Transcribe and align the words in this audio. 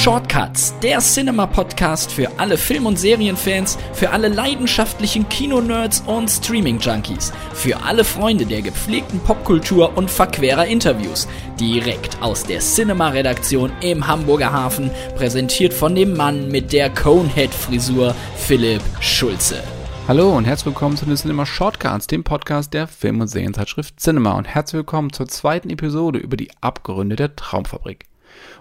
Shortcuts, 0.00 0.72
der 0.82 0.98
Cinema-Podcast 1.00 2.10
für 2.10 2.30
alle 2.38 2.56
Film- 2.56 2.86
und 2.86 2.98
Serienfans, 2.98 3.76
für 3.92 4.08
alle 4.08 4.28
leidenschaftlichen 4.28 5.28
Kinonerds 5.28 6.02
und 6.06 6.30
Streaming-Junkies, 6.30 7.34
für 7.52 7.82
alle 7.82 8.02
Freunde 8.02 8.46
der 8.46 8.62
gepflegten 8.62 9.20
Popkultur 9.20 9.98
und 9.98 10.10
verquerer 10.10 10.64
Interviews. 10.64 11.28
Direkt 11.60 12.22
aus 12.22 12.44
der 12.44 12.60
Cinema-Redaktion 12.60 13.72
im 13.82 14.06
Hamburger 14.06 14.50
Hafen, 14.50 14.90
präsentiert 15.16 15.74
von 15.74 15.94
dem 15.94 16.16
Mann 16.16 16.48
mit 16.48 16.72
der 16.72 16.88
Conehead-Frisur, 16.88 18.14
Philipp 18.36 18.80
Schulze. 19.00 19.62
Hallo 20.08 20.34
und 20.34 20.46
herzlich 20.46 20.64
willkommen 20.64 20.96
zu 20.96 21.04
den 21.04 21.16
Cinema 21.16 21.44
Shortcuts, 21.44 22.06
dem 22.06 22.24
Podcast 22.24 22.72
der 22.72 22.88
Film- 22.88 23.20
und 23.20 23.28
Serienzeitschrift 23.28 24.00
Cinema 24.00 24.32
und 24.32 24.46
herzlich 24.46 24.78
willkommen 24.78 25.12
zur 25.12 25.28
zweiten 25.28 25.68
Episode 25.68 26.18
über 26.20 26.38
die 26.38 26.50
Abgründe 26.62 27.16
der 27.16 27.36
Traumfabrik. 27.36 28.09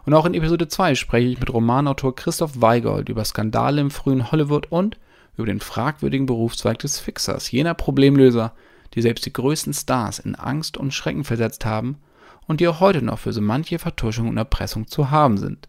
Und 0.10 0.16
auch 0.16 0.26
in 0.26 0.34
Episode 0.34 0.68
2 0.68 0.96
spreche 0.96 1.28
ich 1.28 1.40
mit 1.40 1.54
Romanautor 1.54 2.16
Christoph 2.16 2.60
Weigold 2.60 3.10
über 3.10 3.24
Skandale 3.24 3.80
im 3.80 3.92
frühen 3.92 4.32
Hollywood 4.32 4.66
und 4.72 4.98
über 5.38 5.46
den 5.46 5.60
fragwürdigen 5.60 6.26
Berufszweig 6.26 6.80
des 6.80 7.00
Fixers, 7.00 7.52
jener 7.52 7.76
Problemlöser, 7.76 8.54
die 8.96 9.04
selbst 9.04 9.28
die 9.28 9.34
größten 9.34 9.72
Stars 9.72 10.18
in 10.18 10.34
Angst 10.34 10.78
und 10.78 10.96
Schrecken 10.96 11.26
versetzt 11.26 11.64
haben 11.64 12.00
und 12.48 12.60
die 12.60 12.68
auch 12.68 12.80
heute 12.80 13.04
noch 13.04 13.20
für 13.20 13.34
so 13.34 13.40
manche 13.40 13.78
Vertuschung 13.78 14.28
und 14.28 14.38
Erpressung 14.38 14.88
zu 14.88 15.12
haben 15.12 15.38
sind. 15.38 15.68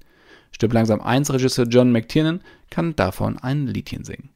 Stirb 0.52 0.73
langsam 0.73 1.02
1 1.02 1.30
Regisseur 1.35 1.66
John 1.66 1.93
McTiernan 1.93 2.41
kann 2.71 2.97
davon 2.97 3.37
ein 3.37 3.66
Liedchen 3.66 4.05
singen. 4.05 4.30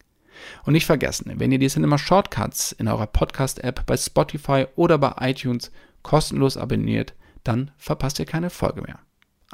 Und 0.66 0.74
nicht 0.74 0.84
vergessen, 0.84 1.32
wenn 1.36 1.50
ihr 1.50 1.58
die 1.58 1.68
Cinema 1.68 1.96
Shortcuts 1.96 2.72
in 2.72 2.88
eurer 2.88 3.06
Podcast-App 3.06 3.86
bei 3.86 3.96
Spotify 3.96 4.66
oder 4.76 4.98
bei 4.98 5.30
iTunes 5.30 5.72
kostenlos 6.02 6.58
abonniert, 6.58 7.14
dann 7.42 7.70
verpasst 7.78 8.18
ihr 8.18 8.26
keine 8.26 8.50
Folge 8.50 8.82
mehr. 8.82 8.98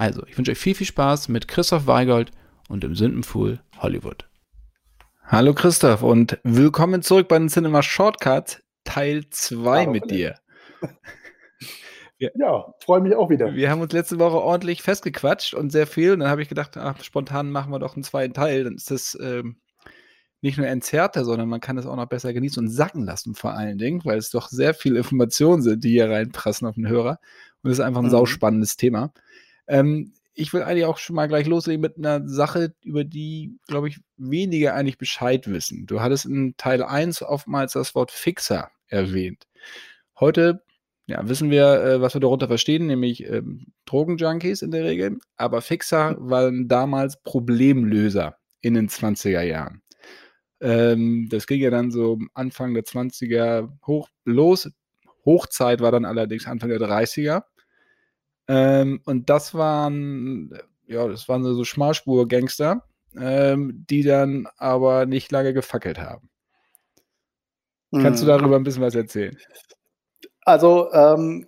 Also, 0.01 0.23
ich 0.27 0.39
wünsche 0.39 0.53
euch 0.53 0.59
viel, 0.59 0.75
viel 0.75 0.87
Spaß 0.87 1.29
mit 1.29 1.47
Christoph 1.47 1.87
Weigold 1.87 2.31
und 2.71 2.83
dem 2.83 2.95
Sündenpfuhl 2.95 3.61
Hollywood. 3.81 4.31
Hallo 5.27 5.53
Christoph 5.53 6.03
und 6.03 6.39
willkommen 6.43 7.03
zurück 7.03 7.29
bei 7.29 7.39
den 7.39 7.51
Cinema 7.51 7.83
Shortcuts 7.83 8.63
Teil 8.85 9.29
2 9.29 9.89
mit 9.89 10.11
dir. 10.11 10.37
Wir, 12.17 12.33
ja, 12.35 12.73
freue 12.83 13.03
mich 13.03 13.15
auch 13.15 13.29
wieder. 13.29 13.55
Wir 13.55 13.71
haben 13.71 13.83
uns 13.83 13.93
letzte 13.93 14.19
Woche 14.19 14.39
ordentlich 14.39 14.81
festgequatscht 14.81 15.53
und 15.53 15.71
sehr 15.71 15.87
viel. 15.87 16.13
Und 16.15 16.21
dann 16.21 16.31
habe 16.31 16.41
ich 16.41 16.49
gedacht, 16.49 16.79
ach, 16.79 17.05
spontan 17.05 17.51
machen 17.51 17.71
wir 17.71 17.79
doch 17.79 17.95
einen 17.95 18.03
zweiten 18.03 18.33
Teil. 18.33 18.65
Dann 18.65 18.77
ist 18.77 18.91
das 18.91 19.19
ähm, 19.21 19.57
nicht 20.41 20.57
nur 20.57 20.67
entzerrter, 20.67 21.27
sondern 21.27 21.51
man 21.51 21.61
kann 21.61 21.77
es 21.77 21.85
auch 21.85 21.97
noch 21.97 22.07
besser 22.07 22.33
genießen 22.33 22.65
und 22.65 22.71
sacken 22.71 23.05
lassen 23.05 23.35
vor 23.35 23.53
allen 23.53 23.77
Dingen, 23.77 24.03
weil 24.05 24.17
es 24.17 24.31
doch 24.31 24.49
sehr 24.49 24.73
viele 24.73 24.99
Informationen 24.99 25.61
sind, 25.61 25.85
die 25.85 25.91
hier 25.91 26.09
reinprassen 26.09 26.67
auf 26.67 26.77
den 26.77 26.89
Hörer. 26.89 27.19
Und 27.63 27.71
es 27.71 27.79
ist 27.79 27.85
einfach 27.85 28.01
ein 28.01 28.07
mhm. 28.07 28.11
sauspannendes 28.11 28.77
Thema. 28.77 29.13
Ähm, 29.71 30.13
ich 30.35 30.53
will 30.53 30.63
eigentlich 30.63 30.85
auch 30.85 30.99
schon 30.99 31.17
mal 31.17 31.29
gleich 31.29 31.47
loslegen 31.47 31.81
mit 31.81 31.97
einer 31.97 32.27
Sache, 32.29 32.75
über 32.83 33.05
die, 33.05 33.59
glaube 33.67 33.89
ich, 33.89 33.99
wenige 34.17 34.75
eigentlich 34.75 34.99
Bescheid 34.99 35.51
wissen. 35.51 35.87
Du 35.87 36.01
hattest 36.01 36.27
in 36.27 36.55
Teil 36.57 36.83
1 36.83 37.23
oftmals 37.23 37.73
das 37.75 37.95
Wort 37.95 38.11
Fixer 38.11 38.71
erwähnt. 38.89 39.47
Heute 40.19 40.63
ja, 41.07 41.29
wissen 41.29 41.51
wir, 41.51 41.83
äh, 41.83 42.01
was 42.01 42.15
wir 42.15 42.21
darunter 42.21 42.47
verstehen, 42.47 42.87
nämlich 42.87 43.27
ähm, 43.27 43.67
Drogenjunkies 43.85 44.63
in 44.63 44.71
der 44.71 44.85
Regel. 44.85 45.19
Aber 45.37 45.61
Fixer 45.61 46.17
waren 46.21 46.69
damals 46.69 47.21
Problemlöser 47.23 48.37
in 48.61 48.75
den 48.75 48.89
20er 48.89 49.43
Jahren. 49.43 49.83
Ähm, 50.61 51.29
das 51.29 51.49
ging 51.49 51.61
ja 51.61 51.71
dann 51.71 51.91
so 51.91 52.19
Anfang 52.35 52.75
der 52.75 52.85
20er 52.85 53.71
hoch 53.87 54.09
los. 54.25 54.71
Hochzeit 55.25 55.81
war 55.81 55.91
dann 55.91 56.05
allerdings 56.05 56.47
Anfang 56.47 56.69
der 56.69 56.79
30er. 56.79 57.43
Ähm, 58.51 59.01
und 59.05 59.31
das 59.31 59.55
waren, 59.55 60.53
ja, 60.89 61.07
das 61.07 61.29
waren 61.29 61.45
so 61.45 61.65
Schmalspur-Gangster, 61.65 62.83
ähm, 63.17 63.87
die 63.89 64.03
dann 64.03 64.49
aber 64.57 65.07
nicht 65.07 65.31
lange 65.31 65.55
gefackelt 65.55 66.01
haben. 66.01 66.29
Hm. 67.93 68.03
Kannst 68.03 68.23
du 68.23 68.27
mhm. 68.27 68.31
darüber 68.31 68.57
ein 68.57 68.65
bisschen 68.65 68.83
was 68.83 68.97
erzählen? 68.97 69.39
Also, 70.43 70.93
ähm, 70.93 71.47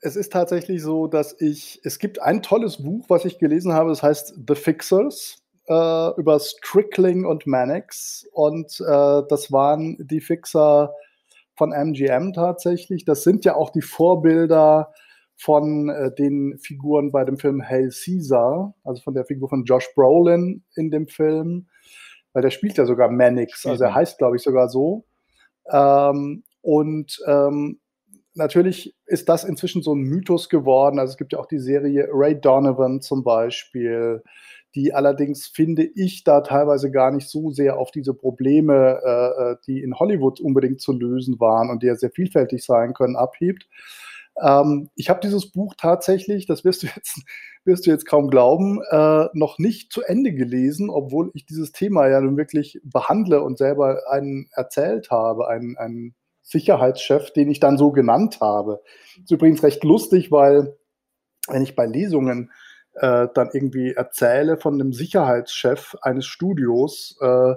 es 0.00 0.16
ist 0.16 0.32
tatsächlich 0.32 0.82
so, 0.82 1.06
dass 1.06 1.40
ich, 1.40 1.80
es 1.84 2.00
gibt 2.00 2.20
ein 2.20 2.42
tolles 2.42 2.82
Buch, 2.82 3.04
was 3.08 3.24
ich 3.24 3.38
gelesen 3.38 3.72
habe, 3.72 3.90
das 3.90 4.02
heißt 4.02 4.34
The 4.48 4.56
Fixers 4.56 5.44
äh, 5.68 6.10
über 6.18 6.40
Strickling 6.40 7.26
und 7.26 7.46
Mannix. 7.46 8.26
Und 8.32 8.80
äh, 8.80 9.22
das 9.28 9.52
waren 9.52 9.96
die 10.00 10.20
Fixer 10.20 10.92
von 11.54 11.70
MGM 11.70 12.32
tatsächlich. 12.32 13.04
Das 13.04 13.22
sind 13.22 13.44
ja 13.44 13.54
auch 13.54 13.70
die 13.70 13.82
Vorbilder 13.82 14.92
von 15.40 15.88
äh, 15.88 16.14
den 16.14 16.58
Figuren 16.58 17.12
bei 17.12 17.24
dem 17.24 17.38
Film 17.38 17.62
Hail 17.66 17.88
Caesar, 17.88 18.74
also 18.84 19.00
von 19.00 19.14
der 19.14 19.24
Figur 19.24 19.48
von 19.48 19.64
Josh 19.64 19.88
Brolin 19.94 20.62
in 20.76 20.90
dem 20.90 21.08
Film, 21.08 21.66
weil 22.34 22.42
der 22.42 22.50
spielt 22.50 22.76
ja 22.76 22.84
sogar 22.84 23.10
Mannix, 23.10 23.64
also 23.64 23.84
er 23.84 23.94
heißt, 23.94 24.18
glaube 24.18 24.36
ich, 24.36 24.42
sogar 24.42 24.68
so. 24.68 25.06
Ähm, 25.72 26.44
und 26.60 27.18
ähm, 27.26 27.80
natürlich 28.34 28.94
ist 29.06 29.30
das 29.30 29.44
inzwischen 29.44 29.80
so 29.80 29.94
ein 29.94 30.02
Mythos 30.02 30.50
geworden. 30.50 30.98
Also 30.98 31.12
es 31.12 31.16
gibt 31.16 31.32
ja 31.32 31.38
auch 31.38 31.46
die 31.46 31.58
Serie 31.58 32.08
Ray 32.12 32.38
Donovan 32.38 33.00
zum 33.00 33.24
Beispiel, 33.24 34.22
die 34.74 34.92
allerdings 34.92 35.46
finde 35.46 35.84
ich 35.84 36.22
da 36.22 36.42
teilweise 36.42 36.90
gar 36.90 37.12
nicht 37.12 37.30
so 37.30 37.50
sehr 37.50 37.78
auf 37.78 37.90
diese 37.92 38.12
Probleme, 38.12 39.00
äh, 39.02 39.52
äh, 39.52 39.56
die 39.66 39.82
in 39.82 39.98
Hollywood 39.98 40.38
unbedingt 40.38 40.82
zu 40.82 40.92
lösen 40.92 41.40
waren 41.40 41.70
und 41.70 41.82
die 41.82 41.86
ja 41.86 41.94
sehr 41.94 42.10
vielfältig 42.10 42.62
sein 42.62 42.92
können, 42.92 43.16
abhebt. 43.16 43.66
Ähm, 44.42 44.90
ich 44.94 45.10
habe 45.10 45.20
dieses 45.20 45.50
Buch 45.50 45.74
tatsächlich, 45.76 46.46
das 46.46 46.64
wirst 46.64 46.82
du 46.82 46.86
jetzt, 46.86 47.22
wirst 47.64 47.86
du 47.86 47.90
jetzt 47.90 48.06
kaum 48.06 48.30
glauben, 48.30 48.80
äh, 48.90 49.26
noch 49.34 49.58
nicht 49.58 49.92
zu 49.92 50.02
Ende 50.02 50.32
gelesen, 50.32 50.90
obwohl 50.90 51.30
ich 51.34 51.46
dieses 51.46 51.72
Thema 51.72 52.08
ja 52.08 52.20
nun 52.20 52.36
wirklich 52.36 52.80
behandle 52.82 53.42
und 53.42 53.58
selber 53.58 54.00
einen 54.10 54.48
erzählt 54.52 55.10
habe, 55.10 55.48
einen, 55.48 55.76
einen 55.76 56.14
Sicherheitschef, 56.42 57.32
den 57.32 57.50
ich 57.50 57.60
dann 57.60 57.78
so 57.78 57.92
genannt 57.92 58.38
habe. 58.40 58.82
Ist 59.22 59.30
übrigens 59.30 59.62
recht 59.62 59.84
lustig, 59.84 60.32
weil 60.32 60.76
wenn 61.48 61.62
ich 61.62 61.76
bei 61.76 61.86
Lesungen 61.86 62.50
äh, 62.94 63.28
dann 63.34 63.50
irgendwie 63.52 63.92
erzähle 63.92 64.56
von 64.56 64.74
einem 64.74 64.92
Sicherheitschef 64.92 65.96
eines 66.02 66.26
Studios. 66.26 67.16
Äh, 67.20 67.54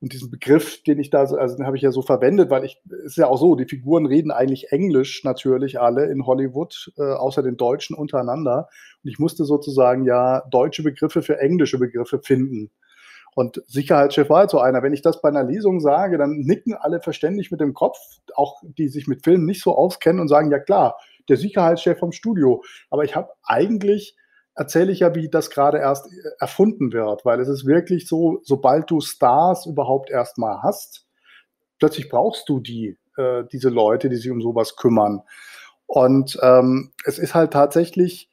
und 0.00 0.12
diesen 0.12 0.30
Begriff, 0.30 0.82
den 0.82 0.98
ich 0.98 1.10
da, 1.10 1.26
so, 1.26 1.36
also 1.36 1.56
den 1.56 1.66
habe 1.66 1.76
ich 1.76 1.82
ja 1.82 1.90
so 1.90 2.02
verwendet, 2.02 2.50
weil 2.50 2.64
ich, 2.64 2.82
ist 3.04 3.16
ja 3.16 3.26
auch 3.26 3.38
so, 3.38 3.54
die 3.54 3.64
Figuren 3.64 4.06
reden 4.06 4.30
eigentlich 4.30 4.70
Englisch 4.70 5.24
natürlich 5.24 5.80
alle 5.80 6.06
in 6.06 6.26
Hollywood, 6.26 6.92
äh, 6.98 7.02
außer 7.02 7.42
den 7.42 7.56
Deutschen 7.56 7.96
untereinander. 7.96 8.68
Und 9.02 9.10
ich 9.10 9.18
musste 9.18 9.44
sozusagen 9.44 10.04
ja 10.04 10.42
deutsche 10.50 10.82
Begriffe 10.82 11.22
für 11.22 11.38
englische 11.38 11.78
Begriffe 11.78 12.20
finden. 12.20 12.70
Und 13.34 13.62
Sicherheitschef 13.66 14.28
war 14.30 14.40
halt 14.40 14.50
so 14.50 14.60
einer. 14.60 14.82
Wenn 14.82 14.92
ich 14.92 15.02
das 15.02 15.20
bei 15.20 15.28
einer 15.28 15.42
Lesung 15.42 15.80
sage, 15.80 16.18
dann 16.18 16.38
nicken 16.38 16.74
alle 16.74 17.00
verständlich 17.00 17.50
mit 17.50 17.60
dem 17.60 17.74
Kopf, 17.74 17.98
auch 18.34 18.62
die 18.62 18.88
sich 18.88 19.08
mit 19.08 19.24
Filmen 19.24 19.46
nicht 19.46 19.62
so 19.62 19.76
auskennen 19.76 20.20
und 20.20 20.28
sagen, 20.28 20.50
ja 20.50 20.58
klar, 20.58 20.98
der 21.28 21.36
Sicherheitschef 21.36 21.98
vom 21.98 22.12
Studio. 22.12 22.62
Aber 22.90 23.04
ich 23.04 23.16
habe 23.16 23.30
eigentlich 23.42 24.16
erzähle 24.54 24.92
ich 24.92 25.00
ja, 25.00 25.14
wie 25.14 25.28
das 25.28 25.50
gerade 25.50 25.78
erst 25.78 26.06
äh, 26.06 26.30
erfunden 26.38 26.92
wird, 26.92 27.24
weil 27.24 27.40
es 27.40 27.48
ist 27.48 27.66
wirklich 27.66 28.06
so, 28.06 28.40
sobald 28.42 28.90
du 28.90 29.00
Stars 29.00 29.66
überhaupt 29.66 30.10
erstmal 30.10 30.62
hast, 30.62 31.06
plötzlich 31.78 32.08
brauchst 32.08 32.48
du 32.48 32.60
die, 32.60 32.98
äh, 33.16 33.44
diese 33.52 33.68
Leute, 33.68 34.08
die 34.08 34.16
sich 34.16 34.30
um 34.30 34.40
sowas 34.40 34.76
kümmern. 34.76 35.22
Und 35.86 36.38
ähm, 36.42 36.92
es 37.04 37.18
ist 37.18 37.34
halt 37.34 37.52
tatsächlich 37.52 38.30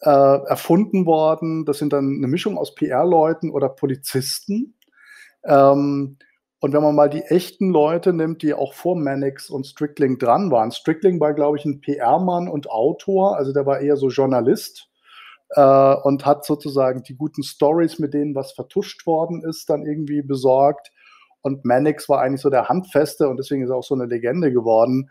äh, 0.00 0.10
erfunden 0.10 1.06
worden, 1.06 1.64
das 1.64 1.78
sind 1.78 1.92
dann 1.92 2.16
eine 2.16 2.28
Mischung 2.28 2.56
aus 2.56 2.74
PR-Leuten 2.74 3.50
oder 3.50 3.68
Polizisten. 3.68 4.74
Ähm, 5.44 6.18
und 6.60 6.72
wenn 6.72 6.82
man 6.82 6.94
mal 6.94 7.10
die 7.10 7.22
echten 7.22 7.70
Leute 7.70 8.14
nimmt, 8.14 8.40
die 8.40 8.54
auch 8.54 8.72
vor 8.72 8.96
Mannix 8.96 9.50
und 9.50 9.66
Strickling 9.66 10.18
dran 10.18 10.50
waren, 10.50 10.70
Strickling 10.70 11.20
war, 11.20 11.34
glaube 11.34 11.58
ich, 11.58 11.66
ein 11.66 11.80
PR-Mann 11.82 12.48
und 12.48 12.70
Autor, 12.70 13.36
also 13.36 13.52
der 13.52 13.66
war 13.66 13.80
eher 13.80 13.96
so 13.96 14.08
Journalist 14.08 14.88
äh, 15.54 15.94
und 16.02 16.26
hat 16.26 16.44
sozusagen 16.44 17.02
die 17.02 17.16
guten 17.16 17.42
Stories, 17.42 17.98
mit 17.98 18.14
denen 18.14 18.34
was 18.34 18.52
vertuscht 18.52 19.06
worden 19.06 19.42
ist, 19.48 19.68
dann 19.70 19.86
irgendwie 19.86 20.22
besorgt. 20.22 20.90
Und 21.42 21.64
Mannix 21.64 22.08
war 22.08 22.20
eigentlich 22.20 22.40
so 22.40 22.50
der 22.50 22.68
Handfeste 22.68 23.28
und 23.28 23.36
deswegen 23.36 23.62
ist 23.62 23.70
er 23.70 23.76
auch 23.76 23.84
so 23.84 23.94
eine 23.94 24.06
Legende 24.06 24.52
geworden, 24.52 25.10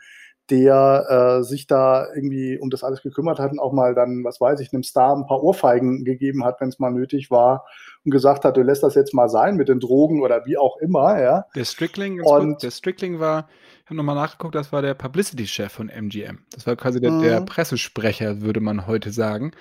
der 0.50 1.40
äh, 1.40 1.44
sich 1.44 1.68
da 1.68 2.08
irgendwie 2.14 2.58
um 2.60 2.70
das 2.70 2.84
alles 2.84 3.02
gekümmert 3.02 3.40
hat 3.40 3.52
und 3.52 3.60
auch 3.60 3.72
mal 3.72 3.96
dann, 3.96 4.24
was 4.26 4.42
weiß 4.42 4.60
ich, 4.60 4.74
einem 4.74 4.84
Star 4.84 5.16
ein 5.16 5.26
paar 5.26 5.42
Ohrfeigen 5.42 6.04
gegeben 6.04 6.44
hat, 6.44 6.60
wenn 6.60 6.68
es 6.68 6.80
mal 6.80 6.92
nötig 6.92 7.32
war 7.32 7.66
und 8.04 8.12
gesagt 8.12 8.44
hat, 8.44 8.58
du 8.58 8.62
lässt 8.62 8.84
das 8.84 8.96
jetzt 8.96 9.14
mal 9.14 9.30
sein 9.30 9.56
mit 9.56 9.70
den 9.70 9.80
Drogen 9.80 10.22
oder 10.22 10.46
wie 10.46 10.58
auch 10.58 10.78
immer, 10.78 11.22
ja. 11.22 11.46
Der 11.56 11.64
Strickling, 11.64 12.22
und, 12.22 12.62
der 12.62 12.72
Strickling 12.72 13.20
war, 13.20 13.48
ich 13.84 13.86
habe 13.86 13.96
nochmal 13.96 14.16
nachgeguckt, 14.16 14.56
das 14.56 14.74
war 14.74 14.82
der 14.82 14.96
Publicity-Chef 14.96 15.72
von 15.72 15.90
MGM. 15.90 16.40
Das 16.52 16.68
war 16.68 16.76
quasi 16.76 17.00
der, 17.00 17.20
der 17.20 17.42
mhm. 17.42 17.46
Pressesprecher, 17.46 18.42
würde 18.42 18.60
man 18.60 18.86
heute 18.86 19.12
sagen. 19.12 19.52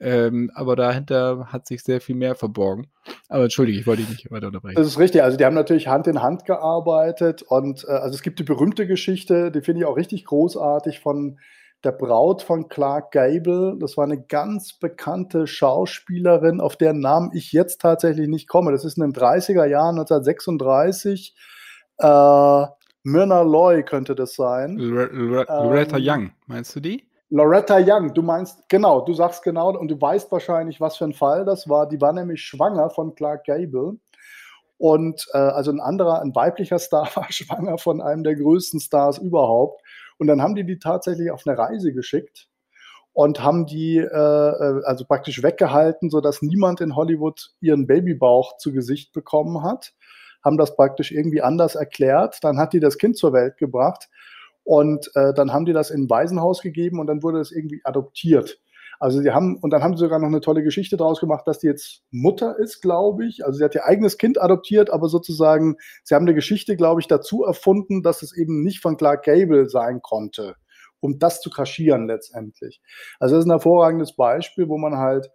Ähm, 0.00 0.50
aber 0.54 0.76
dahinter 0.76 1.46
hat 1.52 1.66
sich 1.66 1.82
sehr 1.82 2.00
viel 2.00 2.16
mehr 2.16 2.34
verborgen. 2.34 2.88
Aber 3.28 3.44
entschuldige, 3.44 3.78
ich 3.78 3.86
wollte 3.86 4.02
dich 4.02 4.10
nicht 4.10 4.30
weiter 4.30 4.48
unterbrechen. 4.48 4.76
Das 4.76 4.86
ist 4.86 4.98
richtig. 4.98 5.22
Also 5.22 5.36
die 5.36 5.44
haben 5.44 5.54
natürlich 5.54 5.88
Hand 5.88 6.06
in 6.06 6.20
Hand 6.20 6.44
gearbeitet 6.44 7.42
und 7.42 7.84
äh, 7.84 7.92
also 7.92 8.14
es 8.14 8.22
gibt 8.22 8.38
die 8.38 8.44
berühmte 8.44 8.86
Geschichte, 8.86 9.50
die 9.50 9.60
finde 9.60 9.82
ich 9.82 9.86
auch 9.86 9.96
richtig 9.96 10.24
großartig 10.24 11.00
von 11.00 11.38
der 11.84 11.92
Braut 11.92 12.42
von 12.42 12.68
Clark 12.68 13.12
Gable. 13.12 13.76
Das 13.78 13.96
war 13.96 14.04
eine 14.04 14.20
ganz 14.20 14.72
bekannte 14.72 15.46
Schauspielerin, 15.46 16.60
auf 16.60 16.76
deren 16.76 17.00
Namen 17.00 17.30
ich 17.34 17.52
jetzt 17.52 17.80
tatsächlich 17.80 18.28
nicht 18.28 18.48
komme. 18.48 18.72
Das 18.72 18.84
ist 18.84 18.96
in 18.96 19.02
den 19.02 19.12
30er 19.12 19.66
Jahren, 19.66 19.98
1936. 19.98 21.36
Äh, 21.98 22.66
Myrna 23.06 23.42
Loy 23.42 23.82
könnte 23.84 24.14
das 24.14 24.34
sein. 24.34 24.78
Loretta 24.78 25.98
ähm, 25.98 26.02
Young, 26.04 26.30
meinst 26.46 26.74
du 26.74 26.80
die? 26.80 27.06
Loretta 27.30 27.78
Young, 27.80 28.14
du 28.14 28.22
meinst, 28.22 28.68
genau, 28.68 29.00
du 29.00 29.14
sagst 29.14 29.42
genau, 29.42 29.76
und 29.76 29.88
du 29.88 30.00
weißt 30.00 30.30
wahrscheinlich, 30.30 30.80
was 30.80 30.96
für 30.96 31.04
ein 31.04 31.14
Fall 31.14 31.44
das 31.44 31.68
war. 31.68 31.88
Die 31.88 32.00
war 32.00 32.12
nämlich 32.12 32.42
schwanger 32.42 32.90
von 32.90 33.14
Clark 33.14 33.44
Gable. 33.44 33.96
Und 34.76 35.26
äh, 35.32 35.38
also 35.38 35.70
ein 35.70 35.80
anderer, 35.80 36.20
ein 36.20 36.34
weiblicher 36.34 36.78
Star 36.78 37.08
war 37.14 37.30
schwanger 37.30 37.78
von 37.78 38.00
einem 38.00 38.24
der 38.24 38.34
größten 38.36 38.80
Stars 38.80 39.18
überhaupt. 39.18 39.82
Und 40.18 40.26
dann 40.26 40.42
haben 40.42 40.54
die 40.54 40.64
die 40.64 40.78
tatsächlich 40.78 41.30
auf 41.30 41.42
eine 41.46 41.58
Reise 41.58 41.92
geschickt 41.92 42.48
und 43.12 43.42
haben 43.42 43.66
die 43.66 43.96
äh, 43.98 44.04
äh, 44.04 44.82
also 44.84 45.04
praktisch 45.04 45.42
weggehalten, 45.42 46.10
sodass 46.10 46.42
niemand 46.42 46.80
in 46.80 46.96
Hollywood 46.96 47.52
ihren 47.60 47.86
Babybauch 47.86 48.58
zu 48.58 48.72
Gesicht 48.72 49.12
bekommen 49.12 49.62
hat. 49.62 49.92
Haben 50.44 50.58
das 50.58 50.76
praktisch 50.76 51.10
irgendwie 51.10 51.40
anders 51.40 51.74
erklärt. 51.74 52.38
Dann 52.42 52.58
hat 52.58 52.74
die 52.74 52.80
das 52.80 52.98
Kind 52.98 53.16
zur 53.16 53.32
Welt 53.32 53.56
gebracht 53.56 54.08
und 54.64 55.10
äh, 55.14 55.32
dann 55.34 55.52
haben 55.52 55.66
die 55.66 55.72
das 55.72 55.90
in 55.90 56.04
ein 56.04 56.10
Waisenhaus 56.10 56.62
gegeben 56.62 56.98
und 56.98 57.06
dann 57.06 57.22
wurde 57.22 57.40
es 57.40 57.52
irgendwie 57.52 57.80
adoptiert. 57.84 58.58
Also 59.00 59.20
sie 59.20 59.30
haben, 59.32 59.58
und 59.58 59.70
dann 59.70 59.82
haben 59.82 59.96
sie 59.96 60.00
sogar 60.00 60.18
noch 60.18 60.28
eine 60.28 60.40
tolle 60.40 60.62
Geschichte 60.62 60.96
daraus 60.96 61.20
gemacht, 61.20 61.46
dass 61.46 61.58
die 61.58 61.66
jetzt 61.66 62.02
Mutter 62.10 62.58
ist, 62.58 62.80
glaube 62.80 63.26
ich. 63.26 63.44
Also 63.44 63.58
sie 63.58 63.64
hat 63.64 63.74
ihr 63.74 63.84
eigenes 63.84 64.18
Kind 64.18 64.40
adoptiert, 64.40 64.90
aber 64.90 65.08
sozusagen, 65.08 65.76
sie 66.04 66.14
haben 66.14 66.24
eine 66.24 66.34
Geschichte, 66.34 66.76
glaube 66.76 67.00
ich, 67.00 67.06
dazu 67.06 67.44
erfunden, 67.44 68.02
dass 68.02 68.22
es 68.22 68.36
eben 68.36 68.62
nicht 68.62 68.80
von 68.80 68.96
Clark 68.96 69.24
Gable 69.24 69.68
sein 69.68 70.00
konnte, 70.00 70.54
um 71.00 71.18
das 71.18 71.40
zu 71.40 71.50
kaschieren 71.50 72.06
letztendlich. 72.06 72.80
Also 73.18 73.34
das 73.34 73.44
ist 73.44 73.48
ein 73.48 73.52
hervorragendes 73.52 74.16
Beispiel, 74.16 74.68
wo 74.68 74.78
man 74.78 74.96
halt 74.96 75.30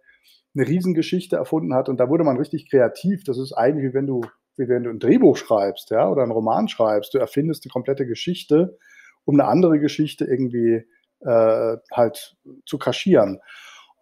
eine 0.54 0.66
Riesengeschichte 0.66 1.36
erfunden 1.36 1.74
hat 1.74 1.88
und 1.88 1.98
da 2.00 2.08
wurde 2.08 2.24
man 2.24 2.38
richtig 2.38 2.68
kreativ. 2.68 3.22
Das 3.24 3.38
ist 3.38 3.52
eigentlich 3.52 3.90
wie 3.90 3.94
wenn 3.94 4.06
du, 4.06 4.22
wie 4.56 4.68
wenn 4.68 4.82
du 4.82 4.90
ein 4.90 4.98
Drehbuch 4.98 5.36
schreibst, 5.36 5.90
ja, 5.90 6.08
oder 6.08 6.22
einen 6.22 6.32
Roman 6.32 6.66
schreibst. 6.66 7.14
Du 7.14 7.18
erfindest 7.18 7.64
die 7.64 7.68
komplette 7.68 8.06
Geschichte, 8.06 8.78
um 9.30 9.38
eine 9.38 9.48
andere 9.48 9.78
Geschichte 9.78 10.24
irgendwie 10.24 10.84
äh, 11.20 11.76
halt 11.92 12.36
zu 12.66 12.78
kaschieren. 12.78 13.40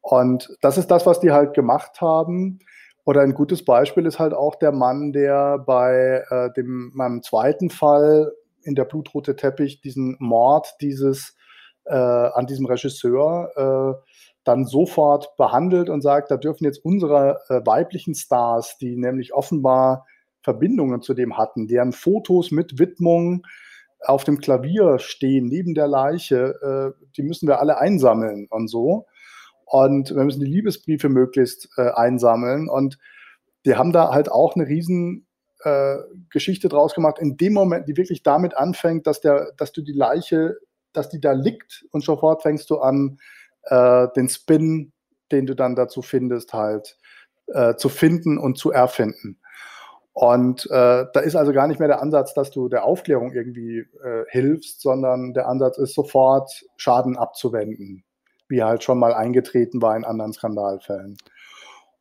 Und 0.00 0.56
das 0.62 0.78
ist 0.78 0.90
das, 0.90 1.04
was 1.04 1.20
die 1.20 1.32
halt 1.32 1.52
gemacht 1.52 2.00
haben. 2.00 2.60
Oder 3.04 3.20
ein 3.20 3.34
gutes 3.34 3.62
Beispiel 3.62 4.06
ist 4.06 4.18
halt 4.18 4.32
auch 4.32 4.54
der 4.54 4.72
Mann, 4.72 5.12
der 5.12 5.58
bei 5.58 6.24
äh, 6.30 6.50
dem, 6.54 6.92
meinem 6.94 7.22
zweiten 7.22 7.68
Fall 7.68 8.32
in 8.62 8.74
der 8.74 8.84
blutrote 8.84 9.36
Teppich 9.36 9.82
diesen 9.82 10.16
Mord 10.18 10.74
dieses 10.80 11.36
äh, 11.84 11.94
an 11.94 12.46
diesem 12.46 12.64
Regisseur 12.64 13.50
äh, 13.56 14.10
dann 14.44 14.64
sofort 14.64 15.36
behandelt 15.36 15.90
und 15.90 16.00
sagt, 16.00 16.30
da 16.30 16.38
dürfen 16.38 16.64
jetzt 16.64 16.82
unsere 16.82 17.40
äh, 17.48 17.60
weiblichen 17.66 18.14
Stars, 18.14 18.78
die 18.78 18.96
nämlich 18.96 19.34
offenbar 19.34 20.06
Verbindungen 20.42 21.02
zu 21.02 21.12
dem 21.12 21.36
hatten, 21.36 21.66
deren 21.66 21.92
Fotos 21.92 22.50
mit 22.50 22.78
Widmung 22.78 23.42
auf 24.00 24.24
dem 24.24 24.38
Klavier 24.38 24.98
stehen, 24.98 25.46
neben 25.46 25.74
der 25.74 25.88
Leiche, 25.88 26.94
äh, 26.96 27.04
die 27.16 27.22
müssen 27.22 27.48
wir 27.48 27.60
alle 27.60 27.78
einsammeln 27.78 28.46
und 28.50 28.68
so. 28.68 29.06
Und 29.64 30.14
wir 30.14 30.24
müssen 30.24 30.40
die 30.40 30.50
Liebesbriefe 30.50 31.08
möglichst 31.08 31.68
äh, 31.76 31.90
einsammeln. 31.90 32.68
Und 32.68 32.98
die 33.66 33.74
haben 33.74 33.92
da 33.92 34.10
halt 34.10 34.30
auch 34.30 34.54
eine 34.54 34.66
riesen 34.66 35.26
äh, 35.64 35.96
Geschichte 36.30 36.68
draus 36.68 36.94
gemacht, 36.94 37.18
in 37.18 37.36
dem 37.36 37.52
Moment, 37.52 37.88
die 37.88 37.96
wirklich 37.96 38.22
damit 38.22 38.56
anfängt, 38.56 39.06
dass, 39.06 39.20
der, 39.20 39.52
dass 39.56 39.72
du 39.72 39.82
die 39.82 39.92
Leiche, 39.92 40.56
dass 40.92 41.08
die 41.08 41.20
da 41.20 41.32
liegt 41.32 41.84
und 41.90 42.04
sofort 42.04 42.42
fängst 42.42 42.70
du 42.70 42.78
an, 42.78 43.18
äh, 43.64 44.06
den 44.16 44.28
Spin, 44.28 44.92
den 45.32 45.46
du 45.46 45.54
dann 45.54 45.74
dazu 45.74 46.00
findest, 46.00 46.54
halt 46.54 46.96
äh, 47.48 47.74
zu 47.74 47.88
finden 47.88 48.38
und 48.38 48.56
zu 48.56 48.70
erfinden. 48.70 49.40
Und 50.20 50.66
äh, 50.72 51.06
da 51.12 51.20
ist 51.20 51.36
also 51.36 51.52
gar 51.52 51.68
nicht 51.68 51.78
mehr 51.78 51.86
der 51.86 52.02
Ansatz, 52.02 52.34
dass 52.34 52.50
du 52.50 52.68
der 52.68 52.84
Aufklärung 52.84 53.30
irgendwie 53.30 53.86
äh, 54.02 54.24
hilfst, 54.30 54.80
sondern 54.80 55.32
der 55.32 55.46
Ansatz 55.46 55.78
ist 55.78 55.94
sofort 55.94 56.64
Schaden 56.76 57.16
abzuwenden, 57.16 58.02
wie 58.48 58.64
halt 58.64 58.82
schon 58.82 58.98
mal 58.98 59.14
eingetreten 59.14 59.80
war 59.80 59.96
in 59.96 60.04
anderen 60.04 60.32
Skandalfällen. 60.32 61.18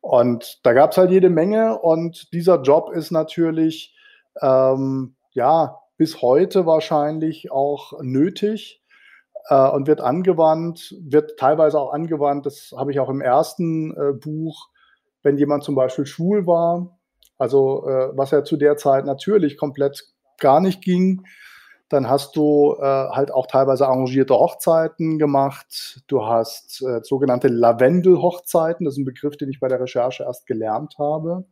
Und 0.00 0.58
da 0.64 0.72
gab 0.72 0.90
es 0.90 0.98
halt 0.98 1.12
jede 1.12 1.30
Menge 1.30 1.78
und 1.78 2.32
dieser 2.32 2.60
Job 2.60 2.90
ist 2.90 3.12
natürlich 3.12 3.96
ähm, 4.42 5.14
ja 5.30 5.78
bis 5.96 6.20
heute 6.20 6.66
wahrscheinlich 6.66 7.52
auch 7.52 8.00
nötig 8.02 8.82
äh, 9.48 9.70
und 9.70 9.86
wird 9.86 10.00
angewandt, 10.00 10.92
wird 11.02 11.38
teilweise 11.38 11.78
auch 11.78 11.92
angewandt. 11.92 12.46
Das 12.46 12.74
habe 12.76 12.90
ich 12.90 12.98
auch 12.98 13.10
im 13.10 13.20
ersten 13.20 13.96
äh, 13.96 14.12
Buch, 14.12 14.70
wenn 15.22 15.38
jemand 15.38 15.62
zum 15.62 15.76
Beispiel 15.76 16.04
schwul 16.04 16.48
war 16.48 16.97
also 17.38 17.86
äh, 17.88 18.10
was 18.16 18.32
ja 18.32 18.44
zu 18.44 18.56
der 18.56 18.76
Zeit 18.76 19.06
natürlich 19.06 19.56
komplett 19.56 20.04
gar 20.38 20.60
nicht 20.60 20.82
ging. 20.82 21.22
Dann 21.88 22.08
hast 22.08 22.36
du 22.36 22.76
äh, 22.78 22.82
halt 22.82 23.32
auch 23.32 23.46
teilweise 23.46 23.86
arrangierte 23.86 24.34
Hochzeiten 24.34 25.18
gemacht. 25.18 26.02
Du 26.06 26.26
hast 26.26 26.82
äh, 26.82 27.00
sogenannte 27.02 27.48
Lavendel-Hochzeiten. 27.48 28.84
Das 28.84 28.94
ist 28.94 28.98
ein 28.98 29.06
Begriff, 29.06 29.38
den 29.38 29.48
ich 29.48 29.58
bei 29.58 29.68
der 29.68 29.80
Recherche 29.80 30.24
erst 30.24 30.46
gelernt 30.46 30.96
habe. 30.98 31.46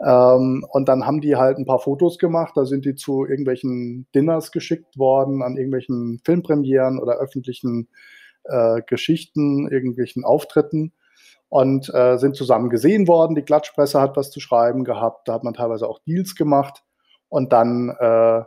Ähm, 0.00 0.64
und 0.70 0.88
dann 0.88 1.06
haben 1.06 1.20
die 1.20 1.34
halt 1.34 1.58
ein 1.58 1.66
paar 1.66 1.80
Fotos 1.80 2.18
gemacht. 2.18 2.52
Da 2.54 2.66
sind 2.66 2.84
die 2.84 2.94
zu 2.94 3.24
irgendwelchen 3.24 4.06
Dinners 4.14 4.52
geschickt 4.52 4.96
worden, 4.96 5.42
an 5.42 5.56
irgendwelchen 5.56 6.20
Filmpremieren 6.24 7.00
oder 7.00 7.16
öffentlichen 7.16 7.88
äh, 8.44 8.82
Geschichten, 8.86 9.68
irgendwelchen 9.68 10.24
Auftritten 10.24 10.92
und 11.48 11.92
äh, 11.94 12.18
sind 12.18 12.36
zusammen 12.36 12.70
gesehen 12.70 13.08
worden. 13.08 13.34
Die 13.34 13.42
Klatschpresse 13.42 14.00
hat 14.00 14.16
was 14.16 14.30
zu 14.30 14.40
schreiben 14.40 14.84
gehabt, 14.84 15.28
da 15.28 15.34
hat 15.34 15.44
man 15.44 15.54
teilweise 15.54 15.88
auch 15.88 15.98
Deals 16.00 16.34
gemacht 16.34 16.82
und 17.28 17.52
dann 17.52 17.90
äh, 17.98 18.42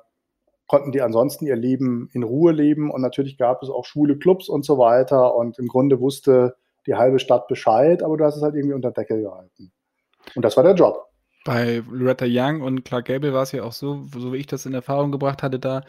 konnten 0.68 0.92
die 0.92 1.02
ansonsten 1.02 1.46
ihr 1.46 1.56
Leben 1.56 2.10
in 2.14 2.24
Ruhe 2.24 2.52
leben 2.52 2.92
und 2.92 3.02
natürlich 3.02 3.38
gab 3.38 3.62
es 3.62 3.70
auch 3.70 3.86
schwule 3.86 4.18
Clubs 4.18 4.48
und 4.48 4.64
so 4.64 4.78
weiter 4.78 5.36
und 5.36 5.60
im 5.60 5.68
Grunde 5.68 6.00
wusste 6.00 6.56
die 6.88 6.96
halbe 6.96 7.20
Stadt 7.20 7.48
Bescheid, 7.48 8.04
aber 8.04 8.18
du 8.18 8.24
hast 8.24 8.38
es 8.38 8.42
halt 8.42 8.56
irgendwie 8.56 8.76
unter 8.76 8.92
Deckel 8.92 9.22
gehalten. 9.22 9.72
Und 10.36 10.44
das 10.44 10.56
war 10.58 10.64
der 10.64 10.76
Job. 10.76 11.08
Bei 11.44 11.84
Loretta 11.92 12.26
Young 12.28 12.62
und 12.62 12.86
Clark 12.86 13.06
Gable 13.06 13.34
war 13.34 13.44
es 13.44 13.52
ja 13.52 13.64
auch 13.64 13.72
so, 13.72 14.04
so 14.14 14.32
wie 14.32 14.38
ich 14.38 14.48
das 14.48 14.66
in 14.66 14.74
Erfahrung 14.74 15.12
gebracht 15.12 15.44
hatte, 15.44 15.60
da 15.60 15.84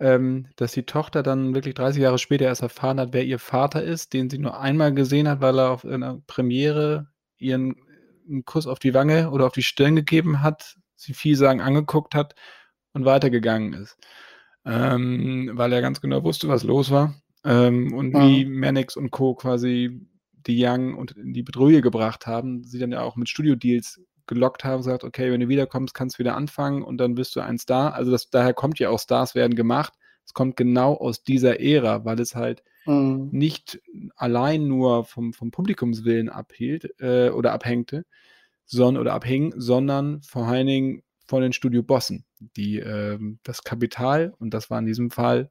ähm, 0.00 0.46
dass 0.56 0.72
die 0.72 0.84
Tochter 0.84 1.22
dann 1.22 1.54
wirklich 1.54 1.74
30 1.74 2.02
Jahre 2.02 2.18
später 2.18 2.44
erst 2.44 2.62
erfahren 2.62 3.00
hat, 3.00 3.12
wer 3.12 3.24
ihr 3.24 3.38
Vater 3.38 3.82
ist, 3.82 4.12
den 4.12 4.30
sie 4.30 4.38
nur 4.38 4.60
einmal 4.60 4.94
gesehen 4.94 5.28
hat, 5.28 5.40
weil 5.40 5.58
er 5.58 5.70
auf 5.70 5.84
einer 5.84 6.20
Premiere 6.26 7.08
ihren 7.38 7.76
einen 8.28 8.44
Kuss 8.44 8.66
auf 8.66 8.78
die 8.78 8.94
Wange 8.94 9.30
oder 9.30 9.46
auf 9.46 9.52
die 9.52 9.62
Stirn 9.62 9.96
gegeben 9.96 10.42
hat, 10.42 10.76
sie 10.96 11.14
viel 11.14 11.36
sagen 11.36 11.60
angeguckt 11.60 12.14
hat 12.14 12.34
und 12.92 13.04
weitergegangen 13.04 13.72
ist. 13.72 13.96
Ähm, 14.64 15.52
weil 15.54 15.72
er 15.72 15.80
ganz 15.80 16.00
genau 16.00 16.22
wusste, 16.24 16.48
was 16.48 16.62
los 16.62 16.90
war. 16.90 17.14
Ähm, 17.44 17.94
und 17.94 18.12
ja. 18.12 18.26
wie 18.26 18.44
Mannix 18.44 18.96
und 18.96 19.10
Co. 19.10 19.34
quasi 19.34 20.06
die 20.32 20.62
Young 20.62 20.94
und 20.94 21.12
in 21.12 21.32
die 21.32 21.42
Bedrohung 21.42 21.80
gebracht 21.80 22.26
haben, 22.26 22.64
sie 22.64 22.78
dann 22.78 22.92
ja 22.92 23.00
auch 23.02 23.16
mit 23.16 23.28
Studio-Deals 23.28 24.00
gelockt 24.28 24.64
haben, 24.64 24.78
gesagt, 24.78 25.04
okay, 25.04 25.32
wenn 25.32 25.40
du 25.40 25.48
wiederkommst, 25.48 25.94
kannst 25.94 26.16
du 26.16 26.18
wieder 26.20 26.36
anfangen 26.36 26.82
und 26.82 26.98
dann 26.98 27.14
bist 27.14 27.34
du 27.34 27.40
ein 27.40 27.58
Star. 27.58 27.94
Also 27.94 28.10
das, 28.10 28.30
daher 28.30 28.54
kommt 28.54 28.78
ja 28.78 28.90
auch 28.90 29.00
Stars 29.00 29.34
werden 29.34 29.56
gemacht. 29.56 29.94
Es 30.24 30.34
kommt 30.34 30.56
genau 30.56 30.94
aus 30.94 31.24
dieser 31.24 31.60
Ära, 31.60 32.04
weil 32.04 32.20
es 32.20 32.34
halt 32.34 32.62
mhm. 32.86 33.30
nicht 33.32 33.80
allein 34.14 34.68
nur 34.68 35.04
vom, 35.04 35.32
vom 35.32 35.50
Publikumswillen 35.50 36.28
abhielt 36.28 36.94
äh, 37.00 37.30
oder 37.30 37.52
abhängte, 37.52 38.04
sondern 38.66 39.00
oder 39.00 39.14
abhing, 39.14 39.54
sondern 39.56 40.22
vor 40.22 40.46
allen 40.46 40.66
Dingen 40.66 41.02
von 41.26 41.42
den 41.42 41.52
Studiobossen, 41.52 42.24
die 42.38 42.78
äh, 42.78 43.18
das 43.42 43.64
Kapital, 43.64 44.34
und 44.38 44.52
das 44.54 44.70
war 44.70 44.78
in 44.78 44.86
diesem 44.86 45.10
Fall 45.10 45.50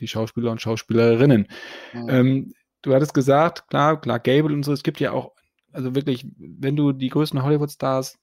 die 0.00 0.08
Schauspieler 0.08 0.50
und 0.50 0.60
Schauspielerinnen. 0.60 1.48
Mhm. 1.92 2.08
Ähm, 2.08 2.52
du 2.82 2.94
hattest 2.94 3.14
gesagt, 3.14 3.68
klar, 3.68 4.00
klar, 4.00 4.20
Gable 4.20 4.54
und 4.54 4.64
so, 4.64 4.72
es 4.72 4.82
gibt 4.82 5.00
ja 5.00 5.12
auch 5.12 5.35
also 5.76 5.94
wirklich, 5.94 6.26
wenn 6.38 6.74
du 6.74 6.92
die 6.92 7.10
größten 7.10 7.42
Hollywood-Stars 7.42 8.18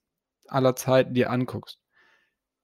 aller 0.48 0.75
Zeiten 0.75 1.13
dir 1.13 1.29
anguckst, 1.29 1.79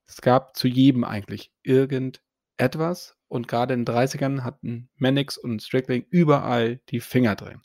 es 0.08 0.22
gab 0.22 0.58
zu 0.58 0.68
jedem 0.68 1.04
eigentlich 1.04 1.54
irgendetwas 1.62 3.16
und 3.28 3.48
gerade 3.48 3.76
in 3.76 3.86
den 3.86 3.96
30ern 3.96 4.42
hatten 4.42 4.90
Mannix 4.96 5.38
und 5.38 5.62
Strickling 5.62 6.06
überall 6.10 6.80
die 6.90 7.00
Finger 7.00 7.36
drin. 7.36 7.62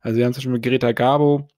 Also 0.00 0.18
wir 0.18 0.24
haben 0.24 0.32
zum 0.32 0.52
Beispiel 0.52 0.70
Greta 0.70 0.92
Garbo, 0.92 1.48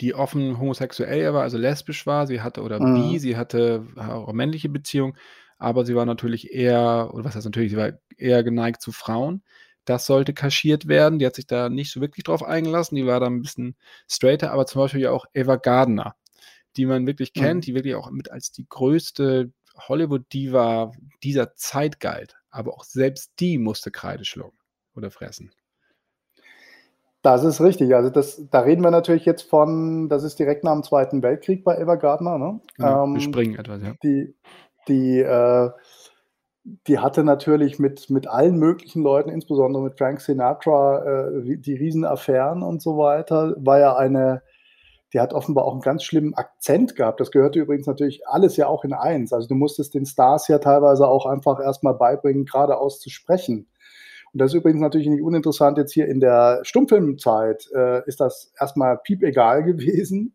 die 0.00 0.14
offen 0.14 0.58
homosexuell 0.58 1.32
war, 1.32 1.42
also 1.42 1.56
lesbisch 1.56 2.04
war, 2.04 2.26
sie 2.26 2.40
hatte 2.40 2.62
oder 2.62 2.80
mhm. 2.80 3.10
bi, 3.10 3.18
sie 3.20 3.36
hatte 3.36 3.86
auch 3.96 4.32
männliche 4.32 4.68
Beziehungen, 4.68 5.16
aber 5.58 5.84
sie 5.84 5.94
war 5.94 6.06
natürlich 6.06 6.52
eher, 6.52 7.10
oder 7.14 7.24
was 7.24 7.36
heißt 7.36 7.44
natürlich, 7.44 7.70
sie 7.70 7.76
war 7.76 7.92
eher 8.16 8.42
geneigt 8.42 8.82
zu 8.82 8.90
Frauen. 8.90 9.44
Das 9.84 10.06
sollte 10.06 10.32
kaschiert 10.32 10.86
werden. 10.86 11.18
Die 11.18 11.26
hat 11.26 11.34
sich 11.34 11.46
da 11.46 11.68
nicht 11.68 11.92
so 11.92 12.00
wirklich 12.00 12.24
drauf 12.24 12.42
eingelassen. 12.42 12.96
Die 12.96 13.06
war 13.06 13.20
da 13.20 13.26
ein 13.26 13.42
bisschen 13.42 13.76
straighter, 14.08 14.52
aber 14.52 14.66
zum 14.66 14.80
Beispiel 14.82 15.00
ja 15.00 15.10
auch 15.10 15.26
Eva 15.34 15.56
Gardner, 15.56 16.14
die 16.76 16.86
man 16.86 17.06
wirklich 17.06 17.32
kennt, 17.32 17.56
mhm. 17.56 17.60
die 17.62 17.74
wirklich 17.74 17.94
auch 17.94 18.10
mit 18.10 18.30
als 18.30 18.52
die 18.52 18.66
größte 18.68 19.50
Hollywood-Diva 19.76 20.92
dieser 21.22 21.54
Zeit 21.56 22.00
galt. 22.00 22.36
Aber 22.50 22.74
auch 22.74 22.84
selbst 22.84 23.32
die 23.40 23.58
musste 23.58 23.90
Kreide 23.90 24.24
schlucken 24.24 24.58
oder 24.94 25.10
fressen. 25.10 25.52
Das 27.22 27.44
ist 27.44 27.60
richtig. 27.60 27.94
Also 27.94 28.10
das, 28.10 28.42
da 28.50 28.60
reden 28.60 28.82
wir 28.82 28.90
natürlich 28.90 29.24
jetzt 29.24 29.42
von, 29.42 30.08
das 30.08 30.24
ist 30.24 30.38
direkt 30.40 30.64
nach 30.64 30.72
dem 30.72 30.82
Zweiten 30.82 31.22
Weltkrieg 31.22 31.62
bei 31.64 31.78
Eva 31.78 31.94
Gardner. 31.94 32.36
Ne? 32.36 32.60
Genau, 32.76 33.04
ähm, 33.04 33.14
wir 33.14 33.20
springen 33.20 33.54
etwas, 33.54 33.80
ja. 33.80 33.94
Die, 34.02 34.34
die, 34.88 35.20
äh, 35.20 35.70
die 36.64 36.98
hatte 36.98 37.24
natürlich 37.24 37.78
mit, 37.78 38.08
mit 38.10 38.28
allen 38.28 38.56
möglichen 38.56 39.02
Leuten, 39.02 39.30
insbesondere 39.30 39.82
mit 39.82 39.98
Frank 39.98 40.20
Sinatra, 40.20 41.28
äh, 41.28 41.56
die 41.56 41.74
Riesenaffären 41.74 42.62
und 42.62 42.80
so 42.80 42.96
weiter. 42.96 43.54
War 43.58 43.80
ja 43.80 43.96
eine, 43.96 44.42
die 45.12 45.20
hat 45.20 45.32
offenbar 45.32 45.64
auch 45.64 45.72
einen 45.72 45.80
ganz 45.80 46.04
schlimmen 46.04 46.34
Akzent 46.34 46.94
gehabt. 46.94 47.20
Das 47.20 47.32
gehörte 47.32 47.58
übrigens 47.58 47.86
natürlich 47.86 48.26
alles 48.28 48.56
ja 48.56 48.68
auch 48.68 48.84
in 48.84 48.92
eins. 48.92 49.32
Also 49.32 49.48
du 49.48 49.54
musstest 49.54 49.94
den 49.94 50.06
Stars 50.06 50.46
ja 50.48 50.58
teilweise 50.58 51.08
auch 51.08 51.26
einfach 51.26 51.60
erstmal 51.60 51.94
beibringen, 51.94 52.44
geradeaus 52.44 53.00
zu 53.00 53.10
sprechen. 53.10 53.66
Und 54.32 54.40
das 54.40 54.52
ist 54.52 54.58
übrigens 54.58 54.80
natürlich 54.80 55.08
nicht 55.08 55.22
uninteressant. 55.22 55.78
Jetzt 55.78 55.92
hier 55.92 56.06
in 56.06 56.20
der 56.20 56.60
Stummfilmzeit 56.62 57.68
äh, 57.74 58.06
ist 58.06 58.20
das 58.20 58.52
erstmal 58.58 58.98
piepegal 58.98 59.64
gewesen, 59.64 60.34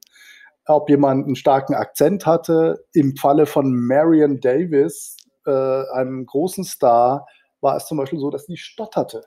ob 0.65 0.89
jemand 0.89 1.25
einen 1.25 1.35
starken 1.35 1.73
Akzent 1.73 2.25
hatte. 2.25 2.85
Im 2.93 3.15
Falle 3.15 3.45
von 3.45 3.73
Marion 3.73 4.41
Davis, 4.41 5.15
äh, 5.47 5.83
einem 5.93 6.25
großen 6.25 6.63
Star, 6.63 7.25
war 7.61 7.75
es 7.77 7.85
zum 7.85 7.97
Beispiel 7.97 8.19
so, 8.19 8.29
dass 8.29 8.45
die 8.45 8.57
stotterte. 8.57 9.23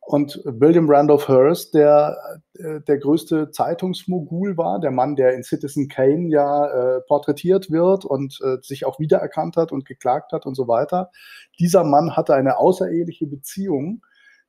Und 0.00 0.40
William 0.46 0.88
Randolph 0.88 1.28
Hearst, 1.28 1.74
der 1.74 2.16
äh, 2.54 2.80
der 2.80 2.96
größte 2.96 3.50
Zeitungsmogul 3.50 4.56
war, 4.56 4.80
der 4.80 4.90
Mann, 4.90 5.16
der 5.16 5.34
in 5.34 5.42
Citizen 5.42 5.88
Kane 5.88 6.30
ja 6.30 6.66
äh, 6.66 7.00
porträtiert 7.02 7.70
wird 7.70 8.06
und 8.06 8.38
äh, 8.42 8.56
sich 8.62 8.86
auch 8.86 8.98
wiedererkannt 8.98 9.58
hat 9.58 9.70
und 9.70 9.84
geklagt 9.84 10.32
hat 10.32 10.46
und 10.46 10.54
so 10.54 10.66
weiter. 10.66 11.10
Dieser 11.60 11.84
Mann 11.84 12.16
hatte 12.16 12.34
eine 12.34 12.56
außereheliche 12.56 13.26
Beziehung 13.26 14.00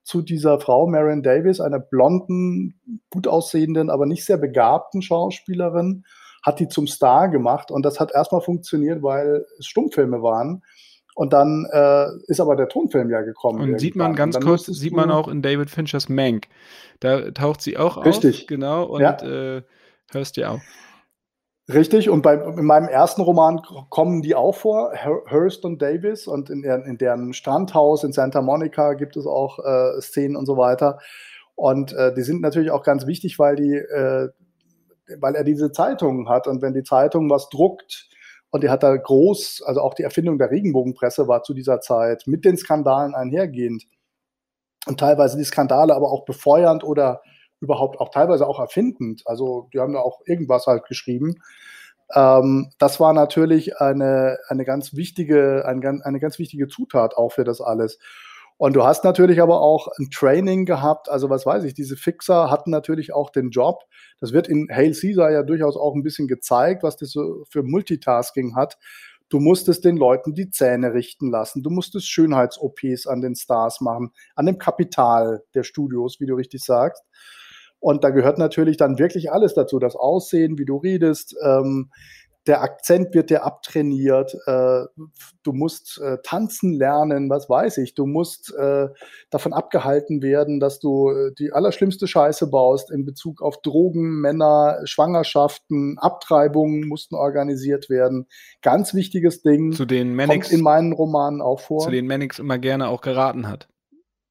zu 0.03 0.21
dieser 0.21 0.61
Frau, 0.61 0.87
Marion 0.87 1.23
Davis, 1.23 1.59
einer 1.59 1.79
blonden, 1.79 2.79
gut 3.09 3.27
aussehenden, 3.27 3.89
aber 3.89 4.05
nicht 4.05 4.23
sehr 4.23 4.37
begabten 4.37 5.01
Schauspielerin, 5.01 6.05
hat 6.49 6.59
die 6.59 6.67
zum 6.67 6.87
Star 6.87 7.29
gemacht. 7.29 7.71
Und 7.71 7.85
das 7.85 7.99
hat 7.99 8.11
erstmal 8.11 8.41
funktioniert, 8.41 9.01
weil 9.01 9.45
es 9.59 9.67
Stummfilme 9.67 10.21
waren. 10.21 10.63
Und 11.15 11.33
dann 11.33 11.67
äh, 11.71 12.07
ist 12.27 12.39
aber 12.39 12.55
der 12.55 12.69
Tonfilm 12.69 13.09
ja 13.09 13.21
gekommen. 13.21 13.61
Und 13.61 13.79
sieht 13.79 13.95
man 13.95 14.15
ganz 14.15 14.39
kurz, 14.39 14.65
sieht 14.65 14.93
man 14.93 15.11
auch 15.11 15.27
in 15.27 15.41
David 15.41 15.69
Finchers 15.69 16.09
Mank. 16.09 16.47
Da 16.99 17.31
taucht 17.31 17.61
sie 17.61 17.77
auch 17.77 18.05
Richtig. 18.05 18.41
auf. 18.41 18.47
Genau. 18.47 18.83
Und 18.85 19.01
ja. 19.01 19.17
äh, 19.21 19.61
hörst 20.11 20.37
du 20.37 20.49
auch. 20.49 20.59
Richtig, 21.71 22.09
und 22.09 22.23
bei, 22.23 22.33
in 22.33 22.65
meinem 22.65 22.87
ersten 22.87 23.21
Roman 23.21 23.61
kommen 23.89 24.23
die 24.23 24.33
auch 24.33 24.55
vor, 24.55 24.91
Hurst 25.29 25.65
und 25.65 25.79
Davis, 25.81 26.25
und 26.25 26.49
in, 26.49 26.63
in 26.63 26.97
deren 26.97 27.33
Strandhaus 27.33 28.03
in 28.03 28.11
Santa 28.11 28.41
Monica 28.41 28.93
gibt 28.93 29.15
es 29.17 29.27
auch 29.27 29.59
äh, 29.59 30.01
Szenen 30.01 30.35
und 30.35 30.47
so 30.47 30.57
weiter. 30.57 30.97
Und 31.53 31.93
äh, 31.93 32.13
die 32.13 32.23
sind 32.23 32.41
natürlich 32.41 32.71
auch 32.71 32.81
ganz 32.81 33.05
wichtig, 33.05 33.37
weil 33.37 33.55
die, 33.55 33.75
äh, 33.75 34.29
weil 35.19 35.35
er 35.35 35.43
diese 35.43 35.71
Zeitungen 35.71 36.29
hat. 36.29 36.47
Und 36.47 36.61
wenn 36.61 36.73
die 36.73 36.83
Zeitung 36.83 37.29
was 37.29 37.49
druckt, 37.49 38.09
und 38.51 38.63
er 38.63 38.71
hat 38.71 38.83
da 38.83 38.95
groß, 38.95 39.61
also 39.65 39.81
auch 39.81 39.93
die 39.93 40.03
Erfindung 40.03 40.39
der 40.39 40.49
Regenbogenpresse 40.51 41.27
war 41.27 41.43
zu 41.43 41.53
dieser 41.53 41.81
Zeit 41.81 42.23
mit 42.25 42.45
den 42.45 42.57
Skandalen 42.57 43.13
einhergehend. 43.13 43.85
Und 44.87 44.99
teilweise 44.99 45.37
die 45.37 45.43
Skandale 45.43 45.93
aber 45.93 46.11
auch 46.11 46.25
befeuernd 46.25 46.83
oder 46.83 47.21
überhaupt 47.59 47.99
auch 47.99 48.09
teilweise 48.09 48.47
auch 48.47 48.59
erfindend. 48.59 49.21
Also 49.25 49.69
die 49.73 49.79
haben 49.79 49.93
da 49.93 49.99
auch 49.99 50.21
irgendwas 50.25 50.65
halt 50.65 50.85
geschrieben. 50.85 51.35
Ähm, 52.15 52.71
das 52.79 52.99
war 52.99 53.13
natürlich 53.13 53.77
eine, 53.79 54.39
eine 54.47 54.65
ganz 54.65 54.95
wichtige, 54.95 55.65
eine, 55.65 56.01
eine 56.03 56.19
ganz 56.19 56.39
wichtige 56.39 56.67
Zutat 56.67 57.15
auch 57.15 57.33
für 57.33 57.43
das 57.43 57.61
alles. 57.61 57.99
Und 58.59 58.75
du 58.75 58.83
hast 58.83 59.05
natürlich 59.05 59.41
aber 59.41 59.61
auch 59.61 59.87
ein 59.99 60.09
Training 60.11 60.65
gehabt, 60.65 61.07
also 61.07 61.29
was 61.29 61.45
weiß 61.45 61.63
ich, 61.63 61.73
diese 61.73 61.95
Fixer 61.95 62.51
hatten 62.51 62.71
natürlich 62.71 63.13
auch 63.13 63.29
den 63.29 63.51
Job. 63.51 63.85
Das 64.19 64.33
wird 64.33 64.49
in 64.49 64.67
Hail 64.69 64.93
Caesar 64.93 65.31
ja 65.31 65.43
durchaus 65.43 65.77
auch 65.77 65.95
ein 65.95 66.03
bisschen 66.03 66.27
gezeigt, 66.27 66.83
was 66.83 66.97
das 66.97 67.11
so 67.11 67.45
für 67.49 67.63
Multitasking 67.63 68.57
hat. 68.57 68.77
Du 69.29 69.39
musstest 69.39 69.85
den 69.85 69.95
Leuten 69.95 70.33
die 70.33 70.49
Zähne 70.49 70.93
richten 70.93 71.31
lassen. 71.31 71.63
Du 71.63 71.69
musstest 71.69 72.09
Schönheits-OPs 72.09 73.07
an 73.07 73.21
den 73.21 73.37
Stars 73.37 73.79
machen, 73.79 74.11
an 74.35 74.45
dem 74.45 74.57
Kapital 74.57 75.41
der 75.55 75.63
Studios, 75.63 76.19
wie 76.19 76.25
du 76.25 76.35
richtig 76.35 76.61
sagst. 76.61 77.05
Und 77.79 78.03
da 78.03 78.09
gehört 78.09 78.39
natürlich 78.39 78.75
dann 78.75 78.99
wirklich 78.99 79.31
alles 79.31 79.53
dazu. 79.53 79.79
Das 79.79 79.95
Aussehen, 79.95 80.57
wie 80.57 80.65
du 80.65 80.75
redest, 80.75 81.33
ähm, 81.45 81.91
der 82.49 82.63
Akzent 82.63 83.13
wird 83.13 83.29
dir 83.29 83.45
abtrainiert, 83.45 84.35
äh, 84.47 84.85
du 85.43 85.53
musst 85.53 86.01
äh, 86.01 86.17
tanzen 86.23 86.73
lernen, 86.73 87.29
was 87.29 87.47
weiß 87.47 87.77
ich, 87.77 87.93
du 87.93 88.07
musst 88.07 88.51
äh, 88.55 88.87
davon 89.29 89.53
abgehalten 89.53 90.23
werden, 90.23 90.59
dass 90.59 90.79
du 90.79 91.11
äh, 91.11 91.31
die 91.37 91.53
allerschlimmste 91.53 92.07
Scheiße 92.07 92.49
baust 92.49 92.89
in 92.89 93.05
Bezug 93.05 93.43
auf 93.43 93.61
Drogen, 93.61 94.19
Männer, 94.19 94.79
Schwangerschaften, 94.85 95.99
Abtreibungen 95.99 96.87
mussten 96.87 97.13
organisiert 97.13 97.87
werden. 97.87 98.25
Ganz 98.63 98.95
wichtiges 98.95 99.43
Ding. 99.43 99.71
Zu 99.71 99.85
den 99.85 100.15
Mannix, 100.15 100.51
in 100.51 100.61
meinen 100.61 100.91
Romanen 100.91 101.41
auch 101.41 101.59
vor. 101.59 101.81
Zu 101.81 101.91
denen 101.91 102.07
Mannix 102.07 102.39
immer 102.39 102.57
gerne 102.57 102.89
auch 102.89 103.01
geraten 103.01 103.47
hat. 103.47 103.69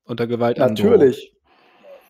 Unter 0.05 0.27
Gewalt. 0.27 0.59
Natürlich. 0.59 1.38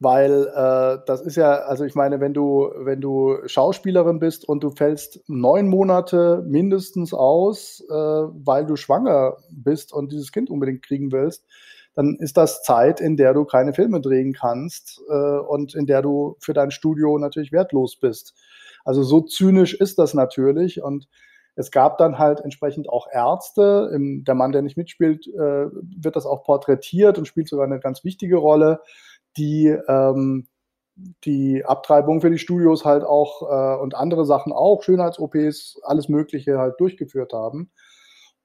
Weil 0.01 0.47
äh, 0.55 0.99
das 1.07 1.23
ist 1.23 1.37
ja, 1.37 1.53
also 1.53 1.85
ich 1.85 1.95
meine, 1.95 2.21
wenn 2.21 2.33
du, 2.33 2.71
wenn 2.77 3.01
du 3.01 3.39
Schauspielerin 3.47 4.21
bist 4.21 4.49
und 4.49 4.63
du 4.63 4.71
fällst 4.71 5.21
neun 5.27 5.69
Monate 5.69 6.45
mindestens 6.47 7.13
aus, 7.13 7.85
äh, 7.89 7.93
weil 7.93 8.65
du 8.65 8.77
schwanger 8.77 9.39
bist 9.51 9.93
und 9.93 10.13
dieses 10.13 10.31
Kind 10.31 10.51
unbedingt 10.51 10.83
kriegen 10.83 11.11
willst, 11.11 11.45
dann 11.95 12.15
ist 12.15 12.37
das 12.37 12.63
Zeit, 12.63 13.01
in 13.01 13.17
der 13.17 13.35
du 13.35 13.45
keine 13.45 13.73
Filme 13.73 14.01
drehen 14.01 14.33
kannst 14.33 15.03
äh, 15.09 15.39
und 15.39 15.75
in 15.75 15.87
der 15.87 16.01
du 16.01 16.37
für 16.39 16.53
dein 16.53 16.71
Studio 16.71 17.19
natürlich 17.19 17.51
wertlos 17.51 17.97
bist. 17.97 18.35
Also 18.85 19.03
so 19.03 19.21
zynisch 19.21 19.75
ist 19.75 19.99
das 19.99 20.15
natürlich 20.15 20.81
und 20.81 21.09
es 21.57 21.73
gab 21.73 21.99
dann 21.99 22.19
halt 22.19 22.41
entsprechend 22.41 22.89
auch 22.89 23.09
Ärzte. 23.11 23.91
Der 23.99 24.35
Mann, 24.37 24.53
der 24.53 24.63
nicht 24.63 24.77
mitspielt, 24.77 25.27
äh, 25.27 25.67
wird 25.73 26.15
das 26.15 26.25
auch 26.25 26.45
porträtiert 26.45 27.19
und 27.19 27.27
spielt 27.27 27.49
sogar 27.49 27.67
eine 27.67 27.81
ganz 27.81 28.05
wichtige 28.05 28.37
Rolle 28.37 28.81
die 29.39 29.69
ähm, 29.89 30.49
die 31.25 31.65
Abtreibung 31.65 32.21
für 32.21 32.31
die 32.31 32.39
Studios 32.39 32.85
halt 32.85 33.05
auch 33.05 33.43
äh, 33.43 33.81
und 33.81 33.95
andere 33.95 34.25
Sachen 34.25 34.53
auch, 34.53 34.83
Schönheits-OPs, 34.83 35.81
alles 35.83 36.09
Mögliche 36.09 36.59
halt 36.59 36.75
durchgeführt 36.79 37.33
haben. 37.33 37.71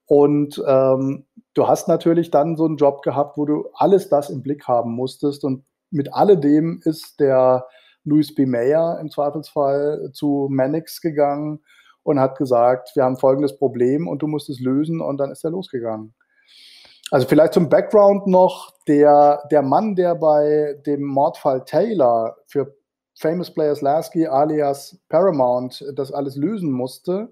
Und 0.06 0.62
ähm, 0.68 1.26
du 1.54 1.68
hast 1.68 1.88
natürlich 1.88 2.30
dann 2.30 2.56
so 2.56 2.66
einen 2.66 2.78
Job 2.78 3.02
gehabt, 3.02 3.38
wo 3.38 3.46
du 3.46 3.70
alles 3.74 4.10
das 4.10 4.30
im 4.30 4.44
Blick 4.44 4.68
haben 4.68 4.92
musstest. 4.92 5.44
Und 5.44 5.66
mit 5.90 6.14
alledem 6.14 6.82
ist 6.84 7.20
der 7.20 7.68
Louis 8.04 8.36
B. 8.36 8.46
Mayer 8.46 9.00
im 9.00 9.10
Zweifelsfall 9.10 10.12
zu 10.14 10.48
Mannix 10.52 11.02
gegangen 11.02 11.64
und 12.04 12.20
hat 12.20 12.38
gesagt, 12.38 12.92
wir 12.96 13.04
haben 13.04 13.18
folgendes 13.18 13.58
Problem 13.58 14.08
und 14.08 14.22
du 14.22 14.28
musst 14.28 14.50
es 14.50 14.60
lösen. 14.60 15.02
Und 15.02 15.18
dann 15.18 15.32
ist 15.32 15.44
er 15.44 15.52
losgegangen. 15.52 16.14
Also 17.13 17.27
vielleicht 17.27 17.53
zum 17.53 17.70
Background 17.70 18.25
noch, 18.25 18.74
der, 18.88 19.43
der 19.51 19.62
Mann, 19.62 19.93
der 19.93 20.15
bei 20.15 20.75
dem 20.84 21.03
Mordfall 21.03 21.63
Taylor 21.63 22.38
für 22.48 22.75
Famous 23.20 23.53
Players 23.53 23.82
Lasky 23.82 24.25
alias 24.25 24.98
Paramount 25.10 25.86
das 25.93 26.12
alles 26.12 26.36
lösen 26.36 26.72
musste, 26.72 27.32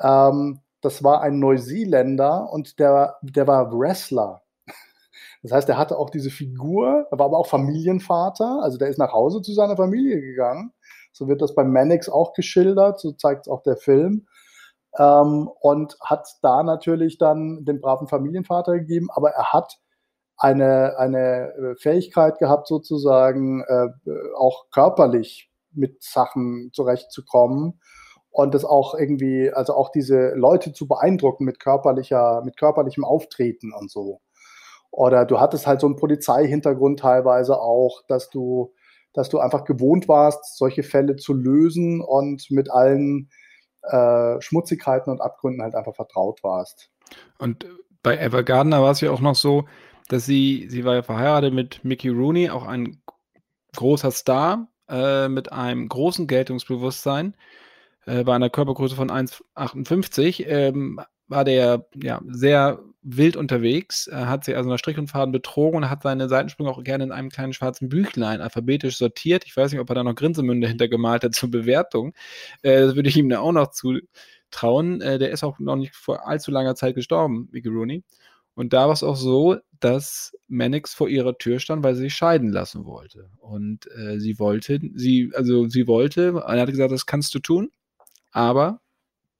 ähm, 0.00 0.60
das 0.80 1.02
war 1.02 1.22
ein 1.22 1.40
Neuseeländer 1.40 2.52
und 2.52 2.78
der, 2.78 3.16
der 3.22 3.48
war 3.48 3.76
Wrestler. 3.76 4.42
Das 5.42 5.50
heißt, 5.50 5.68
er 5.68 5.76
hatte 5.76 5.98
auch 5.98 6.10
diese 6.10 6.30
Figur, 6.30 7.08
er 7.10 7.18
war 7.18 7.26
aber 7.26 7.38
auch 7.38 7.48
Familienvater, 7.48 8.60
also 8.62 8.78
der 8.78 8.90
ist 8.90 8.98
nach 8.98 9.12
Hause 9.12 9.42
zu 9.42 9.54
seiner 9.54 9.76
Familie 9.76 10.20
gegangen. 10.20 10.72
So 11.10 11.26
wird 11.26 11.42
das 11.42 11.56
bei 11.56 11.64
Mannix 11.64 12.08
auch 12.08 12.32
geschildert, 12.32 13.00
so 13.00 13.10
zeigt 13.10 13.48
es 13.48 13.52
auch 13.52 13.64
der 13.64 13.76
Film 13.76 14.28
ähm, 14.98 15.48
und 15.60 15.96
hat 16.00 16.28
da 16.42 16.62
natürlich 16.62 17.18
dann 17.18 17.64
den 17.64 17.80
braven 17.80 18.08
Familienvater 18.08 18.78
gegeben, 18.78 19.08
aber 19.14 19.30
er 19.30 19.52
hat 19.52 19.78
eine, 20.36 20.98
eine 20.98 21.52
äh, 21.54 21.74
Fähigkeit 21.76 22.38
gehabt, 22.38 22.66
sozusagen 22.66 23.62
äh, 23.62 23.88
auch 24.36 24.66
körperlich 24.70 25.50
mit 25.72 26.02
Sachen 26.02 26.70
zurechtzukommen 26.72 27.80
und 28.30 28.54
das 28.54 28.64
auch 28.64 28.94
irgendwie, 28.94 29.52
also 29.52 29.74
auch 29.74 29.90
diese 29.90 30.34
Leute 30.34 30.72
zu 30.72 30.88
beeindrucken 30.88 31.44
mit 31.44 31.60
körperlicher, 31.60 32.42
mit 32.44 32.56
körperlichem 32.56 33.04
Auftreten 33.04 33.72
und 33.72 33.90
so. 33.90 34.20
Oder 34.90 35.24
du 35.24 35.40
hattest 35.40 35.66
halt 35.66 35.80
so 35.80 35.86
einen 35.88 35.96
Polizeihintergrund 35.96 37.00
teilweise 37.00 37.60
auch, 37.60 38.02
dass 38.06 38.30
du, 38.30 38.72
dass 39.12 39.28
du 39.28 39.38
einfach 39.38 39.64
gewohnt 39.64 40.08
warst, 40.08 40.56
solche 40.56 40.82
Fälle 40.82 41.16
zu 41.16 41.32
lösen 41.32 42.00
und 42.00 42.50
mit 42.50 42.70
allen 42.70 43.28
äh, 43.90 44.40
Schmutzigkeiten 44.40 45.10
und 45.10 45.20
Abgründen 45.20 45.62
halt 45.62 45.74
einfach 45.74 45.94
vertraut 45.94 46.42
warst. 46.42 46.90
Und 47.38 47.66
bei 48.02 48.18
Eva 48.18 48.42
Gardner 48.42 48.82
war 48.82 48.90
es 48.92 49.00
ja 49.00 49.10
auch 49.10 49.20
noch 49.20 49.34
so, 49.34 49.64
dass 50.08 50.26
sie, 50.26 50.66
sie 50.68 50.84
war 50.84 50.94
ja 50.94 51.02
verheiratet 51.02 51.54
mit 51.54 51.84
Mickey 51.84 52.08
Rooney, 52.08 52.50
auch 52.50 52.66
ein 52.66 53.02
großer 53.74 54.10
Star 54.10 54.68
äh, 54.88 55.28
mit 55.28 55.52
einem 55.52 55.88
großen 55.88 56.26
Geltungsbewusstsein. 56.26 57.36
Äh, 58.06 58.24
bei 58.24 58.34
einer 58.34 58.50
Körpergröße 58.50 58.96
von 58.96 59.10
1,58 59.10 60.44
ähm, 60.46 61.00
war 61.26 61.44
der 61.44 61.86
ja 61.94 62.20
sehr 62.26 62.80
wild 63.04 63.36
unterwegs, 63.36 64.06
er 64.06 64.28
hat 64.28 64.44
sich 64.44 64.56
also 64.56 64.70
nach 64.70 64.78
Strich 64.78 64.98
und 64.98 65.08
Faden 65.08 65.30
betrogen 65.30 65.76
und 65.76 65.90
hat 65.90 66.02
seine 66.02 66.28
Seitensprünge 66.28 66.70
auch 66.70 66.82
gerne 66.82 67.04
in 67.04 67.12
einem 67.12 67.28
kleinen 67.28 67.52
schwarzen 67.52 67.88
Büchlein 67.90 68.40
alphabetisch 68.40 68.96
sortiert. 68.96 69.44
Ich 69.46 69.56
weiß 69.56 69.70
nicht, 69.70 69.80
ob 69.80 69.90
er 69.90 69.94
da 69.94 70.02
noch 70.02 70.14
Grinsemünde 70.14 70.66
hintergemalt 70.66 71.22
hat 71.22 71.34
zur 71.34 71.50
Bewertung. 71.50 72.14
Äh, 72.62 72.80
das 72.80 72.96
würde 72.96 73.10
ich 73.10 73.16
ihm 73.16 73.28
da 73.28 73.40
auch 73.40 73.52
noch 73.52 73.70
zutrauen. 73.70 75.02
Äh, 75.02 75.18
der 75.18 75.30
ist 75.30 75.44
auch 75.44 75.58
noch 75.58 75.76
nicht 75.76 75.94
vor 75.94 76.26
allzu 76.26 76.50
langer 76.50 76.74
Zeit 76.74 76.94
gestorben, 76.94 77.48
Mickey 77.52 77.68
Rooney. 77.68 78.02
Und 78.54 78.72
da 78.72 78.86
war 78.86 78.92
es 78.92 79.02
auch 79.02 79.16
so, 79.16 79.58
dass 79.80 80.32
Mannix 80.48 80.94
vor 80.94 81.08
ihrer 81.08 81.36
Tür 81.36 81.58
stand, 81.58 81.84
weil 81.84 81.94
sie 81.94 82.02
sich 82.02 82.14
scheiden 82.14 82.50
lassen 82.50 82.86
wollte. 82.86 83.28
Und 83.38 83.86
äh, 83.96 84.18
sie 84.18 84.38
wollte, 84.38 84.80
sie, 84.94 85.30
also 85.34 85.68
sie 85.68 85.86
wollte, 85.86 86.42
er 86.46 86.60
hat 86.60 86.70
gesagt, 86.70 86.92
das 86.92 87.06
kannst 87.06 87.34
du 87.34 87.40
tun, 87.40 87.70
aber 88.30 88.80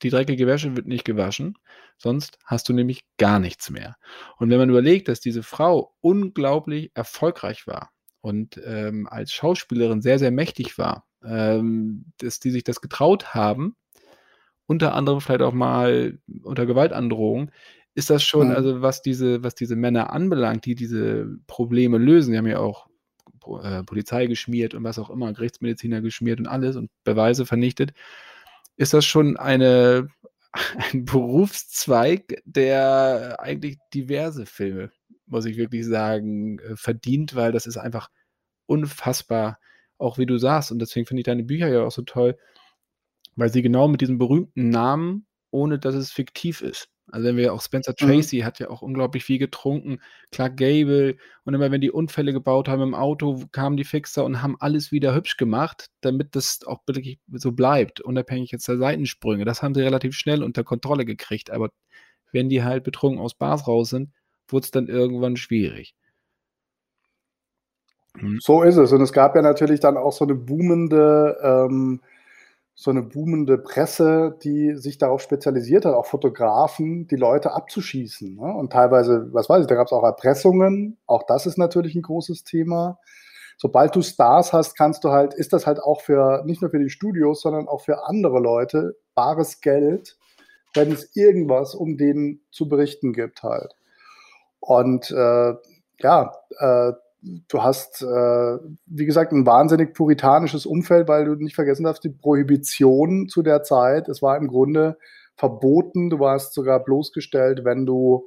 die 0.02 0.10
dreckige 0.10 0.46
Wäsche 0.46 0.76
wird 0.76 0.86
nicht 0.86 1.04
gewaschen, 1.04 1.56
sonst 1.98 2.38
hast 2.44 2.68
du 2.68 2.72
nämlich 2.72 3.04
gar 3.18 3.38
nichts 3.38 3.70
mehr. 3.70 3.96
Und 4.38 4.50
wenn 4.50 4.58
man 4.58 4.70
überlegt, 4.70 5.08
dass 5.08 5.20
diese 5.20 5.42
Frau 5.42 5.94
unglaublich 6.00 6.90
erfolgreich 6.94 7.66
war 7.66 7.90
und 8.20 8.60
ähm, 8.64 9.06
als 9.08 9.32
Schauspielerin 9.32 10.02
sehr, 10.02 10.18
sehr 10.18 10.30
mächtig 10.30 10.78
war, 10.78 11.06
ähm, 11.24 12.06
dass 12.18 12.40
die 12.40 12.50
sich 12.50 12.64
das 12.64 12.80
getraut 12.80 13.34
haben, 13.34 13.76
unter 14.66 14.94
anderem 14.94 15.20
vielleicht 15.20 15.42
auch 15.42 15.52
mal 15.52 16.18
unter 16.42 16.66
Gewaltandrohung, 16.66 17.50
ist 17.94 18.10
das 18.10 18.24
schon, 18.24 18.50
also 18.50 18.82
was 18.82 19.02
diese, 19.02 19.44
was 19.44 19.54
diese 19.54 19.76
Männer 19.76 20.12
anbelangt, 20.12 20.64
die 20.64 20.74
diese 20.74 21.28
Probleme 21.46 21.98
lösen, 21.98 22.32
die 22.32 22.38
haben 22.38 22.46
ja 22.46 22.58
auch 22.58 22.88
äh, 23.62 23.82
Polizei 23.84 24.26
geschmiert 24.26 24.74
und 24.74 24.84
was 24.84 24.98
auch 24.98 25.10
immer, 25.10 25.32
Gerichtsmediziner 25.32 26.00
geschmiert 26.00 26.40
und 26.40 26.46
alles 26.46 26.76
und 26.76 26.90
Beweise 27.04 27.46
vernichtet, 27.46 27.92
ist 28.76 28.94
das 28.94 29.04
schon 29.04 29.36
eine, 29.36 30.08
ein 30.76 31.04
Berufszweig, 31.04 32.42
der 32.44 33.36
eigentlich 33.40 33.78
diverse 33.92 34.46
Filme, 34.46 34.92
muss 35.26 35.44
ich 35.46 35.56
wirklich 35.56 35.86
sagen, 35.86 36.58
äh, 36.60 36.76
verdient, 36.76 37.34
weil 37.34 37.52
das 37.52 37.66
ist 37.66 37.76
einfach 37.76 38.10
unfassbar, 38.66 39.58
auch 39.98 40.18
wie 40.18 40.26
du 40.26 40.38
sagst. 40.38 40.70
Und 40.70 40.78
deswegen 40.78 41.06
finde 41.06 41.20
ich 41.20 41.26
deine 41.26 41.44
Bücher 41.44 41.68
ja 41.68 41.82
auch 41.82 41.92
so 41.92 42.02
toll, 42.02 42.36
weil 43.36 43.50
sie 43.50 43.62
genau 43.62 43.88
mit 43.88 44.00
diesem 44.00 44.18
berühmten 44.18 44.70
Namen, 44.70 45.26
ohne 45.50 45.78
dass 45.78 45.94
es 45.94 46.12
fiktiv 46.12 46.62
ist, 46.62 46.88
also 47.10 47.26
wenn 47.26 47.36
wir 47.36 47.52
auch 47.52 47.60
Spencer 47.60 47.92
mhm. 47.92 48.06
Tracy 48.06 48.40
mhm. 48.40 48.44
hat 48.44 48.58
ja 48.58 48.70
auch 48.70 48.82
unglaublich 48.82 49.24
viel 49.24 49.38
getrunken, 49.38 49.98
Clark 50.30 50.56
Gable 50.56 51.16
und 51.44 51.54
immer 51.54 51.70
wenn 51.70 51.80
die 51.80 51.90
Unfälle 51.90 52.32
gebaut 52.32 52.68
haben 52.68 52.82
im 52.82 52.94
Auto, 52.94 53.42
kamen 53.52 53.76
die 53.76 53.84
Fixer 53.84 54.24
und 54.24 54.42
haben 54.42 54.56
alles 54.60 54.92
wieder 54.92 55.14
hübsch 55.14 55.36
gemacht, 55.36 55.90
damit 56.00 56.34
das 56.34 56.60
auch 56.66 56.80
wirklich 56.86 57.18
so 57.32 57.52
bleibt, 57.52 58.00
unabhängig 58.00 58.50
jetzt 58.50 58.68
der 58.68 58.78
Seitensprünge. 58.78 59.44
Das 59.44 59.62
haben 59.62 59.74
sie 59.74 59.82
relativ 59.82 60.14
schnell 60.14 60.42
unter 60.42 60.64
Kontrolle 60.64 61.04
gekriegt, 61.04 61.50
aber 61.50 61.70
wenn 62.32 62.48
die 62.48 62.64
halt 62.64 62.84
betrunken 62.84 63.20
aus 63.20 63.34
Bars 63.34 63.68
raus 63.68 63.90
sind, 63.90 64.10
wurde 64.48 64.64
es 64.64 64.70
dann 64.70 64.88
irgendwann 64.88 65.36
schwierig. 65.36 65.94
Mhm. 68.14 68.38
So 68.40 68.62
ist 68.62 68.76
es. 68.76 68.92
Und 68.92 69.00
es 69.00 69.12
gab 69.12 69.36
ja 69.36 69.42
natürlich 69.42 69.80
dann 69.80 69.96
auch 69.96 70.12
so 70.12 70.24
eine 70.24 70.34
boomende 70.34 71.36
ähm, 71.42 72.00
so 72.76 72.90
eine 72.90 73.02
boomende 73.02 73.56
Presse, 73.56 74.36
die 74.42 74.74
sich 74.76 74.98
darauf 74.98 75.20
spezialisiert 75.20 75.84
hat, 75.84 75.94
auch 75.94 76.06
Fotografen, 76.06 77.06
die 77.06 77.16
Leute 77.16 77.52
abzuschießen. 77.52 78.34
Ne? 78.34 78.42
Und 78.42 78.72
teilweise, 78.72 79.32
was 79.32 79.48
weiß 79.48 79.62
ich, 79.62 79.66
da 79.68 79.76
gab 79.76 79.86
es 79.86 79.92
auch 79.92 80.02
Erpressungen. 80.02 80.98
Auch 81.06 81.22
das 81.22 81.46
ist 81.46 81.56
natürlich 81.56 81.94
ein 81.94 82.02
großes 82.02 82.42
Thema. 82.42 82.98
Sobald 83.56 83.94
du 83.94 84.02
Stars 84.02 84.52
hast, 84.52 84.76
kannst 84.76 85.04
du 85.04 85.10
halt, 85.10 85.34
ist 85.34 85.52
das 85.52 85.66
halt 85.66 85.80
auch 85.80 86.00
für, 86.00 86.42
nicht 86.44 86.62
nur 86.62 86.70
für 86.70 86.80
die 86.80 86.90
Studios, 86.90 87.42
sondern 87.42 87.68
auch 87.68 87.82
für 87.82 88.06
andere 88.08 88.40
Leute 88.40 88.96
bares 89.14 89.60
Geld, 89.60 90.16
wenn 90.74 90.90
es 90.90 91.14
irgendwas 91.14 91.76
um 91.76 91.96
den 91.96 92.40
zu 92.50 92.68
berichten 92.68 93.12
gibt 93.12 93.44
halt. 93.44 93.76
Und 94.58 95.12
äh, 95.12 95.54
ja, 96.00 96.32
äh, 96.58 96.92
du 97.48 97.62
hast, 97.62 98.02
äh, 98.02 98.58
wie 98.86 99.06
gesagt, 99.06 99.32
ein 99.32 99.46
wahnsinnig 99.46 99.94
puritanisches 99.94 100.66
Umfeld, 100.66 101.08
weil 101.08 101.24
du 101.24 101.34
nicht 101.34 101.54
vergessen 101.54 101.84
darfst, 101.84 102.04
die 102.04 102.10
Prohibition 102.10 103.28
zu 103.28 103.42
der 103.42 103.62
Zeit, 103.62 104.08
es 104.08 104.22
war 104.22 104.36
im 104.36 104.48
Grunde 104.48 104.98
verboten, 105.36 106.10
du 106.10 106.20
warst 106.20 106.54
sogar 106.54 106.84
bloßgestellt, 106.84 107.64
wenn 107.64 107.86
du 107.86 108.26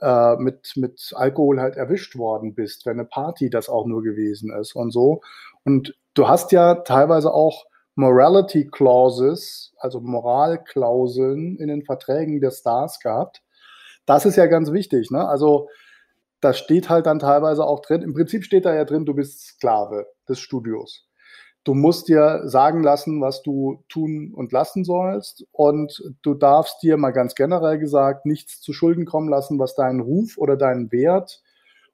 äh, 0.00 0.36
mit, 0.36 0.72
mit 0.76 1.12
Alkohol 1.14 1.60
halt 1.60 1.76
erwischt 1.76 2.16
worden 2.16 2.54
bist, 2.54 2.86
wenn 2.86 2.98
eine 2.98 3.04
Party 3.04 3.50
das 3.50 3.68
auch 3.68 3.86
nur 3.86 4.02
gewesen 4.02 4.52
ist 4.52 4.74
und 4.74 4.92
so. 4.92 5.20
Und 5.64 5.94
du 6.14 6.28
hast 6.28 6.52
ja 6.52 6.76
teilweise 6.76 7.32
auch 7.32 7.66
Morality 7.96 8.68
Clauses, 8.68 9.74
also 9.78 10.00
Moralklauseln 10.00 11.56
in 11.56 11.66
den 11.66 11.82
Verträgen 11.82 12.40
der 12.40 12.52
Stars 12.52 13.00
gehabt. 13.00 13.42
Das 14.06 14.24
ist 14.24 14.36
ja 14.36 14.46
ganz 14.46 14.72
wichtig. 14.72 15.10
Ne? 15.10 15.26
Also 15.26 15.68
da 16.40 16.52
steht 16.52 16.88
halt 16.88 17.06
dann 17.06 17.18
teilweise 17.18 17.64
auch 17.64 17.80
drin, 17.80 18.02
im 18.02 18.14
Prinzip 18.14 18.44
steht 18.44 18.64
da 18.64 18.74
ja 18.74 18.84
drin, 18.84 19.04
du 19.04 19.14
bist 19.14 19.40
Sklave 19.40 20.06
des 20.28 20.38
Studios. 20.38 21.08
Du 21.64 21.74
musst 21.74 22.08
dir 22.08 22.42
sagen 22.44 22.82
lassen, 22.82 23.20
was 23.20 23.42
du 23.42 23.84
tun 23.88 24.32
und 24.34 24.52
lassen 24.52 24.84
sollst. 24.84 25.44
Und 25.52 26.02
du 26.22 26.32
darfst 26.32 26.82
dir 26.82 26.96
mal 26.96 27.10
ganz 27.10 27.34
generell 27.34 27.78
gesagt 27.78 28.24
nichts 28.24 28.60
zu 28.60 28.72
Schulden 28.72 29.04
kommen 29.04 29.28
lassen, 29.28 29.58
was 29.58 29.74
deinen 29.74 30.00
Ruf 30.00 30.38
oder 30.38 30.56
deinen 30.56 30.90
Wert 30.92 31.42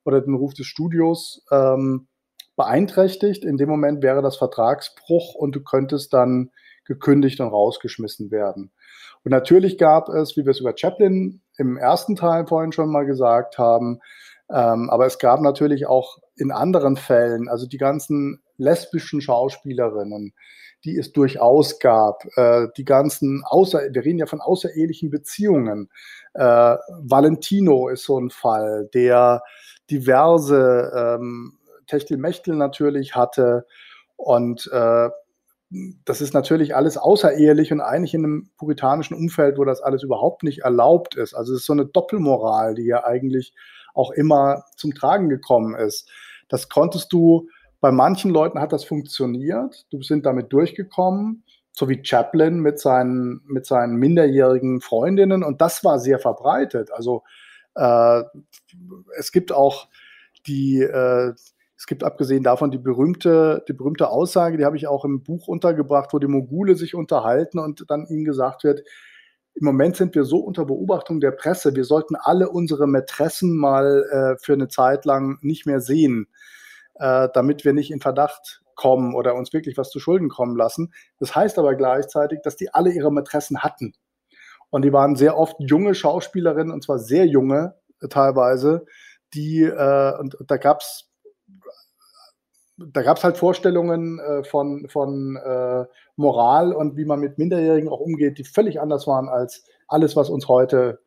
oder 0.05 0.21
den 0.21 0.35
Ruf 0.35 0.55
des 0.55 0.67
Studios 0.67 1.45
ähm, 1.51 2.07
beeinträchtigt. 2.55 3.45
In 3.45 3.57
dem 3.57 3.69
Moment 3.69 4.03
wäre 4.03 4.23
das 4.23 4.37
Vertragsbruch 4.37 5.35
und 5.35 5.57
du 5.57 5.61
könntest 5.61 6.13
dann 6.13 6.51
gekündigt 6.85 7.41
und 7.41 7.49
rausgeschmissen 7.49 8.31
werden. 8.31 8.71
Und 9.25 9.31
natürlich 9.31 9.79
gab 9.79 10.09
es, 10.09 10.37
wie 10.37 10.45
wir 10.45 10.51
es 10.51 10.61
über 10.61 10.75
Chaplin 10.77 11.41
im 11.57 11.77
ersten 11.79 12.15
Teil 12.15 12.47
vorhin 12.47 12.73
schon 12.73 12.93
mal 12.93 13.07
gesagt 13.07 13.59
haben, 13.59 14.01
ähm, 14.51 14.91
aber 14.91 15.07
es 15.07 15.19
gab 15.19 15.41
natürlich 15.41 15.87
auch 15.87 16.19
in 16.37 16.51
anderen 16.51 16.97
Fällen, 16.97 17.49
also 17.49 17.67
die 17.67 17.79
ganzen 17.79 18.43
lesbischen 18.57 19.21
Schauspielerinnen, 19.21 20.35
die 20.85 20.99
es 20.99 21.13
durchaus 21.13 21.79
gab, 21.79 22.25
äh, 22.37 22.69
die 22.77 22.85
ganzen 22.85 23.43
außer, 23.45 23.81
wir 23.91 24.05
reden 24.05 24.19
ja 24.19 24.27
von 24.27 24.41
außerehelichen 24.41 25.11
Beziehungen. 25.11 25.91
Äh, 26.35 26.77
Valentino 27.01 27.89
ist 27.89 28.05
so 28.05 28.21
ein 28.21 28.31
Fall, 28.31 28.89
der 28.93 29.43
diverse 29.91 30.93
ähm, 30.95 31.59
Techtelmechtel 31.87 32.55
natürlich 32.55 33.15
hatte 33.15 33.67
und 34.17 34.69
äh, 34.73 35.09
das 36.05 36.21
ist 36.21 36.35
natürlich 36.35 36.77
alles 36.77 36.97
außerehelich 36.97 37.73
und 37.73 37.81
eigentlich 37.81 38.15
in 38.15 38.25
einem 38.25 38.51
puritanischen 38.59 39.17
Umfeld, 39.17 39.59
wo 39.59 39.65
das 39.65 39.81
alles 39.81 40.03
überhaupt 40.03 40.43
nicht 40.43 40.61
erlaubt 40.61 41.17
ist. 41.17 41.35
Also 41.35 41.53
es 41.53 41.61
ist 41.61 41.67
so 41.67 41.73
eine 41.73 41.87
Doppelmoral, 41.87 42.75
die 42.75 42.85
ja 42.85 43.05
eigentlich 43.05 43.55
auch 43.95 44.11
immer 44.11 44.65
zum 44.77 44.95
Tragen 44.95 45.29
gekommen 45.29 45.75
ist. 45.75 46.09
Das 46.49 46.69
konntest 46.69 47.13
du, 47.13 47.49
bei 47.81 47.93
manchen 47.93 48.31
Leuten 48.31 48.61
hat 48.61 48.73
das 48.73 48.85
funktioniert, 48.85 49.87
du 49.91 50.03
sind 50.03 50.27
damit 50.27 50.53
durchgekommen, 50.53 51.45
so 51.73 51.89
wie 51.89 52.01
Chaplin 52.03 52.61
mit 52.61 52.79
seinen, 52.79 53.43
mit 53.47 53.67
seinen 53.67 53.97
minderjährigen 53.97 54.81
Freundinnen 54.81 55.43
und 55.43 55.61
das 55.61 55.85
war 55.85 55.99
sehr 55.99 56.19
verbreitet. 56.19 56.91
Also 56.93 57.25
äh, 57.75 58.23
es 59.19 59.33
gibt 59.33 59.53
auch 59.53 59.89
die, 60.47 60.81
äh, 60.81 61.33
es 61.77 61.87
gibt 61.87 62.05
abgesehen 62.05 62.45
davon 62.45 62.71
die 62.71 62.79
berühmte, 62.79 63.65
die 63.69 63.73
berühmte 63.73 64.09
Aussage, 64.09 64.57
die 64.57 64.65
habe 64.65 64.77
ich 64.77 64.87
auch 64.87 65.05
im 65.05 65.23
Buch 65.23 65.49
untergebracht, 65.49 66.13
wo 66.13 66.19
die 66.19 66.29
Mogule 66.29 66.77
sich 66.77 66.95
unterhalten 66.95 67.59
und 67.59 67.85
dann 67.89 68.07
ihnen 68.07 68.25
gesagt 68.25 68.65
wird, 68.65 68.83
im 69.55 69.65
Moment 69.65 69.97
sind 69.97 70.15
wir 70.15 70.25
so 70.25 70.39
unter 70.39 70.65
Beobachtung 70.65 71.21
der 71.21 71.31
Presse, 71.31 71.75
wir 71.75 71.85
sollten 71.85 72.17
alle 72.17 72.51
unsere 72.51 72.87
Mätressen 72.87 73.57
mal 73.57 74.05
äh, 74.11 74.45
für 74.45 74.55
eine 74.55 74.69
Zeit 74.69 75.05
lang 75.05 75.39
nicht 75.43 75.65
mehr 75.65 75.81
sehen, 75.81 76.29
äh, 76.95 77.29
damit 77.33 77.65
wir 77.65 77.73
nicht 77.73 77.91
in 77.91 78.01
Verdacht 78.01 78.63
kommen 78.75 79.15
oder 79.15 79.37
uns 79.37 79.53
wirklich 79.53 79.79
was 79.79 79.91
zu 79.91 80.01
Schulden 80.01 80.29
kommen 80.29 80.57
lassen. 80.57 80.93
Das 81.19 81.37
heißt 81.37 81.59
aber 81.59 81.77
gleichzeitig, 81.77 82.41
dass 82.43 82.57
die 82.57 82.75
alle 82.75 82.91
ihre 82.91 83.13
Mätressen 83.13 83.63
hatten. 83.63 83.95
Und 84.71 84.83
die 84.83 84.93
waren 84.93 85.15
sehr 85.15 85.39
oft 85.39 85.55
junge 85.61 85.95
Schauspielerinnen, 85.95 86.73
und 86.73 86.83
zwar 86.83 86.99
sehr 86.99 87.27
junge 87.27 87.77
äh, 88.01 88.09
teilweise, 88.09 88.87
die, 89.35 89.63
äh, 89.63 90.19
und 90.19 90.37
da 90.47 90.57
gab 90.57 90.81
es 90.81 91.11
da 92.93 93.03
gab 93.03 93.17
es 93.19 93.25
halt 93.25 93.37
Vorstellungen 93.37 94.19
äh, 94.19 94.45
von, 94.45 94.89
von 94.89 95.37
äh, 95.37 95.85
Moral 96.17 96.73
und 96.73 96.97
wie 96.97 97.05
man 97.05 97.21
mit 97.21 97.39
Minderjährigen 97.39 97.89
auch 97.89 98.01
umgeht, 98.01 98.39
die 98.39 98.45
völlig 98.45 98.81
anders 98.81 99.07
waren 99.07 99.29
als 99.29 99.65
alles, 99.89 100.17
was 100.17 100.31
uns 100.31 100.49
heute 100.49 101.01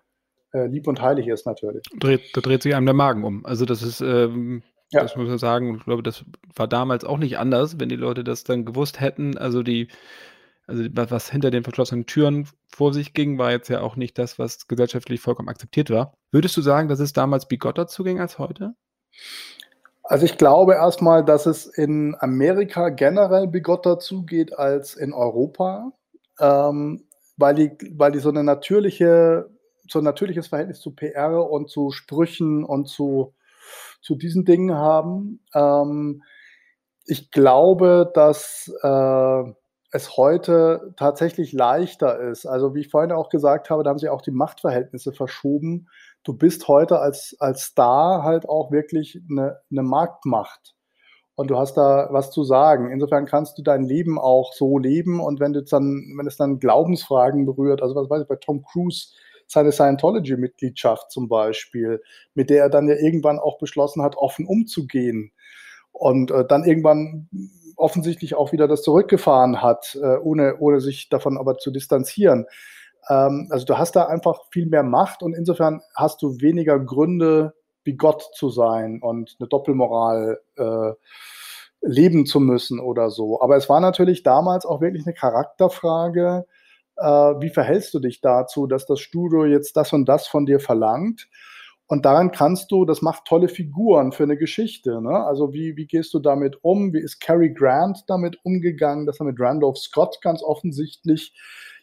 äh, 0.54 0.68
lieb 0.68 0.88
und 0.88 1.02
heilig 1.02 1.28
ist, 1.28 1.46
natürlich. 1.46 1.84
Dreht, 2.00 2.36
da 2.36 2.42
dreht 2.42 2.63
sich 2.63 2.76
einem 2.76 2.86
der 2.86 2.96
Magen 2.96 3.24
um. 3.24 3.46
Also 3.46 3.66
das 3.66 3.82
ist, 3.82 4.02
ähm, 4.02 4.63
ja. 4.92 5.02
das 5.02 5.16
muss 5.16 5.28
man 5.28 5.38
sagen, 5.38 5.76
ich 5.78 5.86
glaube, 5.86 6.04
das 6.04 6.26
war 6.56 6.68
damals 6.68 7.04
auch 7.04 7.18
nicht 7.18 7.38
anders, 7.38 7.80
wenn 7.80 7.90
die 7.90 7.96
Leute 7.96 8.24
das 8.24 8.44
dann 8.44 8.66
gewusst 8.66 9.00
hätten. 9.00 9.38
Also 9.38 9.63
die, 9.63 9.90
also 10.66 10.84
was 10.92 11.30
hinter 11.30 11.52
den 11.52 11.63
verschlossenen 11.63 12.06
Türen 12.06 12.48
vor 12.70 12.94
sich 12.94 13.13
ging, 13.13 13.38
war 13.38 13.52
jetzt 13.52 13.70
ja 13.70 13.82
auch 13.82 13.96
nicht 13.96 14.18
das, 14.18 14.40
was 14.40 14.68
gesellschaftlich 14.68 15.22
vollkommen 15.22 15.50
akzeptiert 15.50 15.90
war. 15.90 16.13
Würdest 16.32 16.56
du 16.58 16.62
sagen, 16.62 16.88
dass 16.88 17.00
es 17.00 17.13
damals 17.13 17.48
bigotter 17.48 17.88
zuging 17.88 18.20
als 18.20 18.40
heute? 18.40 18.76
Also 20.10 20.26
ich 20.26 20.38
glaube 20.38 20.74
erstmal, 20.76 21.24
dass 21.24 21.46
es 21.46 21.65
in 21.65 22.15
Amerika 22.20 22.89
generell 22.89 23.48
bigotter 23.48 24.00
zugeht 24.00 24.58
als 24.58 24.96
in 24.96 25.12
Europa, 25.13 25.91
ähm, 26.39 27.04
weil, 27.36 27.56
die, 27.56 27.72
weil 27.98 28.13
die 28.13 28.20
so 28.20 28.30
eine 28.30 28.43
natürliche 28.43 29.50
so 29.89 30.00
ein 30.00 30.04
natürliches 30.06 30.48
Verhältnis 30.48 30.82
zu 30.82 30.91
PR 30.91 31.50
und 31.50 31.70
zu 31.70 31.91
Sprüchen 31.91 32.63
und 32.63 32.88
zu, 32.88 33.34
zu 34.02 34.15
diesen 34.15 34.46
Dingen 34.46 34.76
haben. 34.76 35.41
Ähm, 35.54 36.24
ich 37.06 37.32
glaube, 37.32 38.12
dass 38.13 38.72
äh, 38.84 39.43
es 39.91 40.17
heute 40.17 40.93
tatsächlich 40.98 41.54
leichter 41.54 42.20
ist. 42.20 42.46
Also 42.46 42.76
wie 42.76 42.82
ich 42.82 42.89
vorhin 42.89 43.13
auch 43.13 43.30
gesagt 43.30 43.70
habe, 43.70 43.84
da 43.84 43.89
haben 43.89 43.98
sich 44.00 44.10
auch 44.10 44.22
die 44.22 44.32
Machtverhältnisse 44.32 45.13
verschoben. 45.13 45.88
Du 46.24 46.34
bist 46.34 46.68
heute 46.68 47.00
als, 47.00 47.36
als 47.40 47.62
Star 47.62 48.24
halt 48.24 48.48
auch 48.48 48.72
wirklich 48.72 49.22
eine, 49.30 49.60
eine 49.72 49.84
Marktmacht. 49.84 50.76
Und 51.36 51.52
du 51.52 51.58
hast 51.58 51.76
da 51.76 52.10
was 52.12 52.32
zu 52.32 52.44
sagen. 52.44 52.92
Insofern 52.92 53.28
kannst 53.28 53.58
du 53.58 53.62
dein 53.62 53.84
Leben 53.84 54.18
auch 54.18 54.54
so 54.54 54.80
leben. 54.80 55.20
Und 55.20 55.40
wenn 55.40 55.54
du 55.54 55.64
dann, 55.64 56.16
wenn 56.18 56.26
es 56.26 56.36
dann 56.36 56.60
Glaubensfragen 56.60 57.46
berührt, 57.46 57.82
also 57.84 57.96
was 57.96 58.10
weiß 58.10 58.24
ich, 58.24 58.28
bei 58.28 58.38
Tom 58.38 58.64
Cruise, 58.64 59.14
seine 59.46 59.72
Scientology-Mitgliedschaft 59.72 61.12
zum 61.12 61.30
Beispiel, 61.30 62.02
mit 62.34 62.50
der 62.50 62.64
er 62.64 62.70
dann 62.70 62.88
ja 62.88 62.96
irgendwann 62.96 63.40
auch 63.40 63.60
beschlossen 63.60 64.02
hat, 64.02 64.18
offen 64.18 64.46
umzugehen. 64.48 65.32
Und 65.92 66.32
äh, 66.32 66.44
dann 66.46 66.64
irgendwann 66.64 67.30
offensichtlich 67.76 68.36
auch 68.36 68.52
wieder 68.52 68.68
das 68.68 68.82
zurückgefahren 68.82 69.62
hat, 69.62 69.98
äh, 70.02 70.18
ohne, 70.18 70.58
ohne 70.58 70.82
sich 70.82 71.10
davon 71.10 71.38
aber 71.38 71.58
zu 71.58 71.72
distanzieren. 71.72 72.48
Ähm, 73.10 73.48
also 73.50 73.65
du 73.65 73.78
hast 73.78 73.96
da 73.96 74.06
einfach 74.06 74.41
viel 74.52 74.67
mehr 74.67 74.84
Macht 74.84 75.24
und 75.24 75.34
insofern 75.34 75.82
hast 75.96 76.22
du 76.22 76.39
weniger 76.41 76.80
Gründe, 76.80 77.54
wie 77.84 77.96
Gott 77.96 78.30
zu 78.34 78.50
sein 78.50 79.00
und 79.02 79.36
eine 79.39 79.48
Doppelmoral 79.48 80.39
äh, 80.58 80.91
leben 81.82 82.26
zu 82.26 82.39
müssen 82.39 82.80
oder 82.80 83.10
so. 83.10 83.41
Aber 83.41 83.56
es 83.56 83.70
war 83.70 83.80
natürlich 83.80 84.24
damals 84.24 84.65
auch 84.65 84.82
wirklich 84.82 85.06
eine 85.06 85.13
Charakterfrage, 85.13 86.46
äh, 86.98 87.06
wie 87.06 87.50
verhältst 87.50 87.93
du 87.93 88.00
dich 88.00 88.22
dazu, 88.22 88.67
dass 88.67 88.86
das 88.86 89.00
Studio 89.00 89.46
jetzt 89.46 89.78
das 89.78 89.93
und 89.93 90.06
das 90.06 90.28
von 90.28 90.46
dir 90.46 90.60
verlangt? 90.60 91.28
Und 91.89 92.06
daran 92.06 92.32
kannst 92.32 92.72
du, 92.72 92.84
das 92.84 93.02
macht 93.02 93.26
tolle 93.26 93.48
Figuren 93.48 94.12
für 94.12 94.24
eine 94.24 94.36
Geschichte. 94.36 95.02
Ne? 95.02 95.24
Also 95.26 95.54
wie, 95.54 95.78
wie 95.78 95.88
gehst 95.88 96.13
du 96.13 96.20
damit 96.20 96.58
um? 96.62 96.93
Wie 96.93 97.00
ist 97.00 97.22
Cary 97.22 97.54
Grant 97.54 98.04
damit 98.08 98.38
umgegangen, 98.43 99.06
dass 99.06 99.22
er 99.22 99.26
mit 99.26 99.39
Randolph 99.39 99.78
Scott 99.78 100.20
ganz 100.22 100.43
offensichtlich 100.43 101.34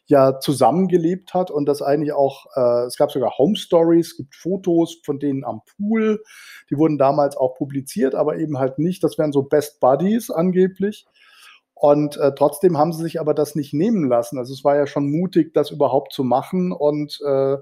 ja 0.06 0.38
zusammengelebt 0.38 1.32
hat 1.32 1.50
und 1.50 1.66
das 1.66 1.80
eigentlich 1.82 2.12
auch, 2.12 2.46
äh, 2.56 2.86
es 2.86 2.96
gab 2.96 3.10
sogar 3.10 3.38
Home 3.38 3.56
Stories, 3.56 4.08
es 4.08 4.16
gibt 4.16 4.34
Fotos 4.34 5.00
von 5.04 5.18
denen 5.18 5.44
am 5.44 5.62
Pool, 5.76 6.22
die 6.70 6.76
wurden 6.76 6.98
damals 6.98 7.36
auch 7.36 7.54
publiziert, 7.54 8.14
aber 8.14 8.36
eben 8.36 8.58
halt 8.58 8.78
nicht, 8.78 9.02
das 9.02 9.18
wären 9.18 9.32
so 9.32 9.42
Best 9.42 9.80
Buddies 9.80 10.30
angeblich. 10.30 11.06
Und 11.74 12.16
äh, 12.16 12.32
trotzdem 12.34 12.78
haben 12.78 12.92
sie 12.92 13.02
sich 13.02 13.20
aber 13.20 13.34
das 13.34 13.56
nicht 13.56 13.74
nehmen 13.74 14.08
lassen. 14.08 14.38
Also 14.38 14.54
es 14.54 14.64
war 14.64 14.76
ja 14.76 14.86
schon 14.86 15.10
mutig, 15.10 15.52
das 15.54 15.70
überhaupt 15.70 16.12
zu 16.12 16.22
machen 16.22 16.72
und 16.72 17.20
äh, 17.26 17.56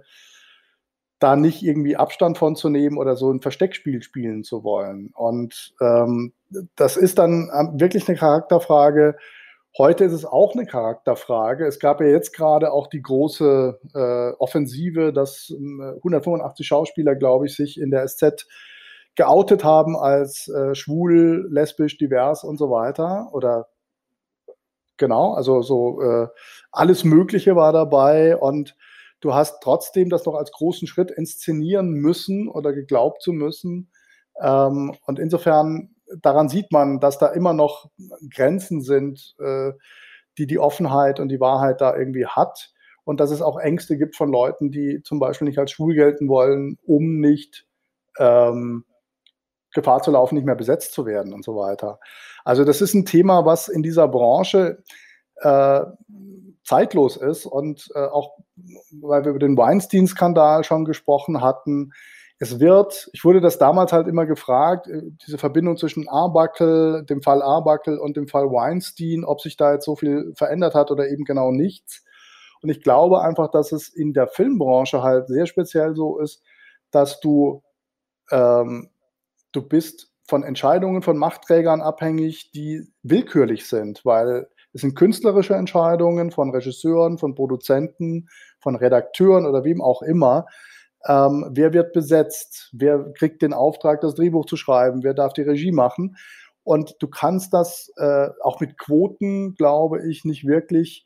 da 1.19 1.37
nicht 1.37 1.63
irgendwie 1.63 1.97
Abstand 1.97 2.37
von 2.37 2.57
zu 2.57 2.69
nehmen 2.69 2.99
oder 2.99 3.17
so 3.17 3.33
ein 3.33 3.41
Versteckspiel 3.41 4.03
spielen 4.03 4.43
zu 4.43 4.65
wollen. 4.65 5.11
Und 5.15 5.75
ähm, 5.81 6.33
das 6.77 6.97
ist 6.97 7.19
dann 7.19 7.51
ähm, 7.57 7.81
wirklich 7.81 8.09
eine 8.09 8.19
Charakterfrage. 8.19 9.17
Heute 9.79 10.05
ist 10.05 10.13
es 10.13 10.27
auch 10.27 10.55
eine 10.55 10.67
Charakterfrage. 10.67 11.67
Es 11.67 11.79
gab 11.79 12.03
ja 12.03 12.07
jetzt 12.07 12.35
gerade 12.35 12.73
auch 12.73 12.89
die 12.89 13.01
große 13.01 13.81
äh, 13.95 14.37
Offensive, 14.39 15.15
dass 15.15 15.49
äh, 15.51 15.97
185 15.97 16.67
Schauspieler, 16.67 17.15
glaube 17.15 17.47
ich, 17.47 17.57
sich 17.57 17.81
in 17.81 17.91
der 17.91 18.07
SZ 18.07 18.47
geoutet 19.15 19.65
haben 19.65 19.97
als 19.97 20.49
äh, 20.49 20.75
schwul, 20.75 21.49
lesbisch, 21.51 21.97
divers 21.97 22.45
und 22.45 22.59
so 22.59 22.71
weiter. 22.71 23.31
Oder 23.33 23.69
genau, 24.99 25.33
also 25.33 25.63
so 25.63 26.03
äh, 26.03 26.29
alles 26.71 27.05
Mögliche 27.05 27.57
war 27.57 27.73
dabei 27.73 28.37
und 28.37 28.77
du 29.21 29.35
hast 29.35 29.63
trotzdem 29.63 30.11
das 30.11 30.27
noch 30.27 30.35
als 30.35 30.53
großen 30.53 30.87
Schritt 30.87 31.11
inszenieren 31.11 31.93
müssen 31.93 32.49
oder 32.49 32.75
geglaubt 32.75 33.23
zu 33.23 33.33
müssen. 33.33 33.91
Ähm, 34.41 34.95
und 35.07 35.19
insofern, 35.19 35.95
daran 36.21 36.49
sieht 36.49 36.73
man, 36.73 37.01
dass 37.01 37.19
da 37.19 37.29
immer 37.29 37.53
noch 37.53 37.91
Grenzen 38.35 38.83
sind, 38.83 39.35
äh, 39.39 39.73
die 40.39 40.47
die 40.47 40.59
Offenheit 40.59 41.21
und 41.21 41.29
die 41.29 41.41
Wahrheit 41.41 41.81
da 41.81 41.97
irgendwie 41.97 42.27
hat. 42.27 42.73
Und 43.05 43.21
dass 43.21 43.31
es 43.31 43.43
auch 43.43 43.59
Ängste 43.59 43.97
gibt 43.97 44.17
von 44.17 44.31
Leuten, 44.31 44.71
die 44.71 45.03
zum 45.03 45.19
Beispiel 45.19 45.49
nicht 45.49 45.59
als 45.59 45.73
schwul 45.73 45.95
gelten 45.95 46.29
wollen, 46.29 46.79
um 46.85 47.19
nicht 47.19 47.67
ähm, 48.19 48.85
Gefahr 49.73 50.03
zu 50.03 50.11
laufen, 50.11 50.37
nicht 50.37 50.45
mehr 50.45 50.55
besetzt 50.55 50.93
zu 50.93 51.07
werden 51.07 51.33
und 51.33 51.45
so 51.45 51.57
weiter. 51.57 51.99
Also 52.45 52.65
das 52.65 52.81
ist 52.81 52.95
ein 52.95 53.05
Thema, 53.05 53.45
was 53.45 53.69
in 53.69 53.83
dieser 53.83 54.07
Branche 54.07 54.83
äh, 55.37 55.81
zeitlos 56.65 57.17
ist 57.17 57.47
und 57.47 57.91
äh, 57.95 58.07
auch, 58.07 58.37
weil 59.01 59.25
wir 59.25 59.31
über 59.31 59.39
den 59.41 59.57
Weinstein-Skandal 59.57 60.63
schon 60.63 60.85
gesprochen 60.85 61.41
hatten, 61.41 61.93
es 62.43 62.59
wird, 62.59 63.09
ich 63.13 63.25
wurde 63.25 63.41
das 63.41 63.59
damals 63.59 63.93
halt 63.93 64.09
immer 64.09 64.27
gefragt, 64.27 64.89
äh, 64.89 65.03
diese 65.25 65.39
Verbindung 65.39 65.77
zwischen 65.77 66.09
Arbuckle, 66.09 67.05
dem 67.05 67.23
Fall 67.23 67.41
Arbuckle 67.41 68.01
und 68.01 68.17
dem 68.17 68.27
Fall 68.27 68.47
Weinstein, 68.51 69.25
ob 69.25 69.41
sich 69.41 69.57
da 69.57 69.75
jetzt 69.75 69.85
so 69.85 69.95
viel 69.95 70.33
verändert 70.35 70.75
hat 70.75 70.91
oder 70.91 71.09
eben 71.09 71.25
genau 71.25 71.53
nichts. 71.53 72.05
Und 72.61 72.69
ich 72.69 72.83
glaube 72.83 73.23
einfach, 73.23 73.49
dass 73.53 73.71
es 73.71 73.89
in 73.89 74.13
der 74.13 74.27
Filmbranche 74.27 75.05
halt 75.05 75.29
sehr 75.29 75.47
speziell 75.47 75.95
so 75.95 76.19
ist, 76.19 76.43
dass 76.91 77.21
du, 77.21 77.63
ähm, 78.33 78.91
du 79.53 79.63
bist 79.63 80.13
von 80.27 80.43
Entscheidungen 80.43 81.03
von 81.03 81.17
Machtträgern 81.19 81.81
abhängig, 81.81 82.51
die 82.51 82.89
willkürlich 83.05 83.69
sind, 83.69 84.05
weil 84.05 84.49
es 84.73 84.81
sind 84.81 84.97
künstlerische 84.97 85.55
Entscheidungen 85.55 86.33
von 86.33 86.51
Regisseuren, 86.51 87.19
von 87.19 87.37
Produzenten, 87.37 88.29
von 88.59 88.75
Redakteuren 88.75 89.47
oder 89.47 89.63
wem 89.63 89.81
auch 89.81 90.03
immer. 90.03 90.47
Ähm, 91.07 91.47
wer 91.51 91.73
wird 91.73 91.93
besetzt? 91.93 92.71
Wer 92.73 93.13
kriegt 93.13 93.43
den 93.43 93.53
Auftrag, 93.53 94.01
das 94.01 94.15
Drehbuch 94.15 94.47
zu 94.47 94.57
schreiben? 94.57 95.03
Wer 95.03 95.15
darf 95.15 95.33
die 95.33 95.43
Regie 95.43 95.73
machen? 95.73 96.17
Und 96.65 96.97
du 97.01 97.09
kannst 97.09 97.53
das 97.53 97.93
äh, 97.97 98.29
auch 98.43 98.61
mit 98.61 98.79
Quoten, 98.79 99.55
glaube 99.55 100.09
ich, 100.09 100.25
nicht 100.25 100.47
wirklich 100.47 101.05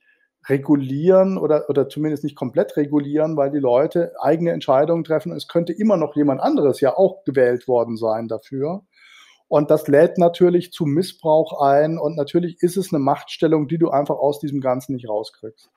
regulieren 0.48 1.38
oder, 1.38 1.68
oder 1.68 1.88
zumindest 1.88 2.24
nicht 2.24 2.36
komplett 2.36 2.76
regulieren, 2.76 3.36
weil 3.36 3.50
die 3.50 3.58
Leute 3.58 4.12
eigene 4.20 4.52
Entscheidungen 4.52 5.02
treffen. 5.02 5.32
Es 5.32 5.48
könnte 5.48 5.72
immer 5.72 5.96
noch 5.96 6.14
jemand 6.14 6.40
anderes 6.40 6.80
ja 6.80 6.96
auch 6.96 7.24
gewählt 7.24 7.66
worden 7.66 7.96
sein 7.96 8.28
dafür. 8.28 8.82
Und 9.48 9.70
das 9.70 9.88
lädt 9.88 10.18
natürlich 10.18 10.72
zu 10.72 10.84
Missbrauch 10.86 11.60
ein. 11.60 11.98
Und 11.98 12.16
natürlich 12.16 12.62
ist 12.62 12.76
es 12.76 12.92
eine 12.92 13.00
Machtstellung, 13.00 13.68
die 13.68 13.78
du 13.78 13.90
einfach 13.90 14.16
aus 14.16 14.40
diesem 14.40 14.60
Ganzen 14.60 14.94
nicht 14.94 15.08
rauskriegst. 15.08 15.70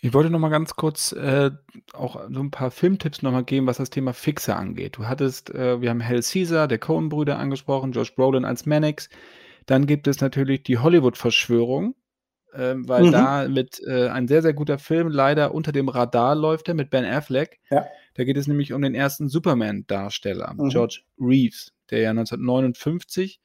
Ich 0.00 0.12
wollte 0.12 0.30
noch 0.30 0.38
mal 0.38 0.48
ganz 0.48 0.74
kurz 0.74 1.12
äh, 1.12 1.50
auch 1.92 2.20
so 2.30 2.40
ein 2.40 2.50
paar 2.50 2.70
Filmtipps 2.70 3.22
noch 3.22 3.32
mal 3.32 3.44
geben, 3.44 3.66
was 3.66 3.78
das 3.78 3.90
Thema 3.90 4.12
Fixer 4.12 4.56
angeht. 4.56 4.96
Du 4.98 5.06
hattest, 5.06 5.50
äh, 5.50 5.80
wir 5.80 5.90
haben 5.90 6.00
Hell 6.00 6.22
Caesar, 6.22 6.68
der 6.68 6.78
Coen-Brüder 6.78 7.38
angesprochen, 7.38 7.92
Josh 7.92 8.14
Brolin 8.14 8.44
als 8.44 8.66
Mannix. 8.66 9.08
Dann 9.66 9.86
gibt 9.86 10.06
es 10.06 10.20
natürlich 10.20 10.62
die 10.62 10.78
Hollywood-Verschwörung, 10.78 11.94
äh, 12.52 12.74
weil 12.76 13.04
mhm. 13.04 13.12
da 13.12 13.48
mit 13.48 13.80
äh, 13.86 14.08
ein 14.08 14.28
sehr, 14.28 14.42
sehr 14.42 14.54
guter 14.54 14.78
Film 14.78 15.08
leider 15.08 15.54
unter 15.54 15.72
dem 15.72 15.88
Radar 15.88 16.34
läuft, 16.34 16.68
der 16.68 16.74
mit 16.74 16.90
Ben 16.90 17.04
Affleck. 17.04 17.58
Ja. 17.70 17.86
Da 18.14 18.24
geht 18.24 18.36
es 18.36 18.46
nämlich 18.46 18.72
um 18.72 18.82
den 18.82 18.94
ersten 18.94 19.28
Superman-Darsteller, 19.28 20.54
mhm. 20.54 20.68
George 20.68 21.00
Reeves 21.18 21.72
der 21.90 22.00
ja 22.00 22.10
1959 22.10 23.40